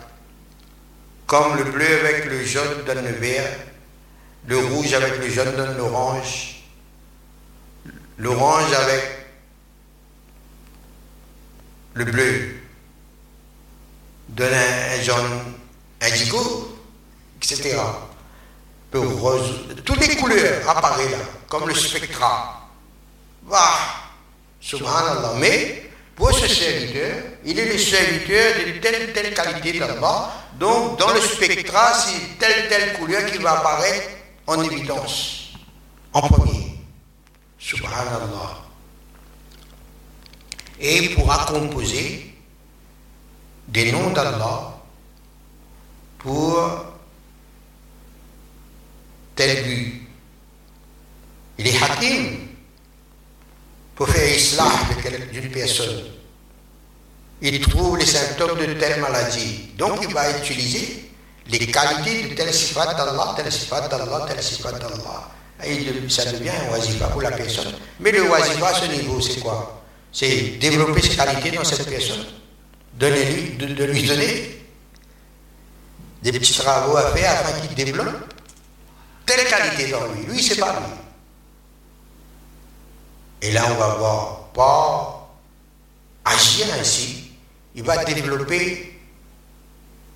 Comme 1.25 1.55
le 1.55 1.63
bleu 1.63 1.99
avec 2.01 2.25
le 2.25 2.43
jaune 2.43 2.83
donne 2.85 3.05
le 3.05 3.13
vert, 3.13 3.49
le 4.45 4.57
rouge 4.57 4.93
avec 4.93 5.19
le 5.19 5.29
jaune 5.29 5.55
donne 5.55 5.77
l'orange, 5.77 6.65
l'orange 8.17 8.73
avec 8.73 9.03
le 11.93 12.03
bleu 12.03 12.55
donne 14.27 14.53
un, 14.53 15.01
jaune 15.01 15.53
indigo, 16.01 16.77
etc. 17.41 17.77
Toutes 18.91 20.07
les 20.07 20.15
couleurs 20.17 20.69
apparaissent 20.69 21.11
là, 21.11 21.38
comme 21.49 21.67
le 21.67 21.75
spectra. 21.75 22.69
Voilà. 23.43 23.75
Subhanallah. 24.61 25.33
Mais 25.39 25.89
pour 26.15 26.31
ce 26.33 26.47
serviteur, 26.47 27.17
il 27.45 27.57
est 27.57 27.73
le 27.73 27.77
serviteur 27.77 28.53
de 28.65 28.79
telle 28.79 29.13
telle 29.13 29.33
qualité 29.33 29.79
d'Allah. 29.79 30.31
Donc, 30.59 30.99
dans 30.99 31.11
le 31.13 31.21
spectra, 31.21 31.93
c'est 31.93 32.37
telle 32.37 32.67
telle 32.67 32.93
couleur 32.93 33.25
qui 33.25 33.37
va 33.37 33.59
apparaître 33.59 34.09
en 34.45 34.61
évidence, 34.61 35.53
en 36.13 36.21
premier. 36.21 36.77
Subhanallah. 37.57 38.57
Et 40.79 40.97
il 41.03 41.15
pourra 41.15 41.45
composer 41.45 42.33
des 43.67 43.91
noms 43.91 44.11
d'Allah 44.11 44.77
pour 46.17 46.85
tel 49.35 49.63
but. 49.63 49.98
Il 51.59 51.67
est 51.67 51.75
hakim 51.83 52.37
pour 53.93 54.07
faire 54.07 54.33
islam 54.33 54.71
d'une 55.33 55.51
personne. 55.51 56.05
Il 57.41 57.59
trouve 57.59 57.97
les 57.97 58.05
symptômes 58.05 58.57
de 58.57 58.73
telle 58.75 59.01
maladie. 59.01 59.71
Donc 59.77 59.99
il 60.07 60.13
va 60.13 60.37
utiliser 60.37 61.11
les 61.47 61.67
qualités 61.67 62.29
de 62.29 62.33
tel 62.33 62.53
sifat 62.53 62.93
d'Allah, 62.93 63.33
tel 63.35 63.51
sifat 63.51 63.89
d'Allah, 63.89 64.25
tel 64.29 64.41
sifat 64.41 64.71
d'Allah. 64.71 65.29
Et 65.65 66.09
ça 66.09 66.31
devient 66.31 66.49
un 66.49 66.71
wazifa 66.71 67.07
pour 67.07 67.21
la 67.21 67.31
personne. 67.31 67.73
Mais 67.99 68.11
le 68.11 68.29
wazifa 68.29 68.67
à 68.67 68.73
ce 68.75 68.85
niveau, 68.85 69.19
c'est 69.19 69.41
quoi? 69.41 69.83
C'est 70.13 70.57
développer 70.61 71.01
ses 71.01 71.17
qualités 71.17 71.51
dans 71.51 71.65
cette 71.65 71.89
personne. 71.89 72.25
Donner 72.93 73.57
de, 73.59 73.65
de 73.65 73.83
lui 73.83 74.03
donner 74.03 74.61
des 76.23 76.31
petits 76.31 76.53
travaux 76.53 76.95
à 76.95 77.11
faire 77.11 77.31
afin 77.31 77.67
qu'il 77.67 77.75
développe 77.75 78.33
telle 79.25 79.45
qualité 79.45 79.91
dans 79.91 80.07
lui. 80.13 80.25
Lui, 80.25 80.41
c'est 80.41 80.55
pas 80.55 80.79
lui. 80.79 80.98
Et 83.41 83.51
là, 83.51 83.63
on 83.71 83.75
va 83.75 83.87
voir 84.53 85.29
agir 86.25 86.67
ainsi. 86.79 87.31
Il 87.75 87.83
va 87.83 88.03
développer, 88.03 88.99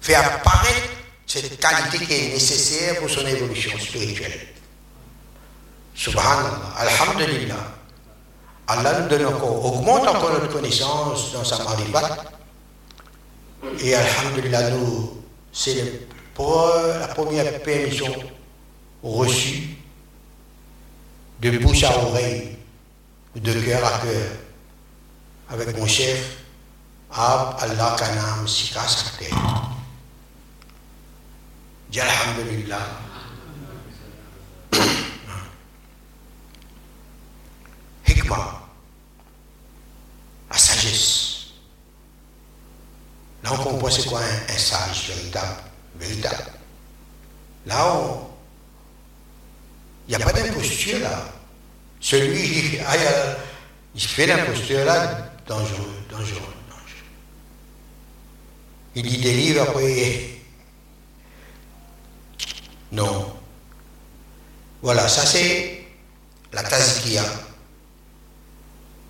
faire 0.02 0.36
apparaître 0.36 0.90
cette 1.26 1.60
qualité 1.60 2.06
qui 2.06 2.14
est 2.14 2.34
nécessaire 2.34 3.00
pour 3.00 3.10
son 3.10 3.26
évolution 3.26 3.78
spirituelle. 3.80 4.48
Subhanallah, 5.96 6.74
Alhamdulillah. 6.78 7.56
Allah 8.68 9.02
donne 9.02 9.26
encore, 9.26 9.66
augmente 9.66 10.08
encore 10.08 10.32
notre 10.32 10.48
connaissance 10.48 11.34
dans 11.34 11.44
sa 11.44 11.64
marifat. 11.64 12.18
Et 13.80 13.94
Alhamdulillah, 13.94 14.72
nous, 14.72 15.22
c'est 15.52 16.08
la 16.38 17.08
première 17.10 17.62
permission 17.62 18.14
reçue 19.04 19.78
de 21.42 21.58
bouche 21.58 21.84
à 21.84 21.98
oreille, 21.98 22.53
de 23.36 23.62
cœur 23.62 23.86
à 23.86 24.00
cœur, 24.00 24.32
avec 25.50 25.78
mon 25.78 25.88
chef, 25.88 26.38
Ab 27.12 27.58
Allah 27.60 27.96
Kanam 27.98 28.48
Sika 28.48 28.88
Sakte. 28.88 29.30
Alhamdulillah. 31.96 32.88
Hikmah, 38.08 38.62
la 40.50 40.58
sagesse. 40.58 41.54
Là, 43.44 43.52
on 43.54 43.58
comprend 43.58 43.92
c'est 43.92 44.08
quoi 44.08 44.22
un, 44.22 44.58
sage 44.58 45.10
véritable. 45.10 45.62
véritable. 45.98 46.52
Là, 47.68 47.96
il 50.08 50.16
n'y 50.18 50.24
a 50.24 50.26
pas 50.26 50.34
d'imposture 50.34 51.00
là. 51.00 51.33
Celui 52.04 52.80
ah, 52.86 52.96
il 53.96 54.02
fait 54.02 54.28
l'imposture 54.28 54.84
là, 54.84 55.32
dangereux, 55.48 56.04
dangereux, 56.10 56.54
dangereux. 56.70 57.08
Il 58.94 59.04
dit 59.04 59.20
des 59.20 59.32
livres 59.32 59.62
après. 59.62 60.32
Non. 62.92 63.34
Voilà, 64.82 65.08
ça 65.08 65.26
c'est 65.26 65.86
la 66.52 66.64
tazkia 66.64 67.24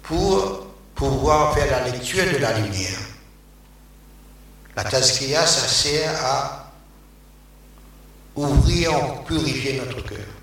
pour 0.04 0.68
pouvoir 0.94 1.56
faire 1.56 1.72
la 1.72 1.90
lecture 1.90 2.32
de 2.32 2.38
la 2.38 2.60
lumière. 2.60 3.00
La 4.76 4.84
tazkia, 4.84 5.48
ça 5.48 5.68
sert 5.68 6.24
à 6.24 6.72
ouvrir, 8.36 9.24
purifier 9.26 9.82
notre 9.82 10.02
cœur 10.04 10.43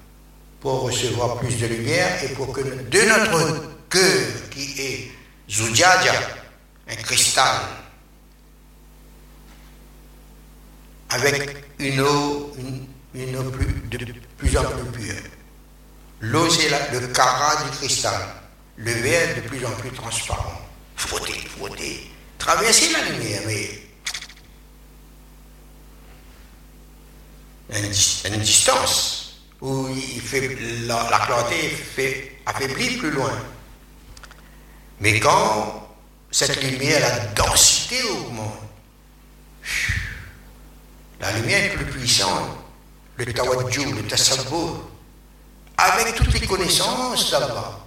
pour 0.61 0.83
recevoir 0.83 1.39
plus 1.39 1.59
de 1.59 1.67
lumière 1.67 2.23
et 2.25 2.29
pour 2.35 2.53
que 2.53 2.61
de 2.61 3.09
notre 3.09 3.63
cœur 3.89 4.27
qui 4.51 4.81
est 4.81 5.11
Zoudiadia, 5.51 6.13
un 6.89 6.97
cristal, 6.97 7.61
avec 11.09 11.65
une 11.79 12.01
eau, 12.01 12.53
une, 13.15 13.37
eau 13.37 13.51
plus, 13.51 13.67
de 13.91 13.99
plus 14.37 14.57
en 14.57 14.65
plus 14.65 14.91
pure. 14.93 15.15
L'eau, 16.21 16.49
c'est 16.51 16.69
le 16.69 17.07
cara 17.09 17.65
du 17.65 17.71
cristal 17.79 18.41
le 18.83 18.93
verre 18.93 19.37
de 19.37 19.41
plus 19.43 19.65
en 19.65 19.71
plus 19.73 19.91
transparent. 19.91 20.61
Frotter, 20.97 21.49
frotter, 21.57 22.11
traverser 22.39 22.93
la 22.93 23.11
lumière, 23.11 23.43
mais 23.47 23.83
une, 27.79 28.41
distance 28.41 29.20
où 29.61 29.89
il 29.89 30.21
fait, 30.21 30.57
la, 30.87 31.05
clarté 31.27 31.69
fait, 31.69 32.39
affaiblit 32.47 32.97
plus 32.97 33.11
loin. 33.11 33.33
Mais 35.01 35.19
quand 35.21 35.89
cette 36.31 36.63
lumière, 36.63 37.01
la 37.01 37.19
densité 37.45 38.03
augmente, 38.05 38.61
la 41.21 41.33
lumière 41.33 41.65
est 41.65 41.77
plus 41.77 41.87
puissante, 41.87 42.57
le 43.17 43.33
tawadjou, 43.33 43.93
le 43.93 44.03
tassabour, 44.07 44.89
avec 45.77 46.15
toutes 46.15 46.33
les 46.39 46.47
connaissances 46.47 47.31
d'Allah, 47.31 47.81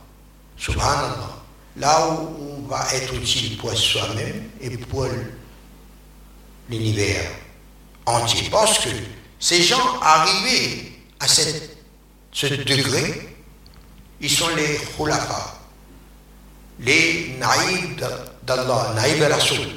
Subhanallah. 0.57 1.30
Là 1.78 2.07
où 2.07 2.63
on 2.65 2.67
va 2.67 2.86
être 2.93 3.13
utile 3.15 3.57
pour 3.57 3.76
soi-même 3.76 4.49
et 4.61 4.78
pour 4.78 5.07
l'univers 6.69 7.32
entier. 8.05 8.47
Parce 8.51 8.78
que 8.80 8.89
ces 9.39 9.63
gens 9.63 9.99
arrivés 10.01 10.93
à 11.24 11.28
ce 11.28 12.45
degré, 12.45 13.30
ils 14.19 14.30
sont 14.30 14.53
les 14.57 14.78
khulafa, 14.97 15.57
les 16.80 17.38
naïbs 17.39 18.03
d'Allah, 18.43 18.91
naïbs 18.95 19.21
al-Rasoul. 19.21 19.67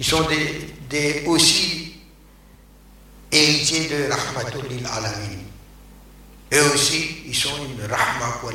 Ils 0.00 0.06
sont 0.06 0.26
des, 0.90 1.22
aussi 1.26 1.94
héritiers 3.30 3.88
de 3.88 4.10
Rahmatul 4.10 4.66
Alamin. 4.92 5.38
Eux 6.52 6.72
aussi, 6.74 7.22
ils 7.26 7.34
sont 7.36 7.64
une 7.64 7.80
rahma 7.86 8.38
pour. 8.40 8.50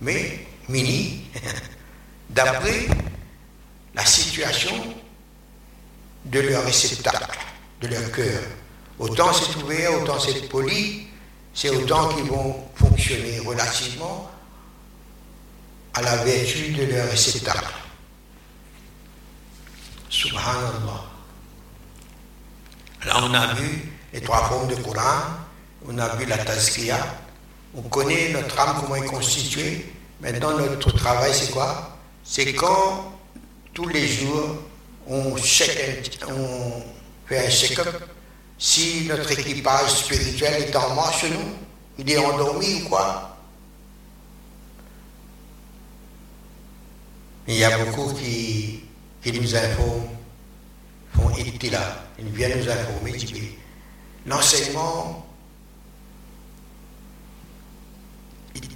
Mais, 0.00 0.46
mini, 0.68 1.24
d'après 2.30 2.88
la 3.94 4.04
situation 4.04 4.74
de 6.24 6.40
leur 6.40 6.64
réceptacle, 6.64 7.38
de 7.80 7.86
leur 7.88 8.10
cœur. 8.10 8.42
Autant 8.98 9.32
c'est 9.32 9.56
ouvert, 9.62 10.02
autant 10.02 10.18
c'est 10.18 10.48
poli, 10.48 11.06
c'est 11.54 11.70
autant 11.70 12.08
qu'ils 12.08 12.24
vont 12.24 12.56
fonctionner 12.74 13.38
relativement 13.40 14.30
à 15.94 16.02
la 16.02 16.16
vertu 16.24 16.72
de 16.72 16.84
leur 16.84 17.08
réceptacle. 17.08 17.74
Subhanallah. 20.08 21.04
Là, 23.06 23.20
on 23.22 23.34
a 23.34 23.54
vu 23.54 23.92
les 24.12 24.20
trois 24.20 24.48
formes 24.48 24.68
de 24.68 24.74
Coran, 24.76 25.22
on 25.86 25.96
a 25.98 26.16
vu 26.16 26.24
la 26.26 26.38
tazkiya, 26.38 26.98
on 27.76 27.82
connaît 27.82 28.30
notre 28.30 28.58
âme, 28.58 28.78
comment 28.80 28.96
elle 28.96 29.04
est 29.04 29.06
constituée. 29.06 29.92
Maintenant, 30.20 30.58
notre 30.58 30.90
travail, 30.92 31.32
c'est 31.32 31.52
quoi? 31.52 31.96
C'est 32.24 32.52
quand, 32.54 33.18
tous 33.72 33.86
les 33.88 34.08
jours, 34.08 34.56
on, 35.06 35.34
on 35.34 35.36
fait 37.26 37.46
un 37.46 37.50
check-up 37.50 38.02
si 38.58 39.06
notre 39.06 39.30
équipage 39.30 39.90
spirituel 39.90 40.64
est 40.64 40.76
en 40.76 40.94
marche 40.94 41.24
nous, 41.24 41.56
il 41.98 42.10
est 42.10 42.18
endormi 42.18 42.82
ou 42.82 42.88
quoi? 42.88 43.36
Il 47.46 47.54
y 47.54 47.64
a 47.64 47.78
beaucoup 47.84 48.12
qui, 48.14 48.82
nous 49.26 49.56
informent, 49.56 50.08
font 51.14 51.28
là, 51.28 52.04
ils 52.18 52.28
viennent 52.28 52.58
nous 52.58 52.70
informer, 52.70 53.16
l'enseignement 54.26 55.24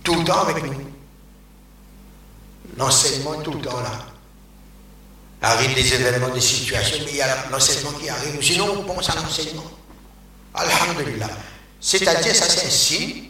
tout 0.02 0.14
le 0.14 0.24
temps 0.24 0.42
avec 0.42 0.64
nous. 0.64 0.86
L'enseignement 2.76 3.40
tout 3.42 3.52
le 3.52 3.60
temps 3.60 3.80
là. 3.80 4.11
Arrive 5.42 5.74
des 5.74 5.94
événements, 5.94 6.28
des 6.28 6.40
situations, 6.40 6.98
mais 7.04 7.10
il 7.10 7.16
y 7.16 7.22
a 7.22 7.48
l'enseignement 7.50 7.98
qui 7.98 8.08
arrive. 8.08 8.40
Sinon, 8.40 8.76
on 8.78 8.82
pense 8.84 9.10
à 9.10 9.16
l'enseignement. 9.16 9.70
Alhamdulillah. 10.54 11.30
C'est-à-dire, 11.80 12.34
ça 12.34 12.48
c'est 12.48 12.66
un 12.66 12.70
signe 12.70 13.24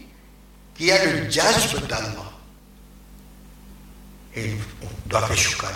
qu'il 0.74 0.86
y 0.86 0.92
a 0.92 1.04
le 1.06 1.30
jazz 1.30 1.74
d'Allah. 1.88 2.32
Et 4.36 4.54
on 4.82 5.08
doit 5.08 5.26
faire 5.26 5.36
choukal. 5.36 5.74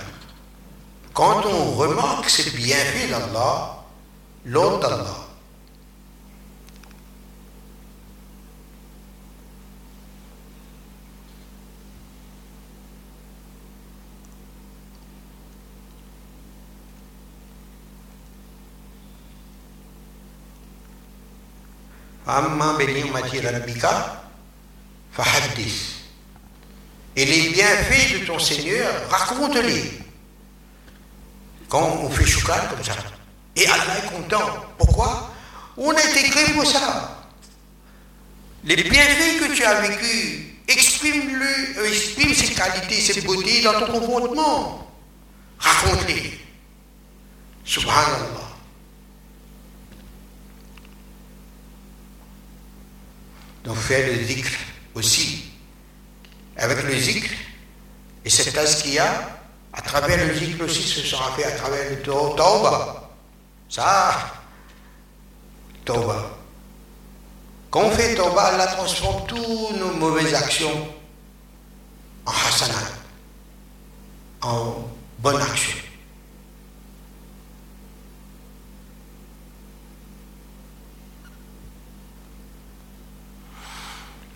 Quand 1.15 1.47
on 1.47 1.75
remarque 1.75 2.29
ces 2.29 2.51
bienfaits 2.51 3.09
d'Allah, 3.09 3.85
l'autre 4.45 4.81
d'Allah, 4.81 5.26
Et 27.17 27.25
les 27.25 27.49
bienfaits 27.51 28.21
de 28.21 28.27
ton 28.27 28.39
Seigneur, 28.39 28.93
raconte-les. 29.09 30.01
Quand 31.69 32.01
on 32.03 32.11
fait 32.11 32.27
choukal 32.27 32.69
comme 32.69 32.85
ça. 32.85 32.95
Et 33.55 33.67
Allah 33.67 33.99
est 34.05 34.09
content. 34.11 34.67
Pourquoi? 34.77 35.31
On 35.77 35.91
a 35.91 36.05
été 36.05 36.29
créé 36.29 36.53
pour 36.55 36.67
ça. 36.67 37.27
Les 38.65 38.77
bienfaits 38.77 39.39
que 39.41 39.55
tu 39.55 39.65
as 39.65 39.81
vécus, 39.81 40.41
exprime-le, 40.69 41.79
euh, 41.79 41.89
exprime 41.89 42.35
ses 42.35 42.53
qualités, 42.53 43.01
ses 43.01 43.21
beautés 43.23 43.63
dans 43.63 43.81
ton 43.81 44.01
comportement. 44.01 44.91
Raconte-les. 45.59 46.39
Subhanallah. 47.65 48.46
Donc 53.67 53.77
faire 53.79 54.07
le 54.07 54.25
zikr 54.25 54.51
aussi. 54.95 55.51
Avec 56.57 56.83
le 56.85 56.97
zikr, 56.97 57.31
et 58.25 58.31
cette 58.31 58.55
tasse 58.55 58.83
qu'il 58.83 58.95
y 58.95 58.99
a, 58.99 59.39
à 59.73 59.83
travers 59.83 60.25
le 60.25 60.35
zikr 60.35 60.65
aussi, 60.65 60.83
ce 60.83 61.03
sera 61.03 61.33
fait 61.33 61.45
à 61.45 61.51
travers 61.51 61.91
le 61.91 62.01
tauba. 62.01 63.11
Ça, 63.69 64.33
Tauba. 65.85 66.37
Quand 67.71 67.83
on 67.83 67.91
fait 67.91 68.15
Tauba, 68.15 68.43
Allah 68.43 68.67
transforme 68.69 69.27
toutes 69.27 69.77
nos 69.79 69.93
mauvaises 69.95 70.35
actions 70.35 70.89
en 72.25 72.33
hasanat, 72.33 72.91
en 74.43 74.89
bonne 75.19 75.43
action. 75.43 75.77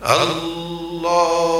Allah 0.01 1.51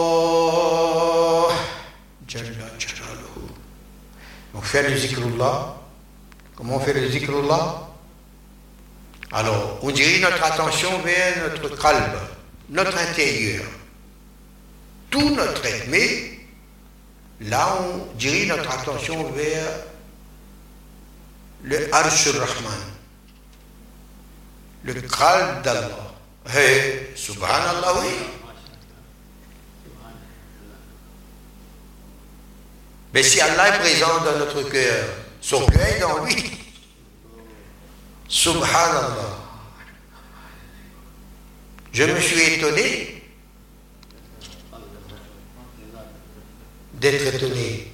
fait 4.72 4.90
le 4.90 4.96
zikrullah. 4.96 5.76
Comment 6.56 6.80
fait 6.80 6.94
le 6.94 7.10
zikrullah? 7.10 7.90
Alors, 9.34 9.80
on 9.82 9.92
dirige 9.92 10.22
notre 10.22 10.44
attention 10.44 11.00
vers 11.00 11.50
notre 11.50 11.78
calme, 11.78 12.20
notre 12.70 12.98
intérieur. 12.98 13.66
Tout 15.10 15.30
notre 15.36 15.66
être. 15.66 15.88
Mais 15.90 16.40
là, 17.42 17.78
on 17.82 18.18
dirige 18.18 18.48
notre 18.48 18.72
attention 18.72 19.30
vers 19.32 19.72
le 21.64 21.94
Arsh 21.94 22.30
Rahman, 22.30 22.82
le 24.84 24.94
calme 24.94 25.62
d'Allah. 25.64 26.11
Hey, 26.46 27.16
subhanallah, 27.16 28.02
oui. 28.02 28.10
Mais 33.14 33.24
si 33.24 33.42
Allah 33.42 33.76
est 33.76 33.80
présent 33.80 34.24
dans 34.24 34.40
notre 34.40 34.64
cœur, 34.70 35.06
son 35.42 35.66
cœur 35.68 35.86
est 35.86 36.00
dans 36.00 36.24
lui. 36.26 36.36
Subhanallah. 38.28 39.38
Je 41.92 42.04
me 42.04 42.20
suis 42.22 42.42
étonné 42.54 43.24
d'être 46.94 47.36
étonné. 47.36 47.92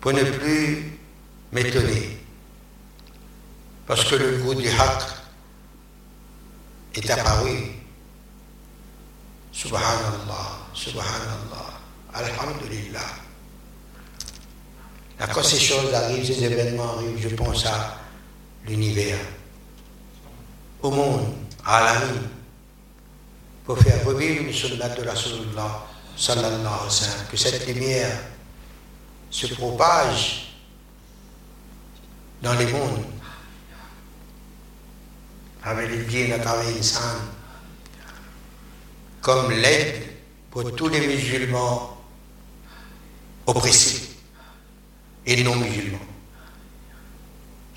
Pour 0.00 0.12
ne 0.12 0.22
plus 0.24 0.98
m'étonner. 1.52 2.11
Parce 3.86 4.04
que 4.04 4.14
le 4.14 4.38
goût 4.38 4.54
du 4.54 4.68
haq 4.68 5.02
est 6.94 7.10
apparu. 7.10 7.72
Subhanallah, 9.52 10.58
Subhanallah, 10.74 11.80
Alhamdulillah. 12.14 13.00
quand 15.32 15.42
ces 15.42 15.58
choses 15.60 15.92
arrivent, 15.94 16.24
ces 16.24 16.42
événements 16.42 16.96
arrivent, 16.96 17.18
je 17.28 17.34
pense 17.34 17.66
à 17.66 17.98
l'univers, 18.66 19.18
au 20.82 20.90
monde, 20.90 21.34
à 21.64 21.80
l'ami, 21.84 22.18
pour 23.64 23.78
faire 23.78 24.04
revivre 24.04 24.44
le 24.44 24.52
sunnah 24.52 24.88
de 24.88 25.06
Rasulullah 25.06 25.84
sallallahu 26.16 26.58
alayhi 26.58 26.84
wa 26.84 26.90
sallam, 26.90 27.26
que 27.30 27.36
cette 27.36 27.66
lumière 27.66 28.18
se 29.30 29.46
propage 29.54 30.54
dans 32.42 32.54
les 32.54 32.66
mondes 32.66 33.04
biens 36.08 36.34
à 36.34 36.38
travers 36.38 36.64
l'insan, 36.74 37.02
comme 39.20 39.50
l'aide 39.52 40.02
pour 40.50 40.74
tous 40.74 40.88
les 40.88 41.06
musulmans 41.06 41.96
oppressés 43.46 44.10
et 45.24 45.42
non 45.42 45.56
musulmans. 45.56 45.98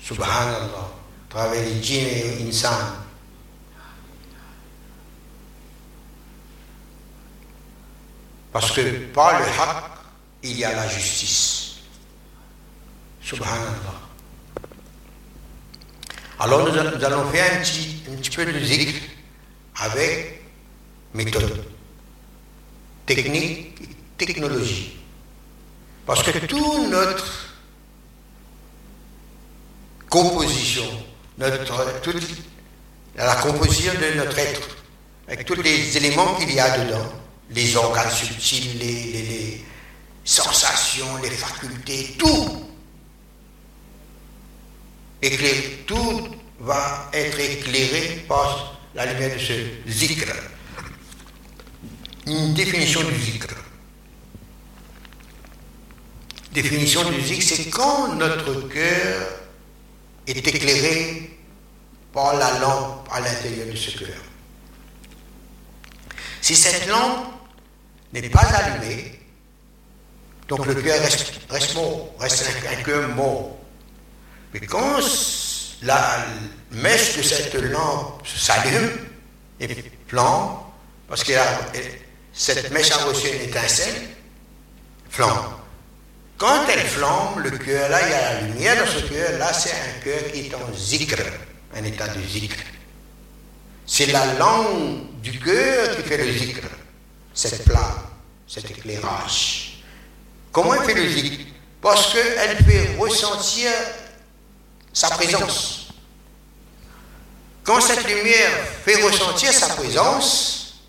Subhanallah, 0.00 0.90
travers 1.28 1.62
les 1.62 1.82
djinns 1.82 2.06
et 2.06 2.44
l'insan. 2.44 2.70
Parce 8.52 8.72
que 8.72 9.06
par 9.12 9.38
le 9.38 9.44
haq, 9.44 9.84
il 10.42 10.58
y 10.58 10.64
a 10.64 10.74
la 10.74 10.88
justice. 10.88 11.76
Subhanallah. 13.20 14.05
Alors 16.38 16.68
nous, 16.68 17.04
allons 17.04 17.30
faire 17.30 17.52
un 17.52 17.62
petit, 17.62 18.02
un 18.12 18.16
petit 18.16 18.30
peu 18.30 18.44
de 18.44 18.58
zikr 18.58 19.00
avec 19.76 20.42
méthode, 21.14 21.64
technique, 23.06 23.78
technologie. 24.18 24.98
Parce 26.04 26.22
que 26.22 26.38
toute 26.46 26.90
notre 26.90 27.56
composition, 30.10 30.84
notre, 31.38 32.00
toute, 32.02 32.22
la 33.16 33.34
composition 33.36 33.92
de 33.94 34.18
notre 34.18 34.38
être, 34.38 34.68
avec 35.26 35.46
tous 35.46 35.60
les 35.62 35.96
éléments 35.96 36.34
qu'il 36.34 36.52
y 36.52 36.60
a 36.60 36.84
dedans, 36.84 37.12
les 37.50 37.76
organes 37.76 38.10
subtils, 38.10 38.78
les, 38.78 39.22
les 39.22 39.64
sensations, 40.22 41.16
les 41.22 41.30
facultés, 41.30 42.14
tout, 42.18 42.65
tout 45.86 46.28
va 46.60 47.10
être 47.12 47.38
éclairé 47.38 48.24
par 48.28 48.80
la 48.94 49.06
lumière 49.06 49.34
de 49.34 49.40
ce 49.40 49.52
zikr. 49.88 50.32
Une 52.26 52.54
définition 52.54 53.02
du 53.02 53.18
zikr. 53.20 53.54
Définition 56.52 57.08
du 57.10 57.20
zikr, 57.20 57.42
c'est 57.42 57.70
quand 57.70 58.14
notre 58.14 58.68
cœur 58.68 59.28
est 60.26 60.46
éclairé 60.46 61.38
par 62.12 62.34
la 62.34 62.58
lampe 62.58 63.08
à 63.12 63.20
l'intérieur 63.20 63.66
de 63.68 63.76
ce 63.76 63.96
cœur. 63.98 64.22
Si 66.40 66.56
cette 66.56 66.86
lampe 66.88 67.26
n'est 68.12 68.28
pas 68.30 68.40
allumée, 68.40 69.20
donc 70.48 70.64
le 70.64 70.74
cœur 70.74 71.00
reste, 71.00 71.32
reste 71.50 71.74
mort, 71.74 72.14
reste 72.18 72.48
un 72.70 72.82
cœur 72.82 73.08
mort. 73.14 73.55
Mais 74.60 74.66
quand 74.66 75.00
la 75.82 76.24
mèche 76.70 77.16
de 77.16 77.22
cette 77.22 77.54
lampe 77.54 78.26
s'allume 78.26 78.90
et 79.60 79.68
flambe, 80.08 80.58
parce 81.08 81.24
que 81.24 81.32
cette 82.32 82.70
mèche 82.70 82.90
a 82.92 83.04
reçu 83.04 83.28
une 83.28 83.42
étincelle, 83.42 83.94
flambe. 85.10 85.52
Quand 86.38 86.66
elle 86.68 86.86
flambe, 86.86 87.38
le 87.38 87.50
cœur, 87.50 87.88
là, 87.88 87.98
il 88.06 88.10
y 88.10 88.14
a 88.14 88.32
la 88.32 88.40
lumière 88.42 88.76
dans 88.84 88.90
ce 88.90 89.00
cœur, 89.06 89.38
là, 89.38 89.52
c'est 89.52 89.72
un 89.72 90.00
cœur 90.04 90.32
qui 90.32 90.46
est 90.46 90.54
en 90.54 90.74
zikr, 90.74 91.22
un 91.74 91.84
état 91.84 92.08
de 92.08 92.20
zikr. 92.22 92.56
C'est 93.86 94.06
la 94.06 94.34
langue 94.34 95.20
du 95.22 95.38
cœur 95.38 95.96
qui 95.96 96.02
fait 96.02 96.18
le 96.18 96.32
zikr, 96.32 96.66
cette 97.32 97.62
flamme, 97.62 98.02
cet 98.46 98.70
éclairage. 98.70 99.82
Comment 100.52 100.74
elle 100.74 100.84
fait 100.84 100.94
le 100.94 101.08
zikr 101.08 101.44
Parce 101.80 102.12
qu'elle 102.12 102.56
fait 102.64 102.96
ressentir 102.98 103.70
sa 104.96 105.10
présence. 105.10 105.88
Quand 107.62 107.82
cette 107.82 108.08
lumière 108.08 108.50
fait 108.82 109.02
ressentir 109.02 109.52
sa 109.52 109.74
présence, 109.74 110.80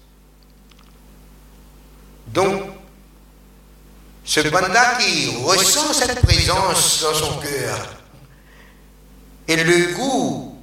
donc 2.27 2.63
ce 4.23 4.39
banda 4.47 4.97
qui 4.97 5.35
ressent 5.43 5.91
cette 5.91 6.21
présence 6.21 7.01
dans 7.01 7.15
son 7.15 7.39
cœur 7.39 7.95
et 9.45 9.57
le 9.57 9.93
goût 9.93 10.57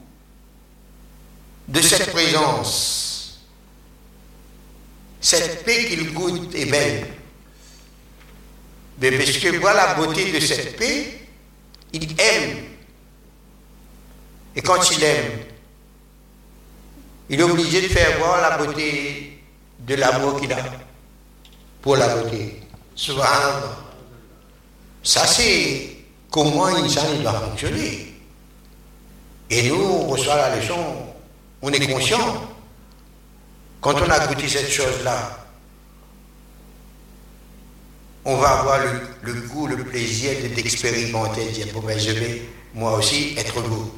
de 1.68 1.82
cette 1.82 2.12
présence, 2.12 3.40
cette 5.20 5.64
paix 5.66 5.84
qu'il 5.90 6.14
goûte 6.14 6.55
est 6.55 6.64
belle. 6.64 7.09
Mais 9.01 9.18
parce 9.18 9.32
que 9.32 9.59
voit 9.59 9.74
la 9.74 9.92
beauté 9.92 10.32
de 10.32 10.40
cette 10.40 10.78
paix, 10.78 11.28
il 11.92 12.18
aime 12.18 12.74
et 14.57 14.63
quand 14.63 14.91
il 14.91 15.03
aime, 15.03 15.41
il 17.29 17.41
est 17.41 17.43
obligé 17.43 17.81
de 17.81 17.89
faire 17.89 18.19
voir 18.19 18.41
la 18.41 18.59
beauté 18.59 19.43
de 19.81 19.95
l'amour 19.95 20.41
qu'il 20.41 20.53
a 20.53 20.59
pour 21.83 21.97
la 21.97 22.09
beauté. 22.17 22.61
Subhanallah. 22.95 23.77
Ça, 25.03 25.27
c'est 25.27 25.97
comment 26.31 26.69
une 26.69 26.85
insan 26.85 27.21
doit 27.21 27.33
fonctionner. 27.33 28.15
Et 29.51 29.69
nous, 29.69 29.77
on 29.77 30.07
reçoit 30.09 30.37
la 30.37 30.57
leçon, 30.57 31.07
on 31.61 31.71
est 31.71 31.93
conscient. 31.93 32.49
Quand 33.81 33.95
on 34.01 34.09
a 34.09 34.27
goûté 34.27 34.49
cette 34.49 34.71
chose-là, 34.71 35.45
on 38.25 38.37
va 38.37 38.61
avoir 38.61 38.79
le, 39.23 39.33
goût, 39.49 39.67
le 39.67 39.77
plaisir 39.85 40.33
d'expérimenter, 40.55 41.45
de 41.45 41.51
dire, 41.51 41.67
bon 41.75 41.81
ben 41.81 41.99
je 41.99 42.11
vais 42.13 42.43
moi 42.73 42.97
aussi 42.97 43.35
être 43.37 43.61
beau. 43.61 43.93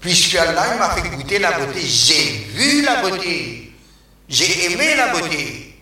Puisque 0.00 0.34
Allah 0.36 0.76
m'a 0.78 0.90
fait 0.90 1.08
goûter 1.08 1.38
la 1.38 1.52
beauté, 1.52 1.80
j'ai 1.80 2.46
vu 2.54 2.82
la 2.82 3.02
beauté, 3.02 3.72
j'ai 4.28 4.66
aimé 4.66 4.94
la 4.94 5.08
beauté. 5.08 5.74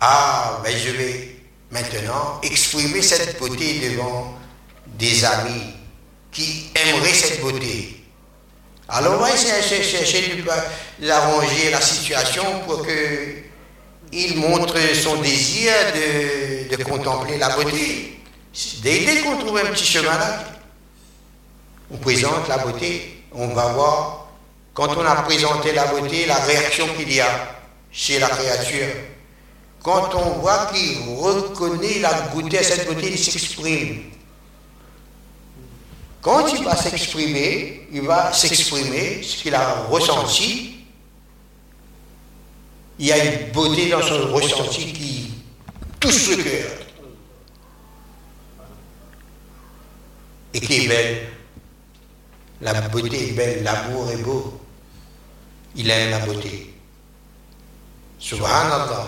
Ah, 0.00 0.60
ben 0.62 0.76
je 0.76 0.90
vais 0.90 1.36
maintenant 1.70 2.40
exprimer 2.42 3.02
cette 3.02 3.38
beauté 3.38 3.90
devant 3.90 4.34
des 4.86 5.24
amis, 5.24 5.74
qui 6.30 6.70
aimerait 6.74 7.12
cette 7.12 7.40
beauté. 7.40 7.94
Alors 8.88 9.14
on 9.14 9.22
va 9.22 9.34
essayer 9.34 9.82
chercher 9.82 10.44
d'arranger 10.98 11.70
la 11.70 11.80
situation 11.80 12.60
pour 12.66 12.86
qu'il 12.86 14.36
montre 14.38 14.78
son 14.94 15.20
désir 15.20 15.72
de, 15.94 16.74
de 16.74 16.84
contempler 16.84 17.36
la 17.38 17.50
beauté. 17.50 18.18
Dès 18.82 19.20
qu'on 19.22 19.36
trouve 19.38 19.58
un 19.58 19.66
petit 19.66 19.84
chemin 19.84 20.16
là, 20.18 20.44
on 21.90 21.98
présente 21.98 22.48
la 22.48 22.58
beauté, 22.58 23.17
on 23.32 23.48
va 23.48 23.72
voir, 23.72 24.28
quand 24.74 24.96
on 24.96 25.04
a 25.04 25.22
présenté 25.22 25.72
la 25.72 25.86
beauté, 25.86 26.26
la 26.26 26.36
réaction 26.36 26.86
qu'il 26.96 27.12
y 27.12 27.20
a 27.20 27.56
chez 27.90 28.18
la 28.18 28.28
créature. 28.28 28.94
Quand 29.82 30.14
on 30.14 30.38
voit 30.40 30.70
qu'il 30.72 30.98
reconnaît 31.16 32.00
la 32.00 32.12
beauté, 32.32 32.62
cette 32.62 32.86
beauté, 32.86 33.10
il 33.10 33.18
s'exprime. 33.18 34.02
Quand 36.20 36.46
il 36.48 36.64
va 36.64 36.76
s'exprimer, 36.76 37.88
il 37.92 38.02
va 38.02 38.32
s'exprimer 38.32 39.22
ce 39.22 39.36
qu'il 39.36 39.54
a 39.54 39.82
ressenti. 39.88 40.84
Il 42.98 43.06
y 43.06 43.12
a 43.12 43.24
une 43.24 43.52
beauté 43.52 43.88
dans 43.88 44.02
son 44.02 44.32
ressenti 44.32 44.92
qui 44.92 45.30
touche 46.00 46.36
le 46.36 46.42
cœur. 46.42 46.70
Et 50.54 50.60
qui 50.60 50.84
est 50.84 50.88
belle. 50.88 51.37
La 52.60 52.72
beauté 52.88 53.28
est 53.28 53.32
belle, 53.32 53.62
l'amour 53.62 54.10
est 54.10 54.22
beau. 54.22 54.60
Il 55.76 55.88
aime 55.90 56.10
la 56.10 56.18
beauté. 56.20 56.74
Subhanallah. 58.18 59.06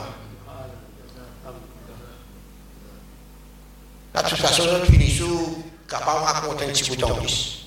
De 4.15 4.29
toute 4.29 4.39
façon, 4.39 4.63
nous 4.79 4.85
finissons 4.85 5.65
capable 5.89 6.21
de 6.21 6.25
raconter 6.27 6.65
un 6.65 6.69
petit 6.69 6.91
bout 6.91 7.05
en 7.05 7.15
plus. 7.17 7.67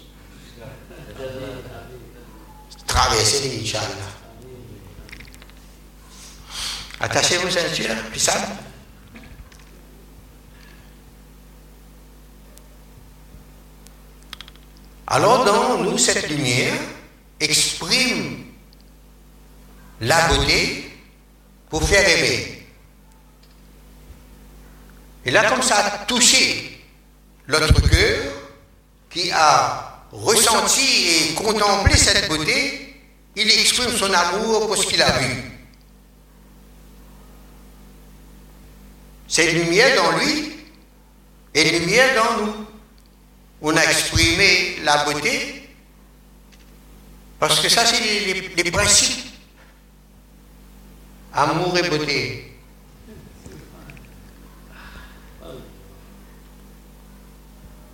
Traverser 2.88 3.50
les 3.50 3.62
Inch'Allah. 3.62 3.88
Attachez 7.00 7.38
vos 7.38 7.50
ceintures, 7.50 7.96
puis 8.12 8.20
ça. 8.20 8.34
Alors, 15.14 15.45
dans 15.45 15.78
nous, 15.78 15.99
cette 15.99 16.28
lumière 16.28 16.74
exprime 17.39 18.45
la 20.01 20.28
beauté 20.28 20.91
pour 21.70 21.88
faire 21.88 22.09
aimer. 22.09 22.66
Et 25.24 25.30
là, 25.30 25.51
comme 25.51 25.61
ça 25.61 25.76
a 25.86 25.89
touché 26.05 26.82
notre 27.47 27.88
cœur, 27.88 28.24
qui 29.11 29.30
a 29.32 30.01
ressenti 30.11 30.82
et 30.82 31.34
contemplé 31.36 31.95
cette 31.95 32.28
beauté, 32.28 32.95
il 33.36 33.51
exprime 33.51 33.95
son 33.95 34.11
amour 34.11 34.66
pour 34.66 34.76
ce 34.76 34.88
qu'il 34.88 35.03
a 35.03 35.20
vu. 35.20 35.43
C'est 39.28 39.51
lumière 39.51 39.95
dans 39.95 40.18
lui 40.18 40.53
et 41.53 41.80
lumière 41.80 42.16
dans 42.16 42.43
nous. 42.43 42.73
On 43.66 43.78
a 43.78 43.82
exprimé 43.82 44.80
la 44.84 45.05
beauté 45.05 45.70
parce 47.39 47.61
que 47.61 47.70
ça, 47.70 47.86
c'est 47.86 48.01
les, 48.01 48.72
principes 48.72 49.26
amour 51.34 51.78
et 51.78 51.89
beauté. 51.89 52.57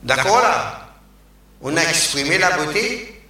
D'accord 0.02 0.42
là? 0.42 0.90
On 1.62 1.78
a 1.78 1.82
exprimé 1.84 2.40
la 2.40 2.58
beauté. 2.58 3.22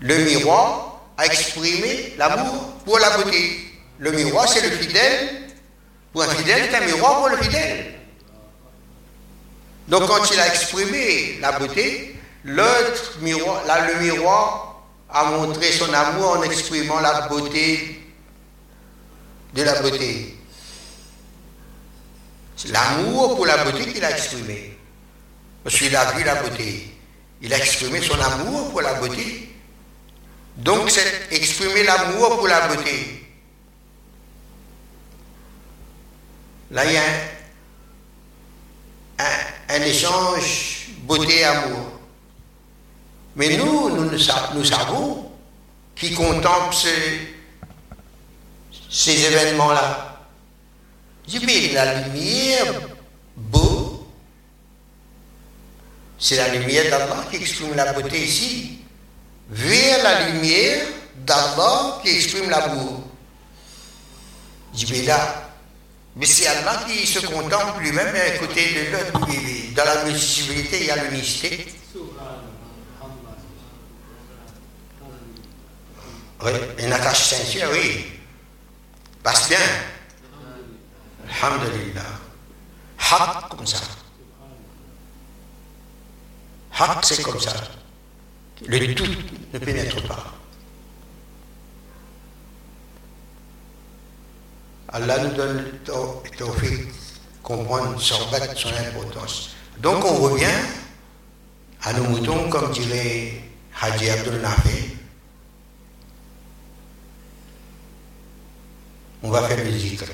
Le 0.00 0.24
miroir 0.24 1.02
a 1.18 1.26
exprimé 1.26 2.14
l'amour 2.16 2.78
pour 2.86 2.98
la 2.98 3.18
beauté. 3.18 3.60
Le 3.98 4.12
miroir, 4.12 4.48
c'est 4.48 4.62
le 4.62 4.70
fidèle. 4.74 5.48
Pour 6.12 6.22
un 6.22 6.28
fidèle, 6.28 6.68
c'est 6.70 6.76
un 6.76 6.86
miroir 6.86 7.18
pour 7.18 7.28
le 7.28 7.36
fidèle. 7.36 7.97
Donc 9.88 10.06
quand 10.06 10.30
il 10.30 10.38
a 10.38 10.48
exprimé 10.48 11.38
la 11.40 11.52
beauté, 11.58 12.14
l'autre 12.44 13.18
miroir, 13.20 13.64
là, 13.66 13.90
le 13.90 14.00
miroir 14.00 14.82
a 15.08 15.24
montré 15.30 15.72
son 15.72 15.92
amour 15.92 16.38
en 16.38 16.42
exprimant 16.42 17.00
la 17.00 17.22
beauté 17.22 17.98
de 19.54 19.62
la 19.62 19.80
beauté. 19.80 20.36
C'est 22.56 22.70
l'amour 22.70 23.36
pour 23.36 23.46
la 23.46 23.64
beauté 23.64 23.90
qu'il 23.90 24.04
a 24.04 24.10
exprimé. 24.10 24.76
Parce 25.64 25.76
qu'il 25.76 25.94
a 25.96 26.12
vu 26.12 26.24
la 26.24 26.34
beauté. 26.42 26.90
Il 27.40 27.54
a 27.54 27.56
exprimé 27.56 28.02
son 28.02 28.20
amour 28.20 28.70
pour 28.70 28.82
la 28.82 28.94
beauté. 28.94 29.48
Donc 30.56 30.90
c'est 30.90 31.28
exprimer 31.30 31.84
l'amour 31.84 32.36
pour 32.36 32.48
la 32.48 32.68
beauté. 32.68 33.26
Là, 36.72 36.84
il 36.84 36.92
y 36.92 36.96
a 36.96 37.00
un, 37.00 37.37
échange 39.88 40.88
beauté-amour. 41.02 41.92
Mais 43.36 43.56
nous, 43.56 43.90
nous, 43.90 44.64
savons 44.64 45.30
qui 45.94 46.12
contemple 46.14 46.74
ce, 46.74 46.88
ces 48.90 49.24
événements-là. 49.26 50.26
Je 51.26 51.38
dis, 51.38 51.72
la 51.72 52.02
lumière 52.02 52.74
beau, 53.36 54.06
c'est 56.18 56.36
la 56.36 56.48
lumière 56.48 56.90
d'Allah 56.90 57.24
qui 57.30 57.36
exprime 57.36 57.74
la 57.74 57.92
beauté 57.92 58.24
ici, 58.24 58.80
vers 59.50 60.02
la 60.02 60.30
lumière 60.30 60.86
d'Allah 61.18 62.00
qui 62.02 62.10
exprime 62.10 62.50
l'amour. 62.50 63.02
Je 64.74 64.86
dis, 64.86 65.02
là, 65.04 65.47
mais 66.18 66.26
c'est 66.26 66.46
Allah 66.46 66.84
qui 66.86 67.06
se 67.06 67.20
contemple 67.26 67.80
lui-même 67.80 68.14
à 68.14 68.38
côté 68.38 68.74
de 68.74 68.92
l'autre. 68.92 69.26
Dans 69.74 69.84
la 69.84 70.04
multiplicité, 70.04 70.80
il 70.80 70.86
y 70.86 70.90
a 70.90 71.04
l'unicité. 71.04 71.66
Oui, 76.40 76.52
une 76.78 76.92
attache 76.92 77.30
sincère, 77.30 77.70
oui 77.72 78.18
passe 79.28 79.48
bien. 79.48 79.58
Alhamdulillah. 81.42 82.02
Haq 82.98 83.48
comme 83.50 83.66
ça. 83.66 83.78
Haq 86.78 87.04
c'est 87.04 87.22
comme 87.22 87.40
ça. 87.40 87.54
Le 88.66 88.94
tout 88.94 89.06
ne 89.52 89.58
pénètre 89.58 90.02
pas. 90.08 90.37
Allah 94.90 95.18
nous 95.24 95.34
donne 95.34 95.64
le 95.64 96.36
tawfiq, 96.36 96.88
comprendre 97.42 98.00
son 98.00 98.14
son 98.56 98.68
importance. 98.68 99.50
Donc 99.80 100.04
on 100.04 100.14
revient 100.14 100.46
à 101.82 101.92
nos 101.92 102.04
moutons, 102.04 102.48
comme 102.48 102.70
dirait 102.72 103.42
Haji 103.80 104.10
Abdul 104.10 104.40
Nafi. 104.40 104.98
on 109.22 109.30
va 109.30 109.42
faire 109.48 109.64
le 109.64 109.70
zikr. 109.70 110.04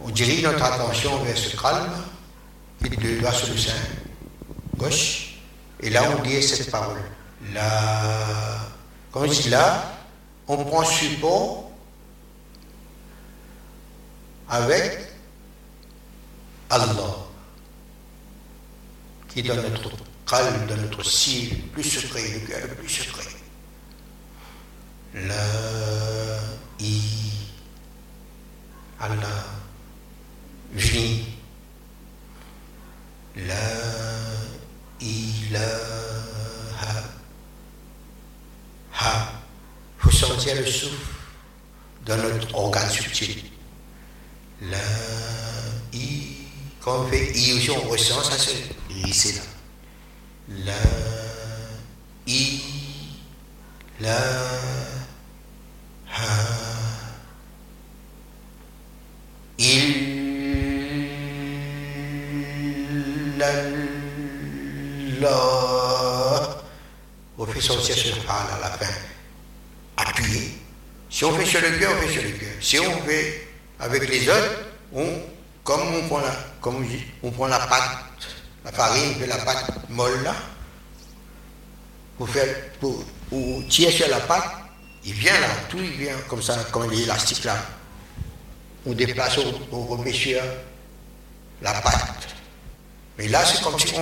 On 0.00 0.10
dirige 0.10 0.42
notre 0.42 0.62
attention 0.62 1.22
vers 1.24 1.36
ce 1.36 1.56
calme, 1.56 1.90
et 2.84 2.88
deux 2.90 3.18
doigts 3.20 3.32
sur 3.32 3.48
le 3.48 3.58
sein 3.58 3.72
gauche, 4.76 5.38
et 5.80 5.90
là 5.90 6.02
on 6.16 6.22
dit 6.22 6.42
cette 6.42 6.70
parole. 6.70 7.00
Là, 7.52 8.60
quand 9.12 9.26
là, 9.48 9.84
on 10.48 10.64
prend 10.64 10.84
support 10.84 11.63
avec 14.48 14.98
Allah, 16.70 17.16
qui 19.28 19.42
donne 19.42 19.62
notre 19.70 19.90
calme, 20.26 20.66
dans 20.66 20.76
notre 20.76 21.04
ciel 21.04 21.60
plus 21.72 21.84
secret, 21.84 22.22
le 22.32 22.46
cœur 22.46 22.60
le 22.68 22.74
plus 22.74 22.88
secret. 22.88 23.24
La 25.14 25.34
I 26.80 27.00
Allah 29.00 29.44
vie 30.72 31.24
La 33.36 33.54
ilaha 35.00 35.64
ha. 38.92 39.32
Faut 39.98 40.10
sentir 40.10 40.56
le 40.56 40.66
souffle 40.66 40.94
dans 42.06 42.16
notre 42.16 42.54
organe 42.54 42.90
subtil 42.90 43.53
la, 44.62 44.78
I. 45.92 46.26
Quand 46.80 47.00
on 47.00 47.08
fait 47.08 47.32
I 47.34 47.52
aussi, 47.54 47.70
on 47.70 47.88
ressent 47.88 48.22
ça, 48.22 48.36
c'est 48.38 48.54
I, 48.90 49.32
là. 49.34 49.42
La, 50.66 50.72
I. 52.26 52.60
La, 54.00 54.18
Ha. 56.16 56.22
Il. 59.58 60.14
La, 63.36 63.52
la 65.20 66.64
on 67.36 67.46
fait 67.46 67.60
sortir 67.60 67.96
ce 67.96 68.08
à 68.28 68.58
la 68.60 68.70
fin. 68.70 68.92
Appuyé. 69.96 70.54
Si 71.10 71.24
on 71.24 71.32
fait 71.36 71.44
sur 71.44 71.60
le 71.60 71.78
cœur, 71.78 71.92
on 71.96 72.06
fait 72.06 72.12
sur 72.12 72.22
le 72.22 72.30
cœur. 72.30 72.52
Si 72.60 72.78
on 72.78 73.02
fait 73.02 73.43
avec 73.84 74.08
les 74.08 74.28
autres, 74.28 74.64
on, 74.94 75.06
comme 75.62 75.82
on 75.94 76.08
prend 76.08 76.20
la, 76.20 76.34
comme 76.60 76.86
on 77.22 77.30
prend 77.30 77.48
la 77.48 77.58
pâte, 77.58 77.98
la 78.64 78.72
farine, 78.72 79.14
on 79.22 79.26
la 79.26 79.36
pâte 79.36 79.90
molle 79.90 80.22
là, 80.22 80.34
pour 82.16 82.28
faire, 82.30 82.46
tirer 83.68 83.92
sur 83.92 84.08
la 84.08 84.20
pâte, 84.20 84.50
il 85.04 85.12
vient 85.12 85.38
là, 85.38 85.48
tout 85.68 85.78
il 85.78 85.90
vient 85.90 86.16
comme 86.28 86.42
ça, 86.42 86.56
comme 86.72 86.90
l'élastique 86.90 87.44
là. 87.44 87.56
On 88.86 88.92
déplace, 88.92 89.38
on, 89.70 89.84
remet 89.86 90.12
sur 90.12 90.40
la 91.60 91.72
pâte. 91.72 92.28
Mais 93.18 93.28
là, 93.28 93.44
c'est 93.44 93.62
comme 93.62 93.78
si 93.78 93.94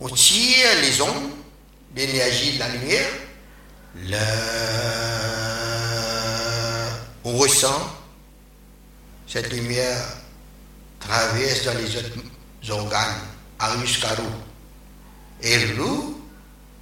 on, 0.00 0.08
tire 0.08 0.68
les 0.82 1.00
ondes 1.00 1.30
l'énergie 1.94 2.54
de 2.54 2.58
la 2.58 2.68
lumière. 2.68 3.08
On 7.24 7.36
ressent 7.38 7.96
cette 9.26 9.52
lumière 9.52 9.98
traverse 11.00 11.64
dans 11.64 11.74
les 11.74 11.96
autres 11.96 12.70
organes, 12.70 13.20
arrive 13.58 13.86
jusqu'à 13.86 14.14
nous. 14.16 15.42
Et 15.42 15.74
nous, 15.74 16.20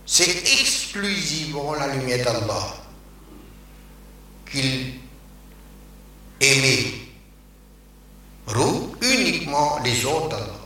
c'est 0.07 0.29
exclusivement 0.61 1.75
la 1.75 1.89
lumière 1.95 2.25
d'Allah 2.25 2.75
qu'il 4.51 4.95
aimait. 6.41 6.95
Roux 8.47 8.95
uniquement 9.01 9.79
les 9.83 10.05
autres 10.05 10.29
d'Allah. 10.29 10.61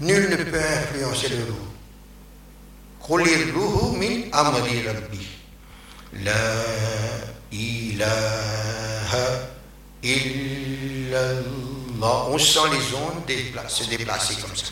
Nul 0.00 0.30
ne 0.30 0.36
peut 0.36 0.58
influencer 0.58 1.28
le 1.28 1.44
roux. 3.08 3.96
min 3.98 4.22
amri 4.32 4.86
rabbi. 4.86 5.26
La 6.24 6.32
ilaha 7.50 8.91
Hein, 9.12 9.44
illallah. 10.02 11.42
On 12.30 12.38
sent 12.38 12.60
les 12.72 12.94
ondes 12.96 13.26
se 13.68 13.84
déplacer 13.84 14.36
comme 14.40 14.56
ça. 14.56 14.64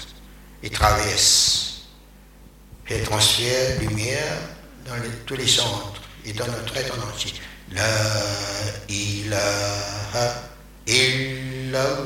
Ils 0.63 0.71
traversent. 0.71 1.83
Ils 2.91 3.03
transfèrent 3.03 3.81
lumière 3.81 4.39
dans 4.87 4.97
tous 5.27 5.37
les 5.37 5.47
centres 5.47 6.01
et 6.25 6.33
dans 6.33 6.47
notre 6.47 6.75
être 6.77 6.99
en 6.99 7.03
entier. 7.09 7.35
La 7.71 7.85
ilaha 8.89 10.35
illallah. 10.87 12.01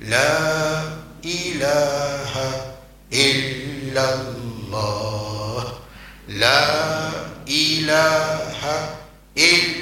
La 0.00 0.82
ilaha 1.22 2.74
illallah. 3.12 4.22
La 6.28 7.10
ilaha 7.46 8.96
illallah. 9.36 9.81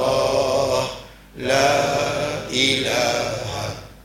الله 0.00 0.88
لا 1.36 1.72
إله 2.50 3.48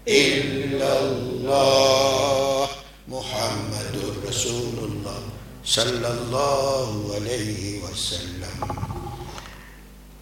إلا 0.07 0.91
الله 0.99 2.67
محمد 3.07 3.95
رسول 4.27 4.77
الله 4.89 5.21
صلى 5.65 6.07
الله 6.07 7.15
عليه 7.15 7.83
وسلم 7.83 8.57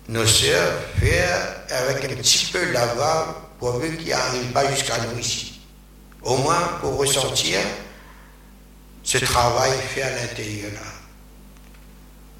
Nos 0.09 0.25
sœurs 0.25 0.73
faire 0.99 1.65
avec 1.69 2.03
un 2.05 2.15
petit 2.15 2.45
peu 2.51 2.73
d'avare 2.73 3.35
pourvu 3.59 3.95
qu'il 3.97 4.09
n'arrive 4.09 4.51
pas 4.51 4.65
jusqu'à 4.71 4.97
nous 5.05 5.19
ici. 5.19 5.61
Au 6.23 6.37
moins 6.37 6.79
pour 6.81 6.97
ressentir 6.97 7.59
ce 9.03 9.19
travail 9.19 9.71
fait 9.93 10.01
à 10.01 10.09
l'intérieur 10.15 10.71
là. 10.73 10.92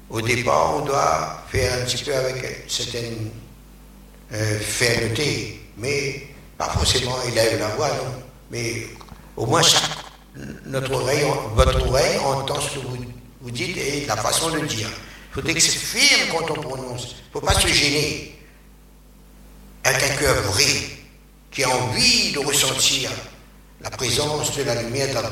Au 0.09 0.21
départ, 0.21 0.77
on 0.77 0.85
doit 0.85 1.43
faire 1.49 1.81
un 1.81 1.85
petit 1.85 2.03
peu 2.03 2.15
avec 2.15 2.35
une 2.35 2.69
certaine 2.69 3.31
euh, 4.33 4.59
fermeté, 4.59 5.61
mais 5.77 6.27
pas 6.57 6.69
forcément 6.69 7.15
élève 7.23 7.59
la 7.59 7.69
voix, 7.69 7.89
non. 7.89 8.23
Mais 8.51 8.87
au 9.35 9.45
moins 9.45 9.61
notre 10.65 10.93
oreille, 10.93 11.25
votre 11.55 11.87
oreille 11.87 12.17
entend 12.19 12.59
ce 12.61 12.75
que 12.75 12.79
vous, 12.79 13.51
dites 13.51 13.77
et 13.77 14.05
la 14.05 14.17
façon 14.17 14.49
de 14.49 14.59
dire. 14.59 14.89
Il 14.89 15.33
faudrait 15.33 15.53
que 15.53 15.59
c'est 15.59 15.77
firme 15.77 16.29
quand 16.31 16.51
on 16.51 16.61
prononce. 16.61 17.03
Il 17.11 17.27
ne 17.27 17.31
faut 17.33 17.45
pas 17.45 17.59
se 17.59 17.67
gêner. 17.67 18.39
Un 19.83 19.93
cœur 19.93 20.41
vrai, 20.43 20.65
qui 21.51 21.63
a 21.63 21.69
envie 21.69 22.31
de 22.31 22.39
ressentir 22.39 23.11
la 23.81 23.89
présence 23.91 24.55
de 24.57 24.63
la 24.63 24.81
lumière 24.81 25.13
d'Allah. 25.13 25.31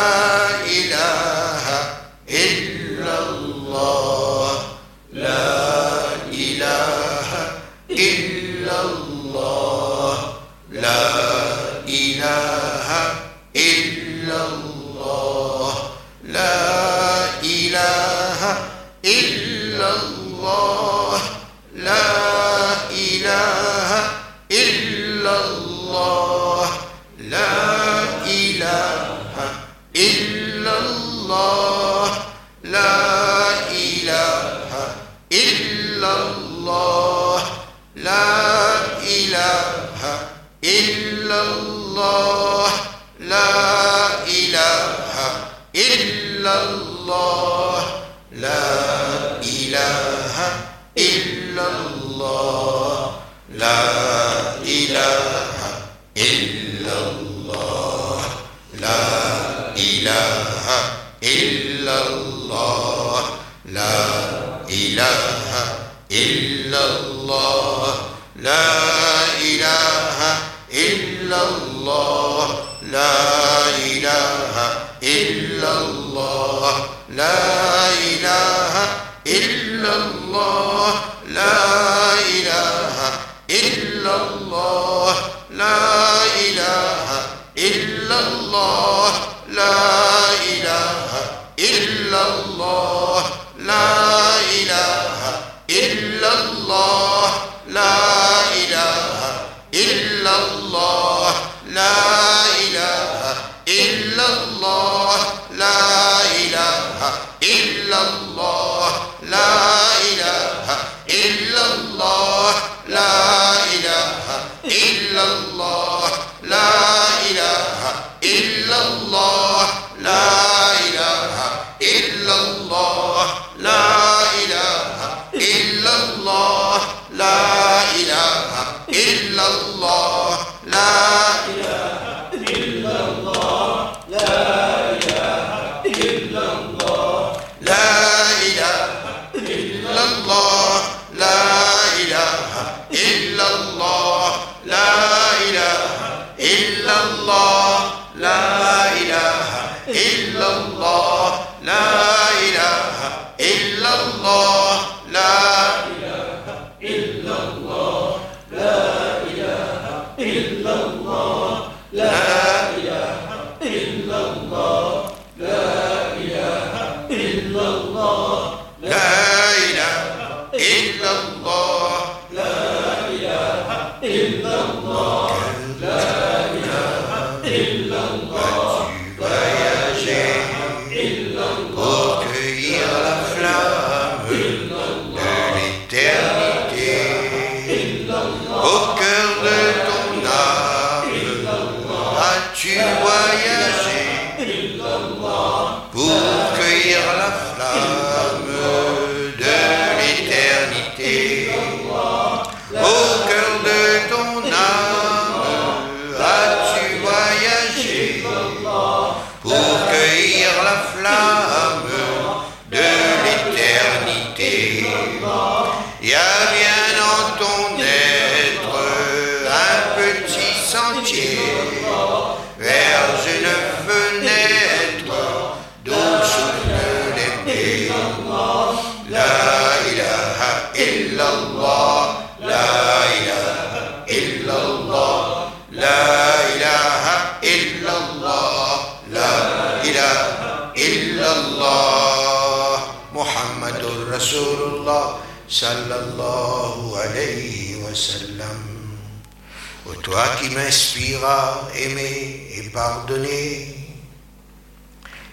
Ô 249.85 249.93
toi 250.01 250.25
qui 250.39 250.49
m'inspiras 250.49 251.69
aimer 251.75 252.47
et 252.55 252.63
pardonner, 252.69 253.75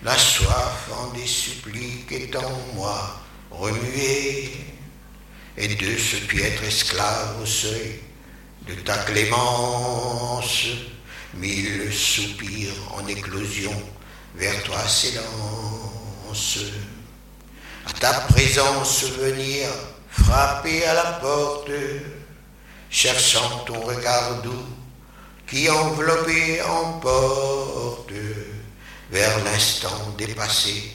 la 0.02 0.18
soif 0.18 0.90
en 0.92 1.14
des 1.14 1.26
suppliques 1.26 2.12
est 2.12 2.36
en 2.36 2.74
moi 2.74 3.22
remuée, 3.50 4.52
et 5.56 5.68
de 5.68 5.96
ce 5.96 6.16
piètre 6.26 6.62
esclave 6.64 7.40
au 7.42 7.46
seuil 7.46 7.98
de 8.66 8.74
ta 8.74 8.98
clémence, 8.98 10.66
mille 11.36 11.90
soupirs 11.90 12.74
en 12.92 13.06
éclosion 13.06 13.82
vers 14.34 14.62
toi 14.64 14.86
s'élancent. 14.86 16.66
À 17.86 17.92
ta 17.94 18.12
présence 18.12 19.04
venir 19.04 19.70
frapper 20.24 20.84
à 20.84 20.94
la 20.94 21.12
porte, 21.20 21.70
cherchant 22.90 23.64
ton 23.66 23.80
regard 23.80 24.42
doux 24.42 24.66
qui 25.46 25.68
enveloppé 25.70 26.60
emporte 26.62 28.12
vers 29.10 29.44
l'instant 29.44 30.14
dépassé 30.18 30.92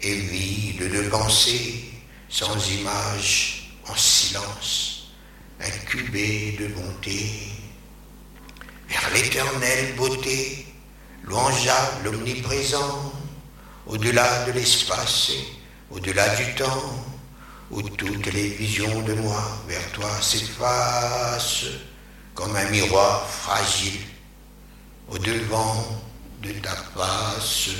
et 0.00 0.14
vide 0.14 0.92
de 0.92 1.08
pensée, 1.08 1.84
sans 2.28 2.70
image, 2.70 3.72
en 3.88 3.94
silence, 3.94 5.12
incubé 5.60 6.56
de 6.58 6.66
bonté, 6.68 7.30
vers 8.88 9.10
l'éternelle 9.14 9.94
beauté, 9.96 10.66
louangea 11.22 12.00
l'omniprésent, 12.04 13.12
au-delà 13.86 14.44
de 14.46 14.52
l'espace, 14.52 15.30
au-delà 15.90 16.34
du 16.36 16.54
temps, 16.54 17.11
où 17.72 17.80
toutes 17.82 18.32
les 18.32 18.48
visions 18.48 19.00
de 19.00 19.14
moi 19.14 19.42
vers 19.66 19.90
toi 19.92 20.10
s'effacent 20.20 21.64
comme 22.34 22.54
un 22.54 22.68
miroir 22.68 23.26
fragile 23.26 24.00
au 25.08 25.18
devant 25.18 26.02
de 26.42 26.52
ta 26.52 26.76
face. 26.94 27.70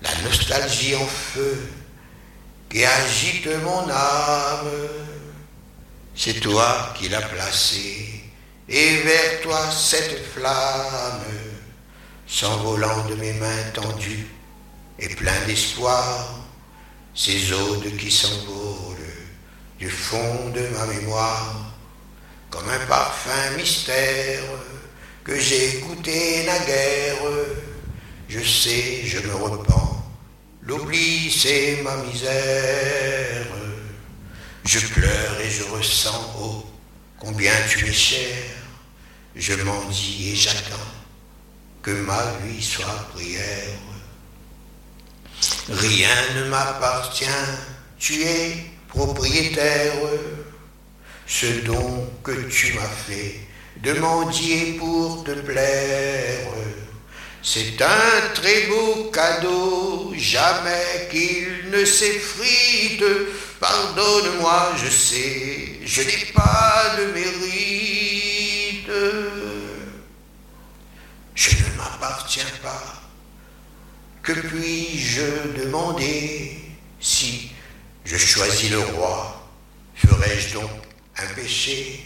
La 0.00 0.10
nostalgie 0.22 0.96
en 0.96 1.06
feu 1.06 1.68
qui 2.70 2.84
agite 2.84 3.48
mon 3.62 3.88
âme, 3.90 4.70
c'est 6.14 6.40
toi 6.40 6.94
qui 6.98 7.08
l'as 7.08 7.22
placée, 7.22 8.24
et 8.68 8.96
vers 8.96 9.40
toi 9.42 9.70
cette 9.70 10.24
flamme, 10.32 11.22
s'envolant 12.26 13.04
de 13.06 13.14
mes 13.14 13.32
mains 13.34 13.70
tendues 13.72 14.26
et 14.98 15.08
plein 15.14 15.38
d'espoir, 15.46 16.45
ces 17.16 17.50
odes 17.50 17.96
qui 17.96 18.10
s'envolent 18.10 18.96
du 19.78 19.88
fond 19.88 20.50
de 20.50 20.60
ma 20.68 20.86
mémoire, 20.86 21.72
comme 22.50 22.68
un 22.68 22.86
parfum 22.86 23.56
mystère 23.56 24.42
que 25.24 25.38
j'ai 25.40 25.80
goûté 25.80 26.44
naguère. 26.44 27.16
Je 28.28 28.40
sais, 28.40 29.00
je 29.06 29.18
me 29.20 29.34
repens, 29.34 30.04
l'oubli 30.62 31.30
c'est 31.30 31.80
ma 31.82 31.96
misère. 32.04 33.46
Je 34.64 34.80
pleure 34.88 35.40
et 35.40 35.48
je 35.50 35.62
ressens, 35.64 36.34
oh, 36.38 36.66
combien 37.18 37.52
tu 37.70 37.86
es 37.86 37.92
cher. 37.92 38.36
Je 39.34 39.54
dis 39.90 40.32
et 40.32 40.36
j'attends 40.36 40.92
que 41.82 41.92
ma 41.92 42.32
vie 42.44 42.62
soit 42.62 43.08
prière. 43.14 43.85
Rien 45.68 46.16
ne 46.36 46.44
m'appartient, 46.48 47.26
tu 47.98 48.22
es 48.22 48.56
propriétaire. 48.88 49.92
Ce 51.26 51.46
don 51.64 52.08
que 52.22 52.48
tu 52.48 52.74
m'as 52.74 52.82
fait, 52.82 53.40
de 53.82 53.92
mendier 53.94 54.74
pour 54.78 55.24
te 55.24 55.32
plaire. 55.32 56.48
C'est 57.42 57.80
un 57.80 58.34
très 58.34 58.66
beau 58.66 59.10
cadeau, 59.12 60.12
jamais 60.16 61.08
qu'il 61.10 61.70
ne 61.70 61.84
s'effrite. 61.84 63.04
Pardonne-moi, 63.60 64.72
je 64.84 64.90
sais, 64.90 65.78
je 65.84 66.02
n'ai 66.02 66.32
pas 66.34 66.96
de 66.98 67.04
mérite. 67.12 68.90
Je 71.34 71.50
ne 71.50 71.76
m'appartiens 71.76 72.44
pas. 72.62 73.05
Que 74.26 74.32
puis-je 74.32 75.62
demander 75.62 76.58
si 76.98 77.52
je 78.04 78.16
choisis 78.16 78.72
le 78.72 78.80
roi? 78.80 79.48
Ferais-je 79.94 80.54
donc 80.54 80.70
un 81.16 81.26
péché? 81.34 82.04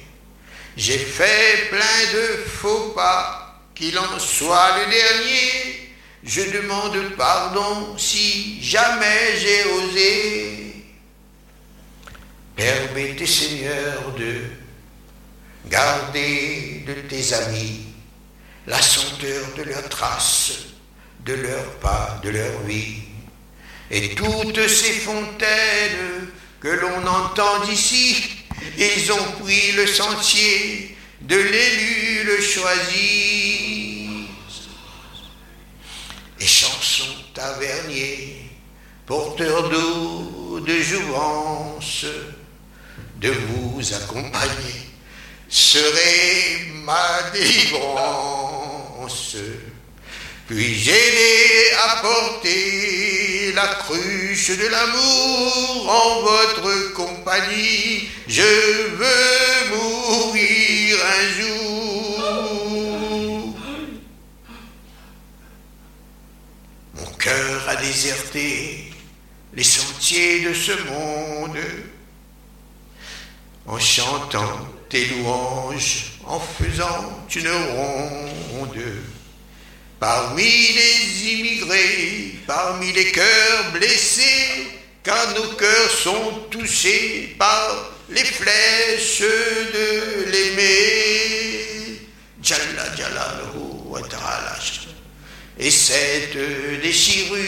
J'ai 0.76 0.98
fait 0.98 1.70
plein 1.70 2.12
de 2.12 2.44
faux 2.46 2.90
pas 2.90 3.64
qu'il 3.74 3.98
en 3.98 4.18
soit 4.18 4.80
le 4.80 4.90
dernier, 4.90 5.94
je 6.22 6.42
demande 6.42 7.16
pardon 7.16 7.96
si 7.96 8.62
jamais 8.62 9.38
j'ai 9.38 9.64
osé. 9.64 10.84
Permettez, 12.54 13.26
Seigneur, 13.26 14.12
de 14.12 14.42
garder 15.70 16.84
de 16.86 16.92
tes 17.08 17.32
amis 17.32 17.86
la 18.66 18.82
senteur 18.82 19.54
de 19.56 19.62
leurs 19.62 19.88
traces, 19.88 20.69
de 21.24 21.34
leurs 21.34 21.78
pas, 21.80 22.20
de 22.22 22.30
leur 22.30 22.60
vie, 22.62 23.02
et 23.90 24.14
toutes 24.14 24.68
ces 24.68 24.92
fontaines 24.92 26.28
que 26.60 26.68
l'on 26.68 27.06
entend 27.06 27.64
d'ici, 27.64 28.16
ils 28.78 29.12
ont 29.12 29.42
pris 29.42 29.72
le 29.72 29.86
sentier 29.86 30.96
de 31.22 31.36
l'élu 31.36 32.24
le 32.24 32.40
choisi. 32.40 34.26
Et 36.38 36.46
chansons 36.46 37.16
taverniers, 37.34 38.50
porteurs 39.06 39.68
d'eau, 39.68 40.60
de 40.60 40.80
jouvence, 40.80 42.06
de 43.20 43.30
vous 43.30 43.94
accompagner 43.94 44.86
serait 45.48 46.66
ma 46.84 47.30
délivrance. 47.32 49.36
Puis 50.50 50.74
j'ai 50.74 51.72
apporté 51.92 53.52
la 53.54 53.68
cruche 53.68 54.50
de 54.50 54.66
l'amour 54.66 55.88
en 55.88 56.22
votre 56.22 56.92
compagnie. 56.92 58.08
Je 58.26 58.42
veux 58.42 59.70
mourir 59.70 60.96
un 61.06 61.28
jour. 61.40 62.24
Mon 66.94 67.10
cœur 67.12 67.68
a 67.68 67.76
déserté 67.76 68.92
les 69.54 69.62
sentiers 69.62 70.40
de 70.40 70.52
ce 70.52 70.72
monde 70.72 71.60
en 73.66 73.78
chantant 73.78 74.66
tes 74.88 75.06
louanges, 75.06 76.18
en 76.26 76.40
faisant 76.40 77.24
une 77.36 77.48
ronde. 77.48 79.19
Parmi 80.00 80.42
les 80.42 81.28
immigrés, 81.30 82.34
parmi 82.46 82.90
les 82.90 83.12
cœurs 83.12 83.70
blessés, 83.72 84.66
car 85.02 85.34
nos 85.34 85.52
cœurs 85.56 85.90
sont 85.90 86.46
touchés 86.50 87.36
par 87.38 87.92
les 88.08 88.24
flèches 88.24 89.20
de 89.20 90.00
ta'ala. 94.08 94.58
Et 95.58 95.70
cette 95.70 96.38
déchirure, 96.80 97.38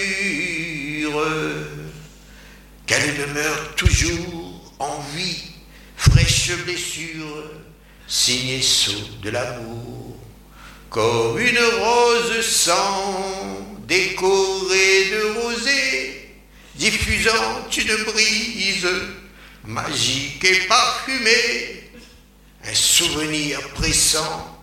qu'elle 2.86 3.16
demeure 3.16 3.74
toujours 3.76 4.74
en 4.78 5.00
vie, 5.16 5.42
fraîche 5.96 6.52
blessure, 6.66 7.50
signe 8.06 8.60
sous 8.60 9.08
de 9.22 9.30
l'amour 9.30 10.21
comme 10.92 11.38
une 11.38 11.58
rose 11.58 12.46
sans 12.46 13.16
décorée 13.88 15.10
de 15.10 15.40
rosée, 15.40 16.28
diffusant 16.74 17.66
une 17.74 18.04
brise 18.04 18.88
magique 19.64 20.44
et 20.44 20.66
parfumée, 20.68 21.90
un 22.68 22.74
souvenir 22.74 23.58
pressant, 23.70 24.58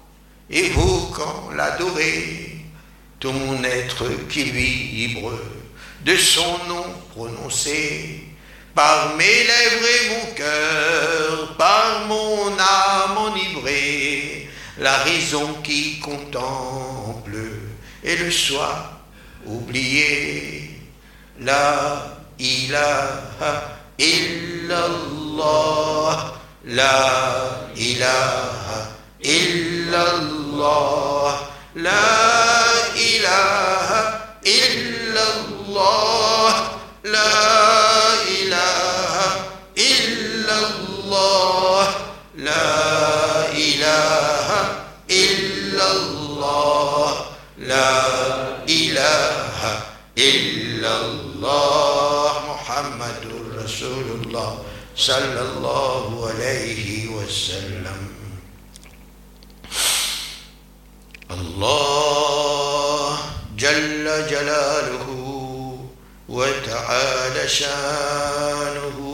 évoquant 0.52 1.50
l'adoré, 1.56 2.58
ton 3.20 3.64
être 3.64 4.06
qui 4.30 4.44
vibre 4.44 5.34
de 6.06 6.16
son 6.16 6.60
nom 6.68 6.86
prononcé, 7.10 8.24
par 8.76 9.16
mes 9.16 9.26
lèvres 9.26 9.86
et 9.86 10.10
mon 10.10 10.34
cœur, 10.36 11.58
par 11.58 12.06
mon 12.06 12.52
âme 12.58 13.18
enivrée, 13.18 14.49
la 14.80 14.98
raison 15.00 15.56
qui 15.62 16.00
contemple 16.00 17.38
et 18.04 18.16
le 18.16 18.32
soir 18.32 19.02
oublié. 19.46 20.72
La 21.42 22.18
ilaha 22.40 23.78
illallah, 23.98 25.54
la 26.66 27.72
ilaha 27.76 28.90
illallah, 29.22 30.70
la 31.76 32.66
ilaha 32.96 34.40
illallah, 34.46 35.80
la 37.04 37.32
ilaha 38.44 39.28
illallah, 39.76 41.10
la 42.38 43.48
ilaha 43.56 44.39
illallah, 46.50 47.38
la 47.58 48.66
ilaha 48.66 49.84
illallah, 50.16 51.52
Muhammadur 52.50 53.54
Rasulullah 53.62 54.58
sallallahu 54.96 56.26
alayhi 56.34 57.10
wa 57.14 57.24
sallam. 57.30 58.02
Allah 61.30 63.18
Jalla 63.60 64.24
Jalaluhu 64.32 65.86
wa 66.32 66.48
ta'ala 66.64 67.44
shanuhu. 67.48 69.12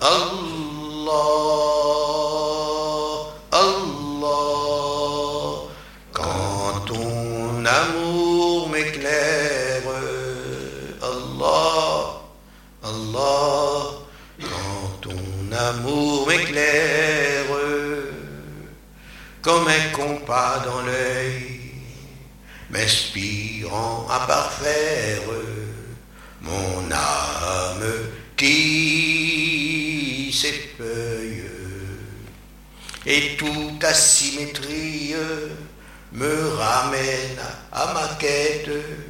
Allah, 0.00 1.40
Quand 13.12 15.00
ton 15.00 15.52
amour 15.52 16.28
m'éclaire, 16.28 17.46
comme 19.42 19.66
un 19.66 19.90
compas 19.92 20.60
dans 20.64 20.82
l'œil, 20.82 21.72
m'inspirant 22.70 24.06
à 24.08 24.20
parfaire 24.26 25.22
mon 26.40 26.90
âme 26.92 27.90
qui 28.36 30.32
s'effeuille, 30.32 31.44
et 33.06 33.36
toute 33.36 33.82
asymétrie 33.82 35.14
me 36.12 36.48
ramène 36.56 37.40
à 37.72 37.92
ma 37.94 38.14
quête 38.18 38.70